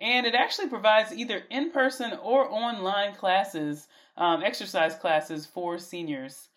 and 0.00 0.26
it 0.26 0.34
actually 0.34 0.68
provides 0.68 1.12
either 1.12 1.42
in-person 1.50 2.18
or 2.22 2.50
online 2.50 3.14
classes, 3.14 3.86
um, 4.16 4.42
exercise 4.42 4.94
classes 4.94 5.44
for 5.44 5.76
seniors. 5.76 6.48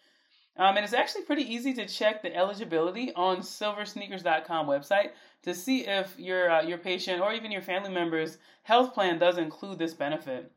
Um, 0.56 0.78
and 0.78 0.84
it's 0.84 0.94
actually 0.94 1.24
pretty 1.24 1.52
easy 1.52 1.74
to 1.74 1.88
check 1.88 2.22
the 2.22 2.36
eligibility 2.36 3.12
on 3.16 3.38
silversneakers.com 3.38 4.68
website 4.68 5.12
to 5.42 5.54
see 5.56 5.88
if 5.88 6.18
your 6.18 6.52
uh, 6.52 6.62
your 6.62 6.78
patient 6.78 7.22
or 7.22 7.34
even 7.34 7.52
your 7.52 7.62
family 7.62 7.90
member's 7.90 8.38
health 8.62 8.94
plan 8.94 9.18
does 9.18 9.38
include 9.38 9.80
this 9.80 9.94
benefit. 9.96 10.52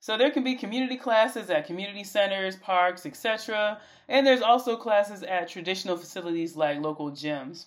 So 0.00 0.16
there 0.16 0.30
can 0.30 0.44
be 0.44 0.54
community 0.54 0.96
classes 0.96 1.48
at 1.48 1.66
community 1.66 2.04
centers, 2.04 2.56
parks, 2.56 3.06
etc. 3.06 3.80
And 4.08 4.26
there's 4.26 4.42
also 4.42 4.76
classes 4.76 5.22
at 5.22 5.48
traditional 5.48 5.96
facilities 5.96 6.54
like 6.54 6.80
local 6.80 7.10
gyms. 7.10 7.66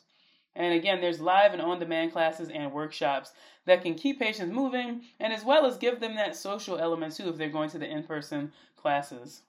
And 0.56 0.74
again, 0.74 1.02
there's 1.02 1.20
live 1.20 1.54
and 1.54 1.62
on-demand 1.62 2.12
classes 2.12 2.50
and 2.50 2.72
workshops 2.72 3.34
that 3.66 3.82
can 3.82 3.96
keep 3.96 4.20
patients 4.20 4.54
moving 4.54 5.02
and 5.20 5.34
as 5.34 5.44
well 5.44 5.66
as 5.66 5.78
give 5.78 6.00
them 6.00 6.16
that 6.16 6.36
social 6.36 6.78
element 6.78 7.16
too 7.16 7.30
if 7.30 7.38
they're 7.38 7.50
going 7.50 7.70
to 7.72 7.80
the 7.80 7.90
in-person 7.90 8.52
classes. 8.76 9.42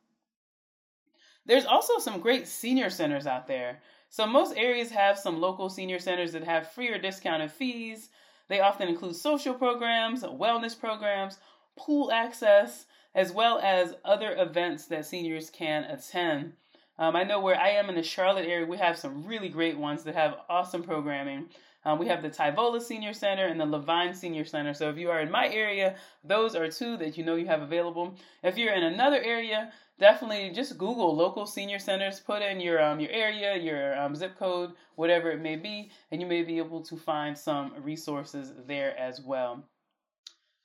There's 1.47 1.65
also 1.65 1.99
some 1.99 2.21
great 2.21 2.47
senior 2.47 2.91
centers 2.91 3.27
out 3.27 3.47
there. 3.47 3.81
So 4.09 4.27
most 4.27 4.57
areas 4.57 4.91
have 4.91 5.19
some 5.19 5.41
local 5.41 5.69
senior 5.69 5.99
centers 5.99 6.33
that 6.33 6.45
have 6.45 6.73
free 6.73 6.89
or 6.89 6.99
discounted 6.99 7.53
fees. 7.53 8.09
They 8.49 8.61
often 8.61 8.89
include 8.89 9.17
social 9.17 9.55
programs, 9.55 10.23
wellness 10.23 10.79
programs, 10.79 11.39
pool 11.77 12.11
access, 12.11 12.87
as 13.15 13.33
well 13.33 13.61
as 13.61 13.95
other 14.05 14.35
events 14.37 14.87
that 14.87 15.07
seniors 15.07 15.51
can 15.51 15.85
attend. 15.85 16.53
Um, 16.99 17.17
I 17.17 17.25
know 17.25 17.41
where 17.41 17.59
I 17.59 17.71
am 17.71 17.89
in 17.89 17.95
the 17.95 18.03
Charlotte 18.03 18.47
area, 18.47 18.67
we 18.67 18.77
have 18.77 18.99
some 18.99 19.25
really 19.25 19.49
great 19.49 19.79
ones 19.79 20.05
that 20.05 20.15
have 20.15 20.35
awesome 20.49 20.83
programming. 20.83 21.49
Um, 21.85 21.99
we 21.99 22.09
have 22.09 22.23
the 22.23 22.29
Tyvola 22.29 22.83
Senior 22.83 23.15
Center 23.15 23.47
and 23.47 23.59
the 23.59 23.65
Levine 23.65 24.15
Senior 24.15 24.45
Center. 24.45 24.75
So 24.75 24.91
if 24.91 24.99
you 24.99 25.11
are 25.11 25.21
in 25.21 25.31
my 25.31 25.49
area, 25.49 25.97
those 26.23 26.55
are 26.55 26.71
two 26.71 26.99
that 26.99 27.17
you 27.17 27.25
know 27.25 27.37
you 27.37 27.47
have 27.47 27.63
available. 27.63 28.17
If 28.43 28.59
you're 28.59 28.75
in 28.75 28.83
another 28.83 29.23
area, 29.23 29.73
definitely 30.01 30.51
just 30.51 30.77
Google 30.79 31.15
local 31.15 31.47
senior 31.47 31.79
centers. 31.79 32.19
Put 32.19 32.43
in 32.43 32.59
your 32.59 32.83
um, 32.83 32.99
your 32.99 33.11
area, 33.11 33.57
your 33.57 33.97
um, 33.97 34.17
zip 34.17 34.37
code, 34.37 34.73
whatever 34.97 35.31
it 35.31 35.41
may 35.41 35.55
be, 35.55 35.91
and 36.11 36.21
you 36.21 36.27
may 36.27 36.43
be 36.43 36.59
able 36.59 36.83
to 36.83 36.97
find 36.97 37.39
some 37.39 37.73
resources 37.81 38.53
there 38.67 38.99
as 38.99 39.21
well. 39.21 39.63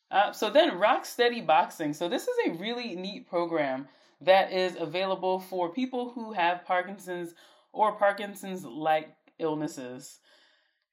Uh, 0.09 0.31
so 0.31 0.49
then, 0.49 0.79
Rock 0.79 1.05
Steady 1.05 1.41
Boxing. 1.41 1.93
So 1.93 2.09
this 2.09 2.23
is 2.23 2.35
a 2.47 2.53
really 2.53 2.95
neat 2.95 3.27
program 3.27 3.87
that 4.21 4.51
is 4.51 4.77
available 4.79 5.39
for 5.39 5.69
people 5.69 6.11
who 6.11 6.31
have 6.33 6.65
Parkinson's 6.65 7.35
or 7.73 7.91
Parkinson's-like 7.91 9.09
illnesses. 9.39 10.19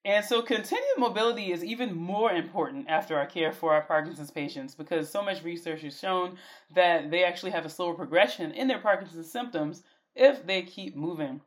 And 0.05 0.25
so 0.25 0.43
continued 0.43 0.99
mobility 0.99 1.53
is 1.53 1.65
even 1.65 1.95
more 1.95 2.33
important 2.33 2.89
after 2.89 3.17
our 3.17 3.27
care 3.27 3.53
for 3.53 3.73
our 3.73 3.83
Parkinson's 3.83 4.33
patients 4.33 4.75
because 4.75 5.09
so 5.09 5.23
much 5.23 5.45
research 5.45 5.83
has 5.83 5.99
shown 5.99 6.39
that 6.75 7.11
they 7.11 7.23
actually 7.23 7.53
have 7.53 7.65
a 7.65 7.71
slower 7.71 7.95
progression 7.95 8.51
in 8.51 8.67
their 8.67 8.81
Parkinson's 8.81 9.31
symptoms 9.31 9.85
if 10.17 10.45
they 10.45 10.63
keep 10.63 10.97
moving. 10.97 11.41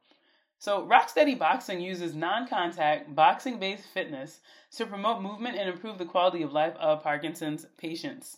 So, 0.57 0.85
Rock 0.85 1.09
Steady 1.09 1.35
Boxing 1.35 1.81
uses 1.81 2.15
non 2.15 2.47
contact, 2.47 3.13
boxing 3.13 3.59
based 3.59 3.87
fitness 3.93 4.39
to 4.77 4.85
promote 4.85 5.21
movement 5.21 5.57
and 5.57 5.69
improve 5.69 5.97
the 5.97 6.05
quality 6.05 6.41
of 6.41 6.53
life 6.53 6.75
of 6.77 7.03
Parkinson's 7.03 7.65
patients. 7.77 8.37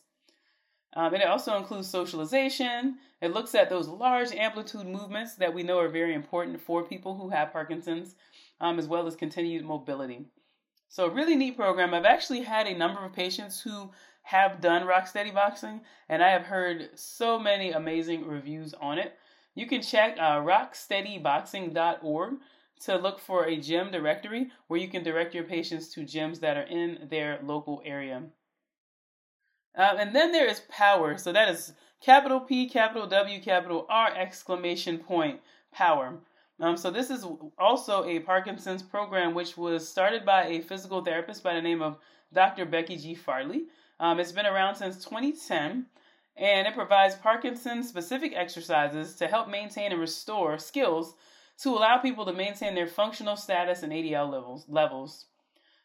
Um, 0.94 1.14
and 1.14 1.22
it 1.22 1.30
also 1.30 1.58
includes 1.58 1.88
socialization. 1.88 2.98
It 3.22 3.34
looks 3.34 3.54
at 3.54 3.70
those 3.70 3.88
large 3.88 4.32
amplitude 4.32 4.88
movements 4.88 5.36
that 5.36 5.54
we 5.54 5.62
know 5.62 5.80
are 5.80 5.90
very 5.90 6.16
important 6.16 6.60
for 6.60 6.84
people 6.84 7.16
who 7.16 7.30
have 7.30 7.54
Parkinson's, 7.54 8.16
um, 8.60 8.80
as 8.80 8.88
well 8.88 9.08
as 9.08 9.16
continued 9.16 9.66
mobility. 9.66 10.26
So, 10.90 11.06
a 11.06 11.14
really 11.14 11.36
neat 11.36 11.58
program. 11.58 11.94
I've 11.94 12.06
actually 12.06 12.42
had 12.42 12.68
a 12.68 12.78
number 12.78 13.04
of 13.04 13.14
patients 13.14 13.62
who 13.62 13.92
have 14.24 14.62
done 14.62 14.86
Rock 14.86 15.08
Steady 15.08 15.32
Boxing, 15.32 15.82
and 16.10 16.24
I 16.24 16.30
have 16.30 16.44
heard 16.44 16.90
so 16.96 17.40
many 17.40 17.72
amazing 17.72 18.26
reviews 18.26 18.74
on 18.74 19.00
it. 19.00 19.18
You 19.56 19.68
can 19.68 19.82
check 19.82 20.18
uh, 20.20 20.40
rocksteadyboxing.org 20.42 22.34
to 22.82 22.96
look 22.96 23.20
for 23.20 23.46
a 23.46 23.58
gym 23.58 23.92
directory 23.92 24.52
where 24.68 24.80
you 24.80 24.88
can 24.88 25.04
direct 25.04 25.34
your 25.34 25.44
patients 25.44 25.90
to 25.90 26.02
gyms 26.02 26.40
that 26.42 26.58
are 26.58 26.64
in 26.64 27.08
their 27.10 27.40
local 27.44 27.82
area. 27.86 28.24
Um, 29.76 29.98
and 29.98 30.16
then 30.16 30.32
there 30.32 30.48
is 30.48 30.62
power. 30.70 31.18
So 31.18 31.32
that 31.32 31.50
is 31.50 31.74
capital 32.02 32.40
P, 32.40 32.68
capital 32.70 33.08
W, 33.08 33.42
capital 33.42 33.86
R, 33.90 34.14
exclamation 34.16 34.98
point, 35.00 35.40
power. 35.72 36.20
Um, 36.60 36.76
so 36.76 36.90
this 36.90 37.10
is 37.10 37.26
also 37.60 38.04
a 38.06 38.20
Parkinson's 38.20 38.82
program 38.82 39.36
which 39.36 39.58
was 39.58 39.88
started 39.88 40.26
by 40.26 40.46
a 40.48 40.62
physical 40.62 41.04
therapist 41.04 41.44
by 41.44 41.54
the 41.54 41.62
name 41.62 41.82
of 41.82 41.98
Dr. 42.34 42.66
Becky 42.66 42.98
G. 42.98 43.14
Farley. 43.14 43.66
Um, 44.00 44.20
it's 44.20 44.32
been 44.32 44.46
around 44.46 44.76
since 44.76 45.04
2010, 45.04 45.86
and 46.36 46.68
it 46.68 46.74
provides 46.74 47.16
Parkinson's 47.16 47.88
specific 47.88 48.34
exercises 48.36 49.16
to 49.16 49.28
help 49.28 49.50
maintain 49.50 49.92
and 49.92 50.02
restore 50.02 50.58
skills 50.58 51.14
to 51.60 51.70
allow 51.70 51.98
people 51.98 52.26
to 52.26 52.34
maintain 52.34 52.76
their 52.76 52.88
functional 52.88 53.36
status 53.36 53.84
and 53.84 53.92
ADL 53.92 54.30
levels. 54.32 54.66
levels. 54.68 55.26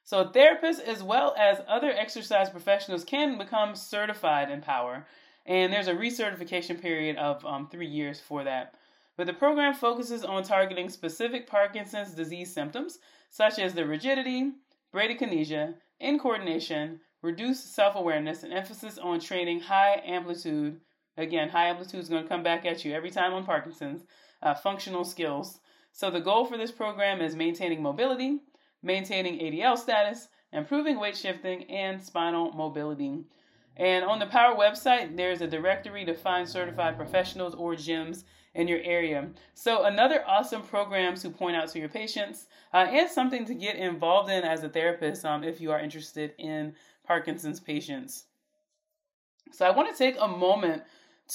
So, 0.05 0.25
therapists 0.27 0.81
as 0.81 1.03
well 1.03 1.35
as 1.39 1.63
other 1.69 1.93
exercise 1.93 2.51
professionals 2.51 3.05
can 3.05 3.39
become 3.39 3.77
certified 3.77 4.51
in 4.51 4.61
power, 4.61 5.07
and 5.47 5.73
there's 5.73 5.89
a 5.89 5.95
recertification 5.95 6.81
period 6.81 7.17
of 7.17 7.45
um, 7.47 7.69
three 7.69 7.87
years 7.87 8.21
for 8.21 8.43
that. 8.45 8.75
But 9.17 9.27
the 9.27 9.35
program 9.35 9.75
focuses 9.75 10.25
on 10.25 10.43
targeting 10.43 10.89
specific 10.89 11.47
Parkinson's 11.47 12.15
disease 12.15 12.53
symptoms, 12.53 12.99
such 13.31 13.59
as 13.59 13.75
the 13.75 13.87
rigidity, 13.87 14.53
bradykinesia, 14.95 15.75
incoordination, 16.01 17.01
reduced 17.21 17.75
self 17.75 17.95
awareness, 17.95 18.43
and 18.43 18.53
emphasis 18.53 18.99
on 18.99 19.21
training 19.21 19.61
high 19.61 20.01
amplitude. 20.05 20.81
Again, 21.17 21.51
high 21.51 21.69
amplitude 21.69 22.01
is 22.01 22.09
going 22.09 22.23
to 22.23 22.29
come 22.29 22.43
back 22.43 22.65
at 22.65 22.85
you 22.85 22.93
every 22.93 23.11
time 23.11 23.35
on 23.35 23.45
Parkinson's, 23.45 24.05
uh, 24.43 24.55
functional 24.55 25.05
skills. 25.05 25.61
So, 25.93 26.11
the 26.11 26.21
goal 26.21 26.47
for 26.47 26.57
this 26.57 26.73
program 26.73 27.21
is 27.21 27.37
maintaining 27.37 27.83
mobility, 27.83 28.41
maintaining 28.83 29.39
ADL 29.39 29.77
status, 29.77 30.29
improving 30.53 30.99
weight 30.99 31.17
shifting, 31.17 31.65
and 31.71 32.03
spinal 32.03 32.53
mobility. 32.53 33.25
And 33.77 34.05
on 34.05 34.19
the 34.19 34.27
Power 34.27 34.57
website, 34.57 35.17
there's 35.17 35.43
a 35.43 35.47
directory 35.47 36.05
to 36.07 36.15
find 36.15 36.49
certified 36.49 36.97
professionals 36.97 37.55
or 37.55 37.75
gyms 37.75 38.25
in 38.55 38.69
your 38.69 38.81
area. 38.83 39.29
So, 39.55 39.85
another 39.85 40.25
awesome 40.27 40.63
program 40.63 41.17
to 41.17 41.31
point 41.31 41.57
out 41.57 41.69
to 41.71 41.79
your 41.79 41.89
patients 41.89 42.47
uh, 42.73 42.87
and 42.89 43.11
something 43.11 43.45
to 43.47 43.55
get 43.55 43.77
involved 43.77 44.31
in 44.31 44.45
as 44.45 44.63
a 44.63 44.69
therapist 44.69 45.25
um, 45.25 45.43
if 45.43 45.61
you 45.61 45.71
are 45.73 45.81
interested 45.81 46.35
in 46.39 46.75
Parkinson's 47.07 47.61
patients. 47.61 48.25
So, 49.53 49.67
I 49.67 49.71
want 49.71 49.91
to 49.91 49.97
take 49.97 50.17
a 50.21 50.29
moment 50.29 50.83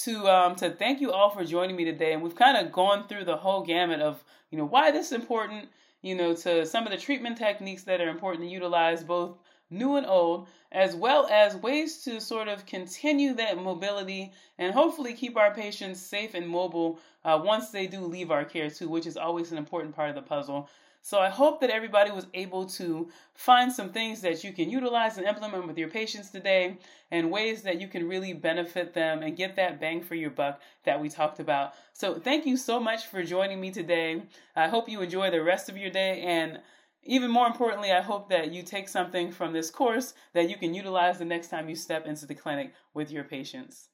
to 0.04 0.28
um, 0.28 0.54
to 0.56 0.70
thank 0.70 1.00
you 1.00 1.12
all 1.12 1.30
for 1.30 1.44
joining 1.44 1.76
me 1.76 1.84
today, 1.84 2.12
and 2.12 2.22
we've 2.22 2.36
kind 2.36 2.56
of 2.56 2.72
gone 2.72 3.08
through 3.08 3.24
the 3.24 3.36
whole 3.36 3.62
gamut 3.62 4.00
of 4.00 4.22
you 4.50 4.58
know 4.58 4.66
why 4.66 4.90
this 4.90 5.06
is 5.06 5.12
important, 5.12 5.68
you 6.02 6.14
know, 6.14 6.34
to 6.34 6.64
some 6.66 6.86
of 6.86 6.92
the 6.92 6.98
treatment 6.98 7.36
techniques 7.36 7.82
that 7.84 8.00
are 8.00 8.08
important 8.08 8.44
to 8.44 8.50
utilize 8.50 9.02
both 9.02 9.38
new 9.70 9.96
and 9.96 10.06
old, 10.06 10.48
as 10.72 10.94
well 10.94 11.26
as 11.30 11.56
ways 11.56 12.02
to 12.04 12.20
sort 12.20 12.48
of 12.48 12.66
continue 12.66 13.34
that 13.34 13.58
mobility 13.58 14.32
and 14.58 14.74
hopefully 14.74 15.14
keep 15.14 15.36
our 15.36 15.54
patients 15.54 16.00
safe 16.00 16.34
and 16.34 16.48
mobile 16.48 16.98
uh, 17.24 17.40
once 17.42 17.70
they 17.70 17.86
do 17.86 18.00
leave 18.00 18.30
our 18.30 18.44
care, 18.44 18.70
too, 18.70 18.88
which 18.88 19.06
is 19.06 19.16
always 19.16 19.52
an 19.52 19.58
important 19.58 19.94
part 19.94 20.08
of 20.08 20.14
the 20.14 20.22
puzzle. 20.22 20.68
So 21.00 21.20
I 21.20 21.28
hope 21.28 21.60
that 21.60 21.70
everybody 21.70 22.10
was 22.10 22.26
able 22.34 22.66
to 22.66 23.08
find 23.34 23.72
some 23.72 23.90
things 23.90 24.20
that 24.20 24.42
you 24.42 24.52
can 24.52 24.68
utilize 24.68 25.16
and 25.16 25.26
implement 25.26 25.66
with 25.66 25.78
your 25.78 25.88
patients 25.88 26.30
today 26.30 26.76
and 27.10 27.30
ways 27.30 27.62
that 27.62 27.80
you 27.80 27.88
can 27.88 28.08
really 28.08 28.32
benefit 28.32 28.92
them 28.92 29.22
and 29.22 29.36
get 29.36 29.56
that 29.56 29.80
bang 29.80 30.02
for 30.02 30.16
your 30.16 30.30
buck 30.30 30.60
that 30.84 31.00
we 31.00 31.08
talked 31.08 31.40
about. 31.40 31.74
So 31.92 32.14
thank 32.14 32.46
you 32.46 32.56
so 32.56 32.80
much 32.80 33.06
for 33.06 33.22
joining 33.22 33.60
me 33.60 33.70
today. 33.70 34.22
I 34.56 34.68
hope 34.68 34.88
you 34.88 35.00
enjoy 35.00 35.30
the 35.30 35.42
rest 35.42 35.68
of 35.68 35.76
your 35.76 35.90
day 35.90 36.20
and 36.20 36.60
even 37.04 37.30
more 37.30 37.46
importantly, 37.46 37.92
I 37.92 38.02
hope 38.02 38.28
that 38.30 38.52
you 38.52 38.62
take 38.62 38.88
something 38.88 39.32
from 39.32 39.52
this 39.52 39.70
course 39.70 40.14
that 40.34 40.50
you 40.50 40.56
can 40.56 40.74
utilize 40.74 41.18
the 41.18 41.24
next 41.24 41.48
time 41.48 41.68
you 41.68 41.76
step 41.76 42.06
into 42.06 42.26
the 42.26 42.34
clinic 42.34 42.72
with 42.94 43.10
your 43.10 43.24
patients. 43.24 43.88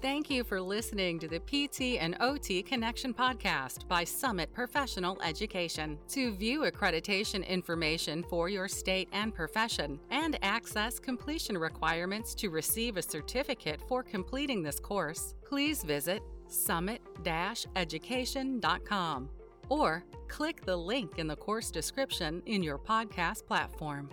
Thank 0.00 0.30
you 0.30 0.44
for 0.44 0.62
listening 0.62 1.18
to 1.18 1.28
the 1.28 1.40
PT 1.40 2.00
and 2.00 2.16
OT 2.20 2.62
Connection 2.62 3.12
podcast 3.12 3.86
by 3.86 4.02
Summit 4.02 4.50
Professional 4.50 5.20
Education. 5.20 5.98
To 6.08 6.32
view 6.32 6.62
accreditation 6.62 7.46
information 7.46 8.22
for 8.22 8.48
your 8.48 8.66
state 8.66 9.10
and 9.12 9.34
profession 9.34 10.00
and 10.10 10.38
access 10.42 10.98
completion 10.98 11.58
requirements 11.58 12.34
to 12.36 12.48
receive 12.48 12.96
a 12.96 13.02
certificate 13.02 13.82
for 13.86 14.02
completing 14.02 14.62
this 14.62 14.80
course, 14.80 15.34
please 15.44 15.82
visit 15.82 16.22
summit-education.com 16.48 19.30
or 19.70 20.04
click 20.28 20.64
the 20.66 20.76
link 20.76 21.18
in 21.18 21.26
the 21.26 21.36
course 21.36 21.70
description 21.70 22.42
in 22.44 22.62
your 22.62 22.78
podcast 22.78 23.46
platform. 23.46 24.10